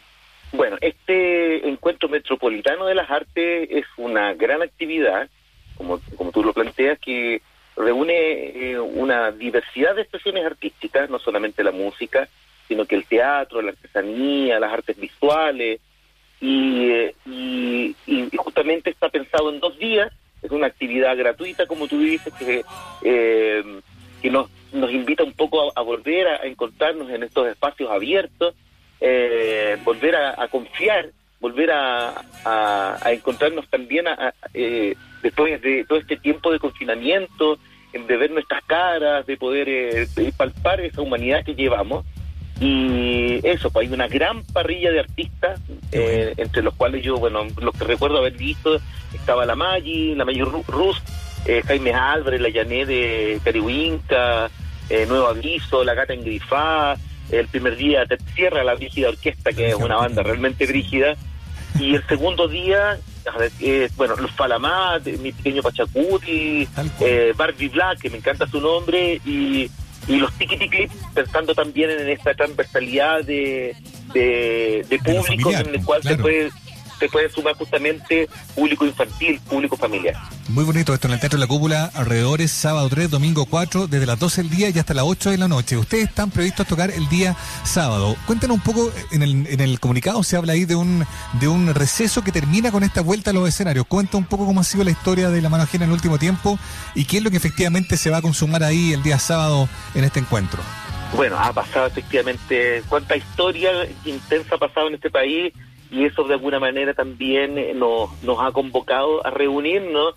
Bueno, 0.53 0.77
este 0.81 1.69
encuentro 1.69 2.09
metropolitano 2.09 2.87
de 2.87 2.97
las 2.97 3.09
artes 3.09 3.69
es 3.71 3.85
una 3.99 4.35
gran 4.35 4.63
actividad, 4.63 5.31
como, 5.81 5.99
como 6.15 6.31
tú 6.31 6.45
lo 6.45 6.53
planteas, 6.53 6.99
que 6.99 7.41
reúne 7.75 8.13
eh, 8.15 8.79
una 8.79 9.31
diversidad 9.33 9.95
de 9.95 10.03
expresiones 10.03 10.45
artísticas, 10.45 11.09
no 11.09 11.19
solamente 11.19 11.65
la 11.65 11.71
música, 11.71 12.29
sino 12.69 12.85
que 12.85 12.97
el 12.97 13.07
teatro, 13.07 13.63
la 13.63 13.71
artesanía, 13.71 14.61
las 14.61 14.75
artes 14.75 15.01
visuales, 15.01 15.81
y, 16.39 16.91
eh, 16.91 17.15
y, 17.25 17.97
y 18.07 18.29
justamente 18.37 18.91
está 18.91 19.09
pensado 19.09 19.49
en 19.51 19.61
dos 19.61 19.79
días, 19.79 20.13
es 20.43 20.51
una 20.51 20.67
actividad 20.67 21.17
gratuita, 21.17 21.65
como 21.67 21.89
tú 21.89 21.99
dices, 21.99 22.33
que, 22.35 22.63
eh, 23.03 23.65
que 24.21 24.31
nos, 24.31 24.51
nos 24.75 24.93
invita 24.93 25.25
un 25.25 25.33
poco 25.33 25.73
a, 25.75 25.81
volver 25.81 26.29
a, 26.29 26.37
encontrarnos 26.47 27.09
en 27.11 27.23
estos 27.23 27.49
espacios 27.49 27.91
abiertos, 27.91 28.55
eh, 29.01 29.79
volver 29.83 30.15
a, 30.17 30.43
a 30.43 30.49
confiar, 30.49 31.09
volver 31.41 31.71
a, 31.73 32.23
encontrarnos 33.07 33.67
también 33.69 34.07
a- 34.09 34.35
eh, 34.53 34.95
después 35.23 35.61
de 35.63 35.85
todo 35.85 35.99
este 35.99 36.17
tiempo 36.17 36.51
de 36.53 36.59
confinamiento, 36.59 37.59
en 37.93 38.07
de 38.07 38.17
ver 38.17 38.31
nuestras 38.31 38.63
caras, 38.65 39.27
de 39.27 39.37
poder 39.37 39.69
eh, 39.69 40.07
palpar 40.37 40.81
esa 40.81 41.01
humanidad 41.03 41.45
que 41.45 41.55
llevamos. 41.55 42.05
Y 42.61 43.41
eso, 43.47 43.71
pues 43.71 43.89
hay 43.89 43.95
una 43.95 44.07
gran 44.07 44.43
parrilla 44.53 44.91
de 44.91 45.01
artistas, 45.01 45.61
eh, 45.93 46.35
entre 46.37 46.63
los 46.63 46.75
cuales 46.75 47.03
yo, 47.03 47.17
bueno, 47.17 47.47
los 47.61 47.75
que 47.75 47.85
recuerdo 47.85 48.19
haber 48.19 48.35
visto, 48.35 48.79
estaba 49.15 49.47
la 49.47 49.55
Maggi, 49.57 50.15
la 50.15 50.27
Maggi 50.27 50.41
Ru- 50.41 50.67
Rus, 50.67 51.01
eh, 51.47 51.63
Jaime 51.67 51.95
Álvarez, 51.95 52.39
la 52.41 52.51
Yané 52.51 52.85
de 52.85 53.41
Carihuinca, 53.43 54.51
eh, 54.91 55.07
Nuevo 55.09 55.29
Aviso, 55.29 55.85
La 55.85 55.95
Gata 55.95 56.13
Engrifá, 56.13 56.97
el 57.31 57.47
primer 57.49 57.77
día 57.77 58.05
te 58.05 58.19
cierra 58.35 58.63
la 58.63 58.75
Brígida 58.75 59.09
Orquesta, 59.09 59.53
que 59.53 59.69
es 59.69 59.75
una 59.77 59.97
banda 59.97 60.23
realmente 60.23 60.67
brígida, 60.67 61.17
y 61.79 61.95
el 61.95 62.07
segundo 62.09 62.47
día, 62.47 62.99
eh, 63.61 63.89
bueno, 63.97 64.17
los 64.17 64.31
Falamat, 64.33 65.07
mi 65.07 65.33
pequeño 65.33 65.63
Pachacuti, 65.63 66.69
eh, 67.01 67.33
Barbie 67.37 67.69
Black, 67.69 68.01
que 68.01 68.11
me 68.11 68.19
encanta 68.19 68.47
su 68.47 68.61
nombre, 68.61 69.21
y, 69.25 69.71
y 70.09 70.17
los 70.17 70.33
Tikiti 70.35 70.69
Clips, 70.69 70.95
pensando 71.15 71.55
también 71.55 71.91
en 71.91 72.09
esta 72.09 72.35
transversalidad 72.35 73.25
de, 73.25 73.77
de, 74.13 74.85
de 74.89 74.99
público 74.99 75.51
familiar, 75.51 75.69
en 75.69 75.75
el 75.75 75.85
cual 75.85 76.01
claro. 76.01 76.17
se 76.17 76.23
puede 76.23 76.51
se 77.01 77.09
puede 77.09 77.31
sumar 77.31 77.55
justamente 77.55 78.29
público 78.55 78.85
infantil, 78.85 79.41
público 79.49 79.77
familiar. 79.77 80.15
Muy 80.49 80.65
bonito 80.65 80.93
esto 80.93 81.09
en 81.09 81.15
el 81.15 81.21
Teatro 81.21 81.39
de 81.39 81.45
la 81.45 81.49
Cúpula, 81.49 81.91
alrededores, 81.95 82.51
sábado 82.51 82.89
3, 82.89 83.11
domingo 83.11 83.47
4, 83.47 83.87
desde 83.87 84.05
las 84.05 84.19
12 84.19 84.43
del 84.43 84.51
día 84.51 84.69
y 84.69 84.79
hasta 84.79 84.93
las 84.93 85.05
8 85.07 85.31
de 85.31 85.39
la 85.39 85.49
noche. 85.49 85.79
Ustedes 85.79 86.09
están 86.09 86.31
previstos 86.31 86.67
a 86.67 86.69
tocar 86.69 86.91
el 86.91 87.09
día 87.09 87.35
sábado. 87.65 88.17
Cuéntanos 88.27 88.59
un 88.59 88.63
poco, 88.63 88.93
en 89.13 89.23
el, 89.23 89.47
en 89.47 89.61
el 89.61 89.81
comunicado 89.81 90.23
se 90.23 90.37
habla 90.37 90.53
ahí 90.53 90.67
de 90.67 90.75
un, 90.75 91.07
de 91.41 91.49
un 91.49 91.75
receso 91.75 92.23
que 92.23 92.33
termina 92.33 92.71
con 92.71 92.83
esta 92.83 93.01
vuelta 93.01 93.31
a 93.31 93.33
los 93.33 93.49
escenarios. 93.49 93.87
Cuenta 93.87 94.19
un 94.19 94.25
poco 94.25 94.45
cómo 94.45 94.61
ha 94.61 94.65
sido 94.65 94.85
la 94.85 94.91
historia 94.91 95.31
de 95.31 95.41
la 95.41 95.49
mano 95.49 95.63
ajena 95.63 95.85
en 95.85 95.91
el 95.91 95.95
último 95.95 96.19
tiempo 96.19 96.59
y 96.95 97.07
qué 97.07 97.19
es 97.19 97.23
lo 97.23 97.31
que 97.31 97.39
efectivamente 97.39 97.97
se 97.97 98.11
va 98.11 98.19
a 98.19 98.23
consumar 98.23 98.63
ahí 98.63 98.93
el 98.93 99.03
día 99.03 99.19
sábado 99.19 99.69
en 99.95 100.05
este 100.05 100.21
encuentro. 100.21 100.61
Bueno, 101.15 101.37
ha 101.39 101.53
pasado 101.53 101.87
efectivamente 101.87 102.83
cuánta 102.89 103.17
historia 103.17 103.71
intensa 104.05 104.55
ha 104.55 104.59
pasado 104.59 104.89
en 104.89 104.95
este 104.95 105.11
país 105.11 105.53
y 105.91 106.05
eso 106.05 106.25
de 106.25 106.35
alguna 106.35 106.59
manera 106.61 106.95
también 106.95 107.59
eh, 107.59 107.73
nos, 107.75 108.11
nos 108.23 108.39
ha 108.41 108.53
convocado 108.53 109.27
a 109.27 109.31
reunirnos 109.31 110.15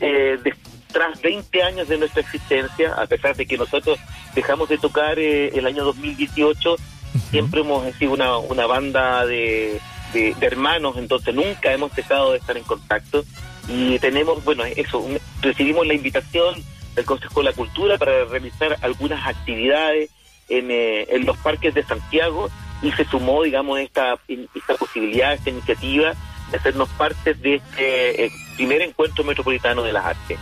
eh, 0.00 0.38
de- 0.42 0.54
tras 0.92 1.20
20 1.22 1.62
años 1.62 1.88
de 1.88 1.98
nuestra 1.98 2.20
existencia, 2.22 2.94
a 2.94 3.06
pesar 3.06 3.34
de 3.36 3.46
que 3.46 3.56
nosotros 3.58 3.98
dejamos 4.34 4.68
de 4.68 4.78
tocar 4.78 5.18
eh, 5.18 5.48
el 5.54 5.66
año 5.66 5.84
2018, 5.84 6.76
siempre 7.30 7.60
hemos 7.62 7.92
sido 7.96 8.12
una, 8.12 8.36
una 8.38 8.66
banda 8.66 9.26
de, 9.26 9.80
de- 10.12 10.34
de 10.34 10.46
hermanos, 10.46 10.96
entonces 10.96 11.34
nunca 11.34 11.72
hemos 11.72 11.94
dejado 11.96 12.32
de 12.32 12.38
estar 12.38 12.56
en 12.56 12.62
contacto. 12.64 13.24
Y 13.68 13.98
tenemos, 13.98 14.44
bueno, 14.44 14.64
eso, 14.64 14.98
un- 14.98 15.18
recibimos 15.42 15.86
la 15.86 15.94
invitación 15.94 16.54
del 16.94 17.04
Consejo 17.04 17.40
de 17.40 17.44
la 17.46 17.52
Cultura 17.52 17.98
para 17.98 18.24
realizar 18.26 18.76
algunas 18.82 19.26
actividades 19.26 20.10
en, 20.48 20.70
eh, 20.70 21.06
en 21.08 21.24
los 21.26 21.36
parques 21.38 21.74
de 21.74 21.82
Santiago 21.82 22.50
y 22.82 22.92
se 22.92 23.04
sumó, 23.04 23.42
digamos, 23.42 23.78
esta, 23.80 24.16
esta 24.54 24.74
posibilidad, 24.74 25.32
esta 25.34 25.50
iniciativa 25.50 26.12
de 26.50 26.56
hacernos 26.58 26.88
parte 26.90 27.34
de 27.34 27.54
este 27.56 28.26
eh, 28.26 28.30
primer 28.56 28.82
encuentro 28.82 29.24
metropolitano 29.24 29.82
de 29.82 29.92
las 29.92 30.04
artes. 30.04 30.38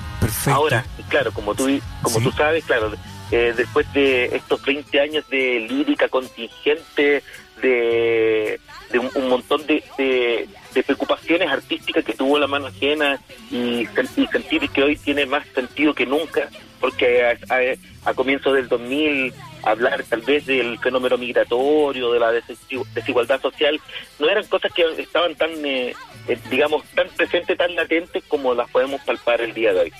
Ahora, 0.52 0.84
y 0.98 1.02
claro, 1.04 1.32
como 1.32 1.54
tú, 1.54 1.68
como 2.02 2.20
tú 2.20 2.32
sabes, 2.32 2.64
claro, 2.64 2.92
eh, 3.30 3.54
después 3.56 3.90
de 3.92 4.24
estos 4.36 4.62
20 4.64 5.00
años 5.00 5.28
de 5.30 5.60
lírica 5.68 6.08
contingente, 6.08 7.22
de, 7.62 8.58
de 8.90 8.98
un, 8.98 9.08
un 9.14 9.28
montón 9.28 9.64
de, 9.66 9.82
de- 9.96 10.48
de 10.74 10.82
preocupaciones 10.82 11.48
artísticas 11.50 12.02
que 12.04 12.14
tuvo 12.14 12.38
la 12.38 12.46
mano 12.46 12.66
ajena 12.66 13.20
y 13.50 13.86
sentir 14.32 14.68
que 14.70 14.82
hoy 14.82 14.96
tiene 14.96 15.26
más 15.26 15.46
sentido 15.54 15.94
que 15.94 16.06
nunca, 16.06 16.48
porque 16.80 17.24
a, 17.24 17.30
a, 17.54 18.10
a 18.10 18.14
comienzos 18.14 18.54
del 18.54 18.68
2000 18.68 19.32
hablar 19.62 20.04
tal 20.08 20.22
vez 20.22 20.46
del 20.46 20.78
fenómeno 20.78 21.18
migratorio, 21.18 22.12
de 22.12 22.20
la 22.20 22.32
desigual- 22.32 22.86
desigualdad 22.94 23.40
social, 23.40 23.80
no 24.18 24.28
eran 24.28 24.44
cosas 24.46 24.72
que 24.72 24.82
estaban 24.98 25.34
tan, 25.34 25.50
eh, 25.64 25.94
eh, 26.28 26.38
digamos, 26.50 26.84
tan 26.94 27.08
presentes, 27.16 27.56
tan 27.56 27.74
latentes 27.74 28.22
como 28.28 28.54
las 28.54 28.68
podemos 28.70 29.00
palpar 29.02 29.40
el 29.40 29.54
día 29.54 29.72
de 29.72 29.80
hoy. 29.80 29.92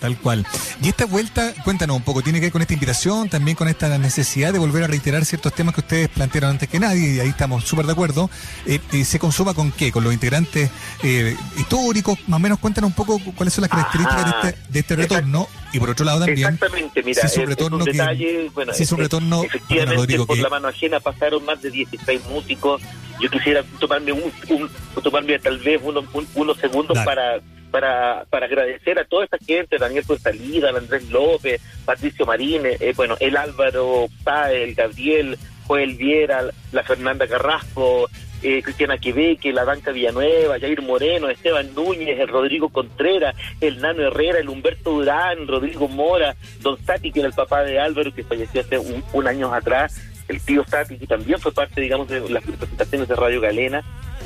Tal 0.00 0.16
cual. 0.18 0.46
Y 0.80 0.88
esta 0.88 1.06
vuelta, 1.06 1.52
cuéntanos 1.64 1.96
un 1.96 2.02
poco, 2.02 2.22
tiene 2.22 2.38
que 2.38 2.46
ver 2.46 2.52
con 2.52 2.62
esta 2.62 2.74
invitación, 2.74 3.28
también 3.28 3.56
con 3.56 3.66
esta 3.66 3.98
necesidad 3.98 4.52
de 4.52 4.58
volver 4.60 4.84
a 4.84 4.86
reiterar 4.86 5.24
ciertos 5.24 5.52
temas 5.52 5.74
que 5.74 5.80
ustedes 5.80 6.08
plantearon 6.08 6.50
antes 6.50 6.68
que 6.68 6.78
nadie, 6.78 7.14
y 7.14 7.20
ahí 7.20 7.28
estamos 7.28 7.64
súper 7.64 7.86
de 7.86 7.92
acuerdo. 7.92 8.30
Eh, 8.66 8.78
eh, 8.92 9.04
¿Se 9.04 9.18
consuma 9.18 9.54
con 9.54 9.72
qué? 9.72 9.90
¿Con 9.90 10.04
los 10.04 10.12
integrantes 10.12 10.70
eh, 11.02 11.36
históricos? 11.56 12.18
Más 12.28 12.36
o 12.36 12.40
menos 12.40 12.58
cuéntanos 12.60 12.88
un 12.88 12.94
poco 12.94 13.20
cuáles 13.34 13.52
son 13.54 13.62
las 13.62 13.70
características 13.70 14.24
de 14.24 14.48
este, 14.48 14.62
de 14.72 14.78
este 14.78 14.96
retorno. 14.96 15.48
Y 15.72 15.78
por 15.78 15.90
otro 15.90 16.04
lado 16.06 16.20
también, 16.24 16.38
Exactamente, 16.54 17.02
mira, 17.02 17.20
si 17.20 17.26
es 17.26 17.36
un 17.36 17.54
que- 17.84 17.92
detalle, 17.92 18.50
bueno, 18.54 18.72
si 18.72 18.82
es 18.84 18.92
un 18.92 18.98
retorno, 18.98 19.42
efectivamente 19.44 20.16
por 20.18 20.36
que- 20.36 20.42
la 20.42 20.48
mano 20.48 20.68
ajena 20.68 21.00
pasaron 21.00 21.44
más 21.44 21.60
de 21.60 21.70
16 21.70 22.24
músicos. 22.30 22.80
Yo 23.20 23.28
quisiera 23.30 23.62
tomarme 23.78 24.12
un, 24.12 24.32
un- 24.48 24.70
tomarme 25.02 25.38
tal 25.38 25.58
vez 25.58 25.80
unos, 25.82 26.04
un- 26.14 26.26
unos 26.34 26.56
segundos 26.58 26.94
Dale. 26.94 27.04
para 27.06 27.40
para 27.70 28.24
para 28.30 28.46
agradecer 28.46 28.98
a 28.98 29.04
toda 29.04 29.24
esta 29.24 29.36
gente, 29.46 29.76
Daniel 29.76 30.02
Salida, 30.22 30.70
Andrés 30.70 31.10
López, 31.10 31.60
Patricio 31.84 32.24
Marín, 32.24 32.62
eh, 32.64 32.94
bueno, 32.96 33.14
el 33.20 33.36
Álvaro 33.36 34.06
Páez, 34.24 34.68
el 34.68 34.74
Gabriel, 34.74 35.38
Joel 35.66 35.94
Viera, 35.96 36.44
la 36.72 36.82
Fernanda 36.82 37.28
Carrasco, 37.28 38.08
eh, 38.42 38.62
Cristiana 38.62 38.98
Queveque, 38.98 39.52
la 39.52 39.64
Danca 39.64 39.92
Villanueva, 39.92 40.58
Jair 40.60 40.82
Moreno, 40.82 41.28
Esteban 41.28 41.74
Núñez, 41.74 42.18
el 42.18 42.28
Rodrigo 42.28 42.68
Contreras, 42.68 43.34
el 43.60 43.80
Nano 43.80 44.02
Herrera, 44.02 44.38
el 44.38 44.48
Humberto 44.48 44.92
Durán, 44.92 45.46
Rodrigo 45.46 45.88
Mora, 45.88 46.36
Don 46.60 46.78
Sati, 46.84 47.10
que 47.10 47.20
era 47.20 47.28
el 47.28 47.34
papá 47.34 47.62
de 47.62 47.78
Álvaro, 47.78 48.14
que 48.14 48.24
falleció 48.24 48.60
hace 48.60 48.78
un, 48.78 49.02
un 49.12 49.26
año 49.26 49.52
atrás, 49.52 50.00
el 50.28 50.40
tío 50.40 50.64
Sati, 50.64 50.98
que 50.98 51.06
también 51.06 51.38
fue 51.40 51.52
parte, 51.52 51.80
digamos, 51.80 52.08
de 52.08 52.28
las 52.28 52.44
presentaciones 52.44 53.08
de 53.08 53.16
Radio 53.16 53.40
Galena. 53.40 53.82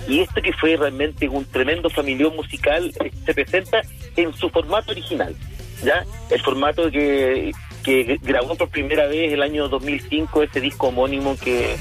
Y 0.09 0.21
esto 0.21 0.43
que 0.43 0.53
fue 0.53 0.77
realmente 0.77 1.29
un 1.29 1.45
tremendo 1.45 1.89
familión 1.89 2.35
musical 2.35 2.93
eh, 3.05 3.13
se 3.25 3.35
presenta 3.35 3.83
en 4.17 4.33
su 4.35 4.51
formato 4.51 4.91
original, 4.91 5.35
¿ya? 5.85 6.05
El 6.29 6.41
formato 6.41 6.91
que, 6.91 7.53
que 7.85 8.19
grabó 8.21 8.57
por 8.57 8.69
primera 8.69 9.07
vez 9.07 9.33
el 9.33 9.43
año 9.43 9.69
2005 9.69 10.43
ese 10.43 10.61
disco 10.61 10.89
homónimo 10.89 11.37
que, 11.37 11.77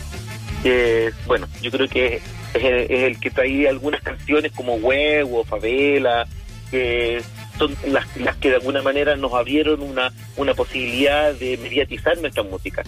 que, 0.63 1.11
bueno, 1.25 1.47
yo 1.61 1.71
creo 1.71 1.87
que 1.87 2.15
es 2.53 2.63
el, 2.63 2.73
es 2.91 3.03
el 3.03 3.19
que 3.19 3.31
traía 3.31 3.69
algunas 3.69 4.01
canciones 4.01 4.51
como 4.51 4.75
Huevo, 4.75 5.43
Favela, 5.43 6.27
que 6.69 7.21
son 7.57 7.75
las, 7.87 8.05
las 8.17 8.35
que 8.37 8.49
de 8.49 8.55
alguna 8.55 8.81
manera 8.81 9.15
nos 9.15 9.33
abrieron 9.33 9.81
una, 9.81 10.11
una 10.37 10.53
posibilidad 10.53 11.33
de 11.33 11.57
mediatizar 11.57 12.17
nuestra 12.19 12.43
música. 12.43 12.83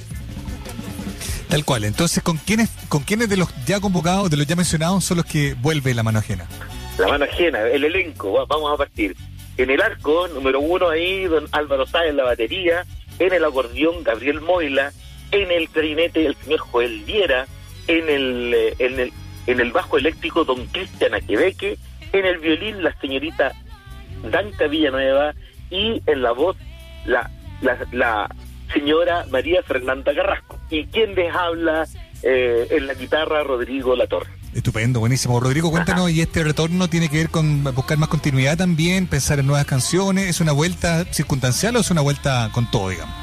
tal 1.50 1.66
cual. 1.66 1.84
Entonces, 1.84 2.24
¿con 2.24 2.38
quiénes, 2.38 2.70
¿con 2.90 3.04
quiénes 3.04 3.30
de 3.30 3.38
los 3.38 3.50
ya 3.66 3.80
convocados, 3.80 4.30
de 4.30 4.38
los 4.38 4.48
ya 4.48 4.56
mencionados, 4.56 5.04
son 5.06 5.18
los 5.18 5.26
que 5.26 5.54
vuelve 5.56 5.94
la 5.94 6.04
mano 6.04 6.20
ajena? 6.20 6.48
La 6.98 7.08
mano 7.08 7.26
ajena, 7.26 7.62
el 7.68 7.84
elenco, 7.84 8.34
va- 8.34 8.46
vamos 8.46 8.72
a 8.74 8.78
partir. 8.78 9.16
En 9.58 9.70
el 9.70 9.82
arco, 9.82 10.28
número 10.30 10.60
uno 10.60 10.90
ahí, 10.90 11.26
don 11.26 11.48
Álvaro 11.52 11.86
Sáez 11.86 12.10
en 12.12 12.18
la 12.18 12.24
batería, 12.24 12.86
en 13.20 13.34
el 13.34 13.44
acordeón, 13.46 14.04
Gabriel 14.04 14.42
Moila, 14.42 14.92
en 15.32 15.52
el 15.52 15.70
clarinete, 15.70 16.26
el 16.26 16.36
señor 16.36 16.60
Joel 16.60 17.04
Viera, 17.04 17.46
en 17.88 18.10
el, 18.10 18.54
eh, 18.54 18.76
en 18.80 19.00
el, 19.00 19.14
en 19.48 19.60
el 19.60 19.72
bajo 19.72 19.98
eléctrico, 19.98 20.44
don 20.44 20.66
Cristian 20.68 21.14
Aquebeque, 21.14 21.78
en 22.12 22.26
el 22.26 22.38
violín, 22.40 22.84
la 22.84 22.96
señorita 23.00 23.54
Danca 24.32 24.68
Villanueva, 24.68 25.34
y 25.70 26.02
en 26.06 26.22
la 26.22 26.32
voz 26.32 26.56
la, 27.06 27.30
la, 27.92 28.30
señora 28.72 29.26
María 29.30 29.62
Fernanda 29.64 30.14
Carrasco. 30.14 30.60
Y 30.70 30.86
quien 30.86 31.16
les 31.16 31.34
habla 31.34 31.86
eh, 32.24 32.68
en 32.72 32.88
la 32.88 32.94
guitarra, 32.94 33.44
Rodrigo 33.44 33.96
Latorre. 33.96 34.30
Estupendo, 34.54 35.00
buenísimo. 35.00 35.40
Rodrigo, 35.40 35.72
cuéntanos, 35.72 36.12
¿y 36.12 36.22
este 36.22 36.44
retorno 36.44 36.88
tiene 36.88 37.10
que 37.10 37.18
ver 37.18 37.30
con 37.30 37.64
buscar 37.64 37.98
más 37.98 38.10
continuidad 38.10 38.58
también, 38.58 39.08
pensar 39.08 39.40
en 39.40 39.48
nuevas 39.48 39.66
canciones? 39.66 40.28
¿Es 40.28 40.42
una 40.42 40.52
vuelta 40.52 41.06
circunstancial 41.06 41.76
o 41.76 41.80
es 41.80 41.90
una 41.90 42.02
vuelta 42.02 42.50
con 42.54 42.70
todo, 42.70 42.90
digamos? 42.90 43.23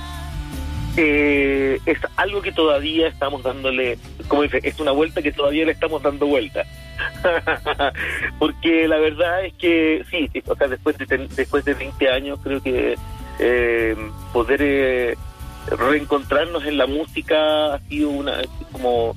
Eh, 0.96 1.78
es 1.86 1.98
algo 2.16 2.42
que 2.42 2.52
todavía 2.52 3.06
estamos 3.08 3.42
dándole, 3.42 3.96
como 4.28 4.42
dice, 4.42 4.60
es 4.62 4.78
una 4.80 4.90
vuelta 4.90 5.22
que 5.22 5.32
todavía 5.32 5.64
le 5.64 5.72
estamos 5.72 6.02
dando 6.02 6.26
vuelta. 6.26 6.64
Porque 8.38 8.86
la 8.88 8.98
verdad 8.98 9.44
es 9.44 9.54
que 9.54 10.04
sí, 10.10 10.28
o 10.46 10.54
sea, 10.56 10.68
después 10.68 10.98
de, 10.98 11.28
después 11.36 11.64
de 11.64 11.74
20 11.74 12.08
años 12.10 12.38
creo 12.42 12.62
que 12.62 12.96
eh, 13.38 13.96
poder 14.32 14.60
eh, 14.62 15.16
reencontrarnos 15.70 16.64
en 16.64 16.76
la 16.76 16.86
música 16.86 17.74
ha 17.74 17.78
sido 17.88 18.10
una, 18.10 18.42
como, 18.72 19.14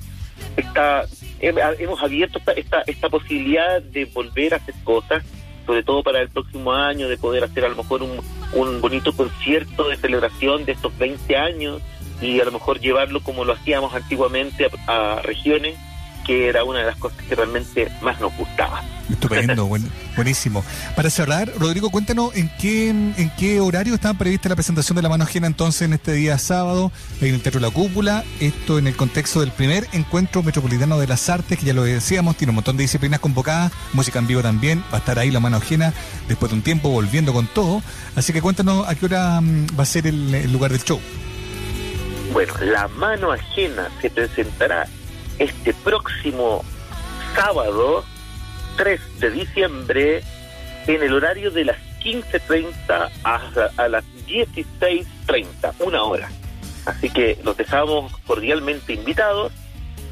está, 0.56 1.04
hem- 1.40 1.76
hemos 1.78 2.02
abierto 2.02 2.38
esta, 2.38 2.52
esta, 2.52 2.82
esta 2.86 3.08
posibilidad 3.08 3.82
de 3.82 4.04
volver 4.06 4.54
a 4.54 4.58
hacer 4.58 4.74
cosas, 4.84 5.24
sobre 5.66 5.82
todo 5.82 6.02
para 6.02 6.20
el 6.20 6.28
próximo 6.28 6.72
año, 6.72 7.08
de 7.08 7.16
poder 7.16 7.44
hacer 7.44 7.64
a 7.64 7.68
lo 7.68 7.76
mejor 7.76 8.02
un, 8.02 8.20
un 8.52 8.80
bonito 8.80 9.12
concierto 9.14 9.88
de 9.88 9.96
celebración 9.96 10.64
de 10.64 10.72
estos 10.72 10.96
20 10.98 11.36
años 11.36 11.82
y 12.20 12.40
a 12.40 12.44
lo 12.44 12.52
mejor 12.52 12.80
llevarlo 12.80 13.20
como 13.22 13.44
lo 13.44 13.52
hacíamos 13.52 13.94
antiguamente 13.94 14.68
a, 14.86 15.16
a 15.16 15.22
regiones, 15.22 15.76
que 16.24 16.48
era 16.48 16.64
una 16.64 16.80
de 16.80 16.86
las 16.86 16.96
cosas 16.96 17.18
que 17.28 17.34
realmente 17.34 17.88
más 18.02 18.18
nos 18.20 18.34
gustaba. 18.36 18.82
Estupendo, 19.10 19.66
buen- 19.68 19.90
buenísimo. 20.16 20.64
Para 20.96 21.10
cerrar, 21.10 21.50
Rodrigo, 21.58 21.90
cuéntanos 21.90 22.34
en 22.34 22.50
qué, 22.58 22.88
en 22.88 23.30
qué 23.38 23.60
horario 23.60 23.94
estaba 23.94 24.18
prevista 24.18 24.48
la 24.48 24.54
presentación 24.56 24.96
de 24.96 25.02
la 25.02 25.08
mano 25.10 25.24
ajena 25.24 25.46
entonces 25.46 25.82
en 25.82 25.92
este 25.92 26.12
día 26.12 26.38
sábado 26.38 26.90
en 27.20 27.34
el 27.34 27.42
Teatro 27.42 27.60
La 27.60 27.70
Cúpula. 27.70 28.24
Esto 28.40 28.78
en 28.78 28.86
el 28.86 28.96
contexto 28.96 29.40
del 29.40 29.50
primer 29.52 29.86
encuentro 29.92 30.42
metropolitano 30.42 30.98
de 30.98 31.06
las 31.06 31.28
artes, 31.28 31.58
que 31.58 31.66
ya 31.66 31.74
lo 31.74 31.84
decíamos, 31.84 32.36
tiene 32.36 32.50
un 32.52 32.56
montón 32.56 32.76
de 32.78 32.84
disciplinas 32.84 33.20
convocadas, 33.20 33.72
música 33.92 34.18
en 34.18 34.26
vivo 34.26 34.40
también, 34.42 34.82
va 34.92 34.96
a 34.96 34.98
estar 34.98 35.18
ahí 35.18 35.30
la 35.30 35.40
mano 35.40 35.58
ajena 35.58 35.92
después 36.28 36.50
de 36.50 36.56
un 36.56 36.62
tiempo 36.62 36.88
volviendo 36.88 37.32
con 37.34 37.46
todo. 37.46 37.82
Así 38.16 38.32
que 38.32 38.40
cuéntanos 38.40 38.88
a 38.88 38.94
qué 38.94 39.04
hora 39.06 39.40
mm, 39.40 39.66
va 39.78 39.82
a 39.82 39.86
ser 39.86 40.06
el, 40.06 40.34
el 40.34 40.50
lugar 40.52 40.70
del 40.72 40.82
show. 40.82 41.00
Bueno, 42.32 42.54
la 42.62 42.88
mano 42.88 43.32
ajena 43.32 43.88
se 44.00 44.10
presentará 44.10 44.88
este 45.38 45.74
próximo 45.74 46.64
sábado 47.34 48.04
3 48.76 49.20
de 49.20 49.30
diciembre 49.30 50.22
en 50.86 51.02
el 51.02 51.14
horario 51.14 51.50
de 51.50 51.64
las 51.64 51.76
15.30 52.02 53.10
a, 53.24 53.40
a 53.76 53.88
las 53.88 54.04
16.30, 54.26 55.74
una 55.80 56.02
hora. 56.02 56.28
Así 56.86 57.08
que 57.08 57.38
los 57.42 57.56
dejamos 57.56 58.16
cordialmente 58.26 58.92
invitados. 58.92 59.52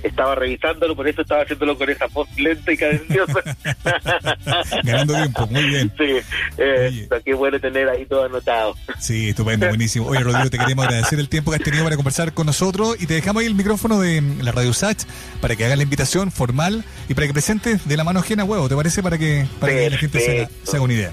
Estaba 0.03 0.35
revisándolo, 0.35 0.97
por 0.97 1.09
eso 1.09 1.23
estaba 1.23 1.43
haciéndolo 1.43 1.79
con 1.79 1.89
esa 1.91 2.07
voz 2.07 2.29
lenta 2.37 2.73
y 2.73 2.77
cadenciosa. 2.77 3.41
Ganando 4.83 5.15
tiempo, 5.15 5.47
muy 5.47 5.65
bien. 5.65 5.93
Sí, 5.97 6.17
eh, 6.59 7.09
qué 7.25 7.35
bueno 7.35 7.61
tener 7.61 7.89
ahí 7.89 8.05
todo 8.07 8.25
anotado. 8.25 8.75
Sí, 8.99 9.31
estupendo, 9.31 9.69
buenísimo. 9.69 10.07
Oye, 10.07 10.21
Rodrigo, 10.21 10.51
te 10.51 10.59
queremos 10.59 10.85
agradecer 10.87 11.19
el 11.19 11.29
tiempo 11.29 11.51
que 11.51 11.59
has 11.59 11.63
tenido 11.63 11.85
para 11.85 11.97
conversar 11.97 12.33
con 12.33 12.47
nosotros 12.47 12.97
y 13.01 13.07
te 13.07 13.15
dejamos 13.15 13.43
ahí 13.43 13.47
el 13.47 13.55
micrófono 13.55 14.01
de 14.01 14.23
la 14.41 14.53
Radio 14.53 14.73
Sach 14.73 15.05
para 15.41 15.57
que 15.57 15.65
hagas 15.65 15.77
la 15.77 15.85
invitación 15.85 16.31
formal 16.31 16.85
y 17.09 17.15
para 17.15 17.27
que 17.27 17.33
presentes 17.33 17.87
de 17.87 17.97
la 17.97 18.05
mano 18.05 18.21
ajena 18.21 18.45
huevo, 18.45 18.69
¿te 18.69 18.77
parece? 18.77 19.03
Para 19.03 19.19
que, 19.19 19.47
para 19.61 19.73
que 19.73 19.91
la 19.91 19.99
gente 19.99 20.21
se 20.21 20.41
haga, 20.41 20.51
se 20.65 20.77
haga 20.77 20.85
una 20.85 20.95
idea. 20.95 21.13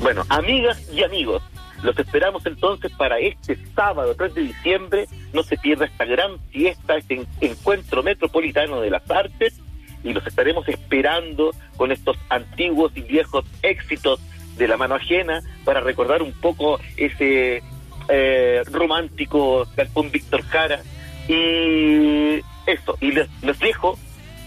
Bueno, 0.00 0.24
amigas 0.28 0.78
y 0.92 1.02
amigos, 1.02 1.42
los 1.84 1.98
esperamos 1.98 2.44
entonces 2.46 2.90
para 2.92 3.18
este 3.18 3.56
sábado 3.76 4.14
3 4.16 4.34
de 4.34 4.42
diciembre. 4.42 5.06
No 5.32 5.42
se 5.42 5.56
pierda 5.58 5.84
esta 5.84 6.04
gran 6.06 6.40
fiesta, 6.50 6.96
este 6.96 7.14
en- 7.14 7.26
encuentro 7.40 8.02
metropolitano 8.02 8.80
de 8.80 8.90
las 8.90 9.08
artes 9.10 9.60
y 10.02 10.12
los 10.12 10.26
estaremos 10.26 10.66
esperando 10.68 11.52
con 11.76 11.92
estos 11.92 12.16
antiguos 12.30 12.92
y 12.96 13.02
viejos 13.02 13.44
éxitos 13.62 14.20
de 14.56 14.66
la 14.68 14.76
mano 14.76 14.94
ajena 14.94 15.42
para 15.64 15.80
recordar 15.80 16.22
un 16.22 16.32
poco 16.32 16.80
ese 16.96 17.62
eh, 18.08 18.62
romántico 18.70 19.66
Galpón 19.76 20.10
Víctor 20.10 20.42
Cara. 20.48 20.80
Y 21.28 22.40
eso, 22.66 22.96
y 23.00 23.12
les, 23.12 23.28
les 23.42 23.58
dejo 23.58 23.98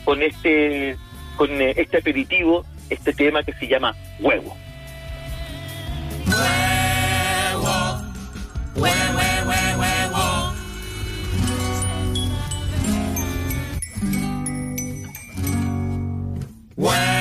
con 0.05 0.21
este, 0.23 0.95
con 1.35 1.49
eh, 1.61 1.73
este 1.77 1.97
aperitivo, 1.97 2.65
este 2.89 3.13
tema 3.13 3.43
que 3.43 3.53
se 3.53 3.67
llama 3.67 3.95
Huevo. 4.19 4.55
where, 8.79 9.13
where, 9.15 9.45
where, 9.45 9.77
where, 9.77 10.09
whoa. 10.13 10.53
Where? 16.75 17.16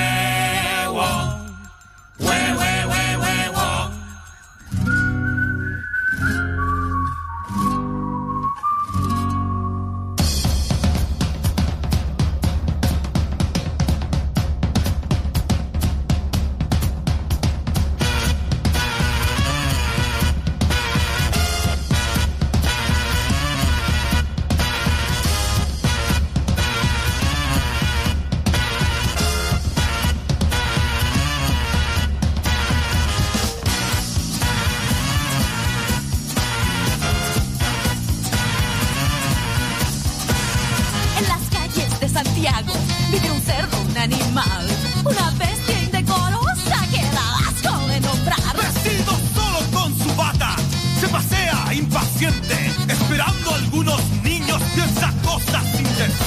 Niños 54.77 54.87
y 54.87 54.97
esa 54.97 55.11
cosa 55.23 56.26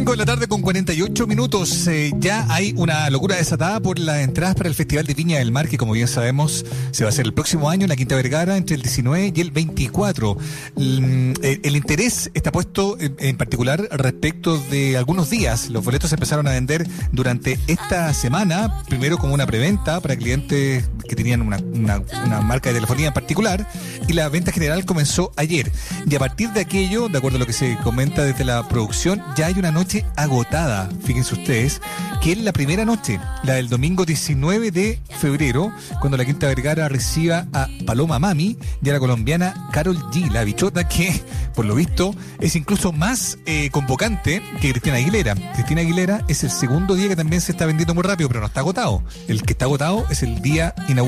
5 0.00 0.12
de 0.12 0.16
la 0.16 0.24
tarde 0.24 0.48
con 0.48 0.62
48 0.62 1.26
minutos. 1.26 1.86
Eh, 1.86 2.10
ya 2.20 2.46
hay 2.48 2.72
una 2.78 3.10
locura 3.10 3.36
desatada 3.36 3.80
por 3.80 3.98
las 3.98 4.20
entradas 4.20 4.54
para 4.54 4.70
el 4.70 4.74
Festival 4.74 5.04
de 5.04 5.12
Viña 5.12 5.40
del 5.40 5.52
Mar, 5.52 5.68
que 5.68 5.76
como 5.76 5.92
bien 5.92 6.08
sabemos 6.08 6.64
se 6.90 7.04
va 7.04 7.08
a 7.08 7.12
hacer 7.12 7.26
el 7.26 7.34
próximo 7.34 7.68
año 7.68 7.82
en 7.82 7.90
la 7.90 7.96
Quinta 7.96 8.16
Vergara 8.16 8.56
entre 8.56 8.76
el 8.76 8.82
19 8.82 9.34
y 9.36 9.40
el 9.42 9.50
24. 9.50 10.38
Mm, 10.76 11.32
eh, 11.42 11.60
el 11.64 11.76
interés 11.76 12.30
está 12.32 12.50
puesto 12.50 12.96
en 12.98 13.36
particular 13.36 13.88
respecto 13.90 14.56
de 14.70 14.96
algunos 14.96 15.28
días. 15.28 15.68
Los 15.68 15.84
boletos 15.84 16.08
se 16.08 16.16
empezaron 16.16 16.48
a 16.48 16.52
vender 16.52 16.88
durante 17.12 17.58
esta 17.66 18.14
semana, 18.14 18.82
primero 18.88 19.18
como 19.18 19.34
una 19.34 19.44
preventa 19.44 20.00
para 20.00 20.16
clientes 20.16 20.88
que 21.10 21.16
tenían 21.16 21.42
una, 21.42 21.56
una- 21.58 22.40
marca 22.40 22.68
de 22.70 22.76
telefonía 22.76 23.08
en 23.08 23.12
particular, 23.14 23.66
y 24.06 24.12
la 24.12 24.28
venta 24.28 24.52
general 24.52 24.84
comenzó 24.84 25.32
ayer. 25.36 25.72
Y 26.08 26.14
a 26.14 26.18
partir 26.20 26.50
de 26.50 26.60
aquello, 26.60 27.08
de 27.08 27.18
acuerdo 27.18 27.36
a 27.36 27.40
lo 27.40 27.46
que 27.46 27.52
se 27.52 27.76
comenta 27.82 28.22
desde 28.22 28.44
la 28.44 28.66
producción, 28.68 29.20
ya 29.36 29.46
hay 29.46 29.54
una 29.58 29.72
noche 29.72 30.04
agotada, 30.16 30.88
fíjense 31.04 31.34
ustedes, 31.34 31.80
que 32.22 32.32
es 32.32 32.38
la 32.38 32.52
primera 32.52 32.84
noche, 32.84 33.18
la 33.42 33.54
del 33.54 33.68
domingo 33.68 34.04
19 34.04 34.70
de 34.70 35.00
febrero, 35.18 35.72
cuando 36.00 36.16
la 36.16 36.24
Quinta 36.24 36.46
Vergara 36.46 36.88
reciba 36.88 37.46
a 37.52 37.66
Paloma 37.86 38.18
Mami 38.20 38.56
y 38.82 38.90
a 38.90 38.92
la 38.92 39.00
colombiana 39.00 39.68
Carol 39.72 39.98
G, 40.12 40.30
la 40.30 40.44
bichota 40.44 40.86
que, 40.88 41.20
por 41.54 41.64
lo 41.64 41.74
visto, 41.74 42.14
es 42.38 42.54
incluso 42.54 42.92
más 42.92 43.36
eh, 43.46 43.70
convocante 43.70 44.42
que 44.60 44.70
Cristina 44.70 44.96
Aguilera. 44.96 45.34
Cristina 45.54 45.80
Aguilera 45.80 46.24
es 46.28 46.44
el 46.44 46.50
segundo 46.50 46.94
día 46.94 47.08
que 47.08 47.16
también 47.16 47.40
se 47.42 47.50
está 47.52 47.66
vendiendo 47.66 47.94
muy 47.94 48.02
rápido, 48.04 48.28
pero 48.28 48.40
no 48.40 48.46
está 48.46 48.60
agotado. 48.60 49.02
El 49.26 49.42
que 49.42 49.52
está 49.52 49.64
agotado 49.64 50.06
es 50.10 50.22
el 50.22 50.40
día 50.42 50.74
inaugural, 50.88 50.99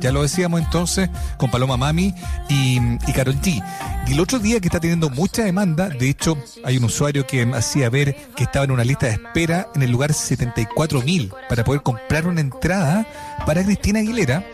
ya 0.00 0.12
lo 0.12 0.22
decíamos 0.22 0.60
entonces, 0.60 1.10
con 1.36 1.50
Paloma 1.50 1.76
Mami 1.76 2.14
y, 2.48 2.78
y 3.06 3.12
Carol 3.12 3.40
G. 3.40 3.62
Y 4.08 4.12
el 4.12 4.20
otro 4.20 4.38
día 4.38 4.58
que 4.58 4.68
está 4.68 4.80
teniendo 4.80 5.10
mucha 5.10 5.44
demanda, 5.44 5.90
de 5.90 6.08
hecho, 6.08 6.38
hay 6.64 6.78
un 6.78 6.84
usuario 6.84 7.26
que 7.26 7.42
hacía 7.54 7.90
ver 7.90 8.16
que 8.34 8.44
estaba 8.44 8.64
en 8.64 8.70
una 8.70 8.84
lista 8.84 9.06
de 9.06 9.12
espera 9.12 9.68
en 9.74 9.82
el 9.82 9.90
lugar 9.90 10.12
74.000 10.12 11.30
para 11.48 11.62
poder 11.62 11.82
comprar 11.82 12.26
una 12.26 12.40
entrada 12.40 13.06
para 13.44 13.62
Cristina 13.62 14.00
Aguilera. 14.00 14.44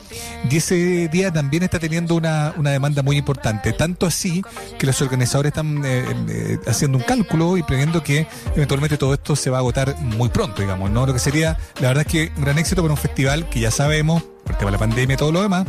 Y 0.50 0.56
ese 0.56 1.08
día 1.08 1.32
también 1.32 1.62
está 1.62 1.78
teniendo 1.78 2.16
una, 2.16 2.52
una 2.56 2.70
demanda 2.70 3.02
muy 3.02 3.16
importante. 3.16 3.72
Tanto 3.72 4.06
así 4.06 4.42
que 4.78 4.86
los 4.86 5.00
organizadores 5.00 5.50
están 5.50 5.84
eh, 5.84 6.04
eh, 6.28 6.58
haciendo 6.66 6.98
un 6.98 7.04
cálculo 7.04 7.56
y 7.56 7.62
previendo 7.62 8.02
que 8.02 8.26
eventualmente 8.56 8.98
todo 8.98 9.14
esto 9.14 9.36
se 9.36 9.50
va 9.50 9.58
a 9.58 9.60
agotar 9.60 9.96
muy 10.00 10.30
pronto, 10.30 10.62
digamos, 10.62 10.90
¿no? 10.90 11.06
Lo 11.06 11.12
que 11.12 11.20
sería, 11.20 11.56
la 11.80 11.88
verdad 11.88 12.04
es 12.06 12.12
que 12.12 12.32
un 12.36 12.42
gran 12.44 12.58
éxito 12.58 12.82
para 12.82 12.92
un 12.92 12.98
festival 12.98 13.48
que 13.48 13.60
ya 13.60 13.70
sabemos, 13.70 14.24
por 14.44 14.52
el 14.52 14.64
de 14.64 14.70
la 14.70 14.78
pandemia 14.78 15.14
y 15.14 15.16
todo 15.16 15.32
lo 15.32 15.42
demás, 15.42 15.66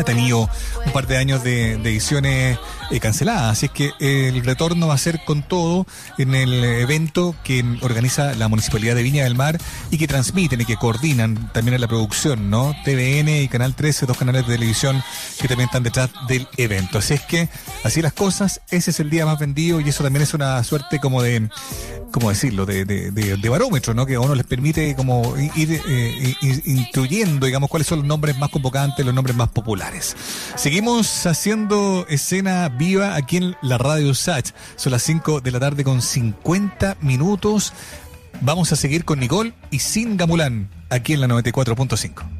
ha 0.00 0.04
tenido 0.04 0.48
un 0.86 0.92
par 0.92 1.06
de 1.06 1.16
años 1.16 1.42
de, 1.44 1.72
ediciones 1.74 2.58
eh, 2.90 3.00
canceladas, 3.00 3.52
así 3.52 3.66
es 3.66 3.72
que 3.72 3.90
eh, 4.00 4.28
el 4.34 4.44
retorno 4.44 4.88
va 4.88 4.94
a 4.94 4.98
ser 4.98 5.20
con 5.24 5.42
todo 5.42 5.86
en 6.18 6.34
el 6.34 6.62
evento 6.64 7.34
que 7.44 7.64
organiza 7.82 8.34
la 8.34 8.48
Municipalidad 8.48 8.94
de 8.94 9.02
Viña 9.02 9.24
del 9.24 9.34
Mar 9.34 9.58
y 9.90 9.98
que 9.98 10.06
transmiten 10.08 10.60
y 10.60 10.64
que 10.64 10.76
coordinan 10.76 11.50
también 11.52 11.74
en 11.74 11.80
la 11.80 11.88
producción, 11.88 12.50
¿no? 12.50 12.74
TVN 12.84 13.28
y 13.42 13.48
Canal 13.48 13.74
13, 13.74 14.06
dos 14.06 14.16
canales 14.18 14.46
de 14.46 14.54
televisión 14.54 15.02
que 15.40 15.48
también 15.48 15.68
están 15.68 15.82
detrás 15.82 16.10
del 16.28 16.46
evento. 16.56 16.98
Así 16.98 17.14
es 17.14 17.22
que, 17.22 17.48
así 17.84 18.02
las 18.02 18.12
cosas, 18.12 18.60
ese 18.70 18.90
es 18.90 19.00
el 19.00 19.10
día 19.10 19.26
más 19.26 19.38
vendido 19.38 19.80
y 19.80 19.88
eso 19.88 20.02
también 20.02 20.22
es 20.22 20.34
una 20.34 20.62
suerte 20.64 20.98
como 20.98 21.22
de, 21.22 21.48
¿cómo 22.12 22.28
decirlo?, 22.30 22.66
de, 22.66 22.84
de, 22.84 23.10
de- 23.10 23.36
de 23.36 23.48
barómetro, 23.48 23.94
¿no? 23.94 24.04
Que 24.06 24.16
a 24.16 24.20
uno 24.20 24.34
les 24.34 24.46
permite 24.46 24.94
como 24.96 25.34
ir 25.56 25.80
eh, 25.88 26.34
i- 26.42 26.62
instruyendo, 26.72 27.46
digamos, 27.46 27.70
cuáles 27.70 27.86
son 27.86 28.00
los 28.00 28.06
nombres 28.08 28.36
más 28.38 28.50
convocantes, 28.50 29.04
los 29.04 29.14
nombres 29.14 29.36
más 29.36 29.48
populares. 29.48 29.89
Seguimos 30.56 31.26
haciendo 31.26 32.06
escena 32.08 32.68
viva 32.68 33.16
aquí 33.16 33.38
en 33.38 33.56
la 33.62 33.78
radio 33.78 34.14
Sach. 34.14 34.50
Son 34.76 34.92
las 34.92 35.02
5 35.02 35.40
de 35.40 35.50
la 35.50 35.60
tarde 35.60 35.84
con 35.84 36.02
50 36.02 36.96
minutos. 37.00 37.72
Vamos 38.40 38.72
a 38.72 38.76
seguir 38.76 39.04
con 39.04 39.20
Nicole 39.20 39.52
y 39.70 39.80
sin 39.80 40.16
Gamulán 40.16 40.70
aquí 40.88 41.12
en 41.12 41.20
la 41.20 41.26
94.5. 41.28 42.39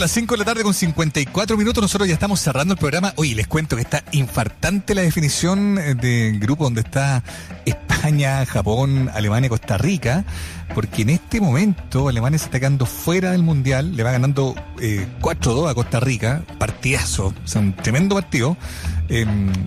Son 0.00 0.04
las 0.04 0.12
5 0.12 0.32
de 0.32 0.38
la 0.38 0.44
tarde 0.46 0.62
con 0.62 0.72
54 0.72 1.58
minutos. 1.58 1.82
Nosotros 1.82 2.08
ya 2.08 2.14
estamos 2.14 2.40
cerrando 2.40 2.72
el 2.72 2.80
programa. 2.80 3.12
Oye, 3.16 3.34
les 3.34 3.46
cuento 3.46 3.76
que 3.76 3.82
está 3.82 4.02
infartante 4.12 4.94
la 4.94 5.02
definición 5.02 5.76
eh, 5.76 5.94
de 5.94 6.38
grupo 6.38 6.64
donde 6.64 6.80
está 6.80 7.22
España, 7.66 8.46
Japón, 8.46 9.10
Alemania, 9.12 9.50
Costa 9.50 9.76
Rica. 9.76 10.24
Porque 10.74 11.02
en 11.02 11.10
este 11.10 11.42
momento 11.42 12.08
Alemania 12.08 12.36
está 12.36 12.58
quedando 12.58 12.86
fuera 12.86 13.32
del 13.32 13.42
mundial. 13.42 13.94
Le 13.94 14.02
va 14.02 14.12
ganando 14.12 14.54
eh, 14.80 15.06
4-2 15.20 15.68
a 15.68 15.74
Costa 15.74 16.00
Rica. 16.00 16.44
Partidazo. 16.58 17.34
O 17.54 17.58
un 17.58 17.76
tremendo 17.76 18.14
partido. 18.14 18.56
Eh, 19.12 19.26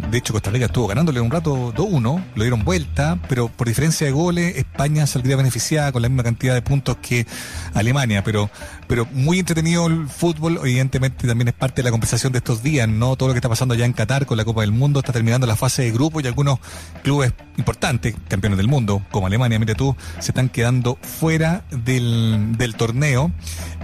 de 0.10 0.18
hecho, 0.18 0.32
Costa 0.32 0.52
Rica 0.52 0.68
estuvo 0.68 0.88
ganándole 0.88 1.20
un 1.20 1.30
rato 1.30 1.74
2-1, 1.74 2.24
lo 2.34 2.44
dieron 2.44 2.64
vuelta, 2.64 3.20
pero 3.28 3.50
por 3.50 3.68
diferencia 3.68 4.08
de 4.08 4.14
goles, 4.14 4.56
España 4.56 5.06
saldría 5.06 5.36
beneficiada 5.36 5.92
con 5.92 6.02
la 6.02 6.08
misma 6.08 6.24
cantidad 6.24 6.54
de 6.54 6.62
puntos 6.62 6.96
que 7.02 7.28
Alemania. 7.74 8.24
Pero, 8.24 8.50
pero 8.88 9.06
muy 9.12 9.40
entretenido 9.40 9.86
el 9.88 10.08
fútbol, 10.08 10.60
evidentemente 10.62 11.28
también 11.28 11.50
es 11.50 11.54
parte 11.54 11.82
de 11.82 11.84
la 11.84 11.92
conversación 11.92 12.32
de 12.32 12.38
estos 12.38 12.64
días, 12.64 12.88
¿no? 12.88 13.18
Todo 13.18 13.28
lo 13.28 13.34
que 13.34 13.40
está 13.40 13.50
pasando 13.50 13.74
allá 13.74 13.84
en 13.86 13.92
Qatar 13.92 14.26
con 14.26 14.38
la 14.38 14.46
Copa 14.46 14.62
del 14.62 14.72
Mundo, 14.72 15.02
está 15.02 15.12
terminando 15.12 15.46
la 15.46 15.58
fase 15.58 15.82
de 15.82 15.92
grupo 15.92 16.22
y 16.22 16.28
algunos 16.28 16.60
clubes 17.04 17.34
importantes, 17.58 18.16
campeones 18.30 18.56
del 18.56 18.70
mundo, 18.70 19.04
como 19.12 19.28
Alemania, 19.28 19.60
mire 19.60 19.76
tú, 19.76 19.94
se 20.20 20.32
están 20.32 20.48
quedando 20.48 20.98
fuera 21.02 21.66
del, 21.70 22.58
del 22.58 22.76
torneo. 22.76 23.30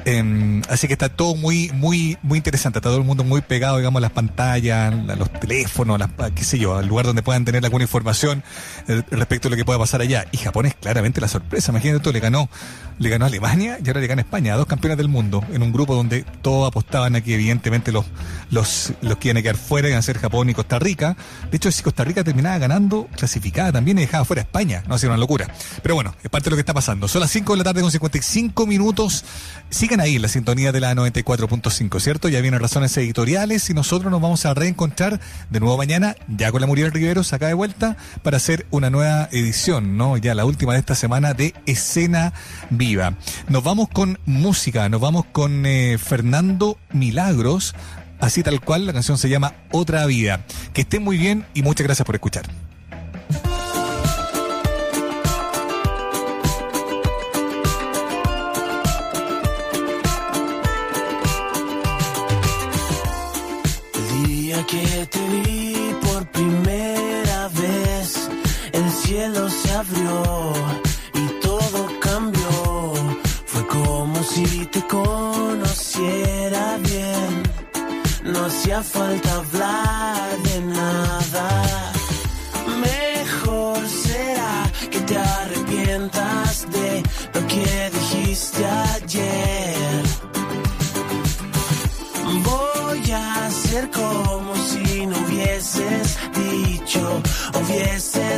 Eh, 0.05 0.61
así 0.69 0.87
que 0.87 0.93
está 0.93 1.09
todo 1.09 1.35
muy, 1.35 1.69
muy, 1.73 2.17
muy 2.21 2.37
interesante. 2.37 2.79
Está 2.79 2.89
todo 2.89 2.99
el 2.99 3.05
mundo 3.05 3.23
muy 3.23 3.41
pegado, 3.41 3.77
digamos, 3.77 3.99
a 3.99 4.01
las 4.01 4.11
pantallas, 4.11 4.93
a 4.93 5.15
los 5.15 5.29
las, 5.49 6.09
a 6.19 6.31
qué 6.31 6.43
sé 6.43 6.59
yo, 6.59 6.77
al 6.77 6.87
lugar 6.87 7.05
donde 7.05 7.23
puedan 7.23 7.45
tener 7.45 7.63
alguna 7.63 7.83
información 7.83 8.43
eh, 8.87 9.01
respecto 9.11 9.47
a 9.47 9.51
lo 9.51 9.57
que 9.57 9.65
pueda 9.65 9.79
pasar 9.79 10.01
allá. 10.01 10.25
Y 10.31 10.37
Japón 10.37 10.65
es 10.65 10.75
claramente 10.75 11.19
la 11.21 11.27
sorpresa. 11.27 11.71
Imagínate 11.71 12.01
tú, 12.01 12.11
le 12.11 12.19
ganó, 12.19 12.49
le 12.99 13.09
ganó 13.09 13.25
Alemania 13.25 13.77
y 13.83 13.87
ahora 13.87 14.01
le 14.01 14.07
gana 14.07 14.21
España, 14.21 14.55
dos 14.55 14.67
campeones 14.67 14.97
del 14.97 15.07
mundo, 15.07 15.43
en 15.51 15.63
un 15.63 15.71
grupo 15.71 15.95
donde 15.95 16.23
todos 16.41 16.67
apostaban 16.67 17.15
a 17.15 17.21
que 17.21 17.35
evidentemente 17.35 17.91
los, 17.91 18.05
los, 18.51 18.93
los 19.01 19.17
que 19.17 19.29
iban 19.29 19.37
a 19.37 19.41
quedar 19.41 19.57
fuera 19.57 19.87
iban 19.87 19.99
a 19.99 20.03
ser 20.03 20.17
Japón 20.17 20.49
y 20.49 20.53
Costa 20.53 20.79
Rica. 20.79 21.17
De 21.49 21.57
hecho, 21.57 21.71
si 21.71 21.83
Costa 21.83 22.03
Rica 22.03 22.23
terminaba 22.23 22.57
ganando, 22.57 23.07
clasificada 23.15 23.71
también 23.71 23.97
y 23.97 24.01
dejaba 24.01 24.25
fuera 24.25 24.41
España. 24.41 24.83
No, 24.87 24.95
ha 24.95 24.97
sido 24.97 25.11
una 25.11 25.19
locura. 25.19 25.47
Pero 25.81 25.95
bueno, 25.95 26.15
es 26.23 26.29
parte 26.29 26.45
de 26.45 26.51
lo 26.51 26.55
que 26.55 26.61
está 26.61 26.73
pasando. 26.73 27.07
Son 27.07 27.21
las 27.21 27.31
5 27.31 27.53
de 27.53 27.57
la 27.57 27.63
tarde 27.63 27.81
con 27.81 27.91
55 27.91 28.65
minutos. 28.67 29.25
Sigan 29.69 29.99
ahí 29.99 30.19
la 30.19 30.27
sintonía 30.27 30.71
de 30.71 30.79
la 30.79 30.93
94.5, 30.93 31.99
¿cierto? 31.99 32.29
Ya 32.29 32.41
vienen 32.41 32.59
razones 32.59 32.95
editoriales 32.97 33.69
y 33.69 33.73
nosotros 33.73 34.11
nos 34.11 34.21
vamos 34.21 34.45
a 34.45 34.53
reencontrar 34.53 35.19
de 35.49 35.59
nuevo 35.59 35.77
mañana, 35.77 36.15
ya 36.27 36.51
con 36.51 36.61
la 36.61 36.67
Muriel 36.67 36.91
Riveros 36.91 37.33
acá 37.33 37.47
de 37.47 37.53
vuelta, 37.53 37.97
para 38.23 38.37
hacer 38.37 38.65
una 38.71 38.89
nueva 38.89 39.29
edición, 39.31 39.97
¿no? 39.97 40.17
Ya 40.17 40.35
la 40.35 40.45
última 40.45 40.73
de 40.73 40.79
esta 40.79 40.95
semana 40.95 41.33
de 41.33 41.53
Escena 41.65 42.33
Viva. 42.69 43.15
Nos 43.47 43.63
vamos 43.63 43.89
con 43.89 44.19
música, 44.25 44.89
nos 44.89 45.01
vamos 45.01 45.25
con 45.31 45.65
eh, 45.65 45.97
Fernando 45.97 46.77
Milagros, 46.91 47.75
así 48.19 48.43
tal 48.43 48.61
cual, 48.61 48.85
la 48.85 48.93
canción 48.93 49.17
se 49.17 49.29
llama 49.29 49.53
Otra 49.71 50.05
Vida. 50.05 50.45
Que 50.73 50.81
estén 50.81 51.03
muy 51.03 51.17
bien 51.17 51.45
y 51.53 51.63
muchas 51.63 51.85
gracias 51.85 52.05
por 52.05 52.15
escuchar. 52.15 52.45
Que 64.67 65.07
te 65.09 65.19
vi 65.19 65.95
por 66.01 66.27
primera 66.27 67.47
vez, 67.47 68.29
el 68.73 68.91
cielo 68.91 69.49
se 69.49 69.71
abrió 69.71 70.53
y 71.13 71.41
todo 71.41 71.87
cambió. 72.01 72.93
Fue 73.45 73.65
como 73.67 74.21
si 74.21 74.65
te 74.65 74.85
conociera 74.85 76.77
bien. 76.81 77.43
No 78.25 78.45
hacía 78.45 78.83
falta 78.83 79.35
hablar 79.35 80.37
de 80.43 80.59
nada. 80.61 81.91
Mejor 82.81 83.79
será 83.87 84.69
que 84.91 84.99
te 84.99 85.17
arrepientas 85.17 86.48
viesse 97.69 98.28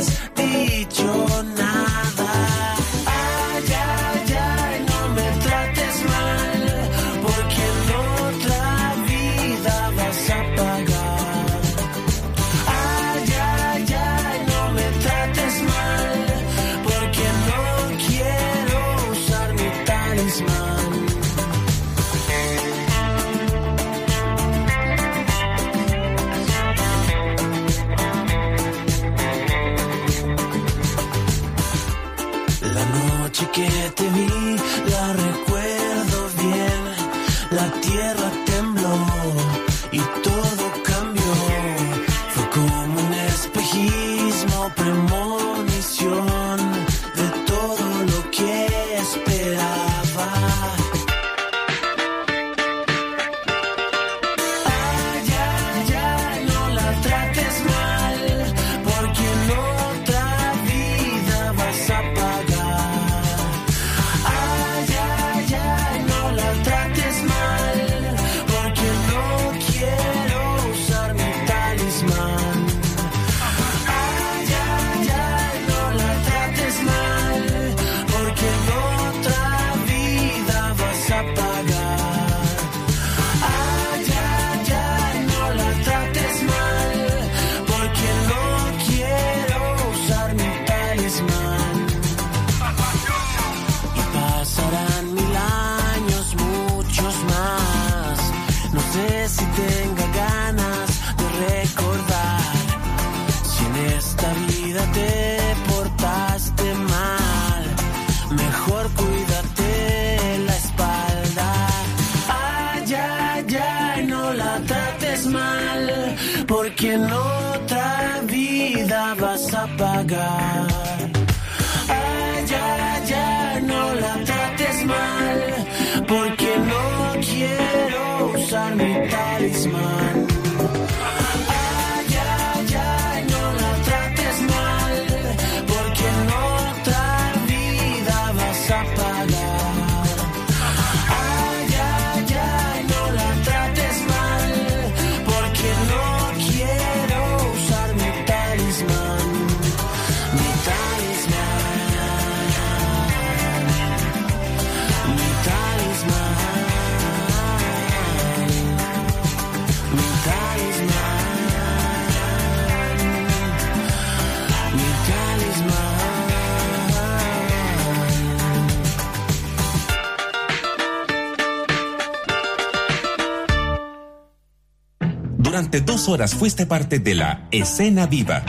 Dos 175.80 176.08
horas 176.08 176.34
fuiste 176.34 176.66
parte 176.66 176.98
de 176.98 177.14
la 177.14 177.48
Escena 177.50 178.06
Viva, 178.06 178.42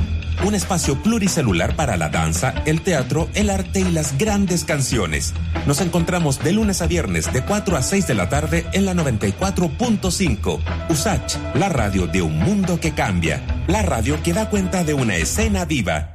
un 0.46 0.56
espacio 0.56 1.02
pluricelular 1.02 1.76
para 1.76 1.96
la 1.96 2.10
danza, 2.10 2.54
el 2.66 2.82
teatro, 2.82 3.30
el 3.34 3.50
arte 3.50 3.80
y 3.80 3.92
las 3.92 4.18
grandes 4.18 4.66
canciones. 4.66 5.34
Nos 5.66 5.80
encontramos 5.80 6.44
de 6.44 6.52
lunes 6.52 6.82
a 6.82 6.88
viernes 6.88 7.32
de 7.32 7.42
4 7.42 7.78
a 7.78 7.82
6 7.82 8.08
de 8.08 8.14
la 8.14 8.28
tarde 8.28 8.66
en 8.74 8.86
la 8.86 8.94
94.5. 8.94 10.60
Usach, 10.90 11.38
la 11.56 11.70
radio 11.70 12.08
de 12.08 12.22
un 12.22 12.38
mundo 12.40 12.80
que 12.80 12.92
cambia, 12.92 13.42
la 13.68 13.82
radio 13.82 14.22
que 14.22 14.34
da 14.34 14.50
cuenta 14.50 14.84
de 14.84 14.94
una 14.94 15.16
escena 15.16 15.64
viva. 15.64 16.13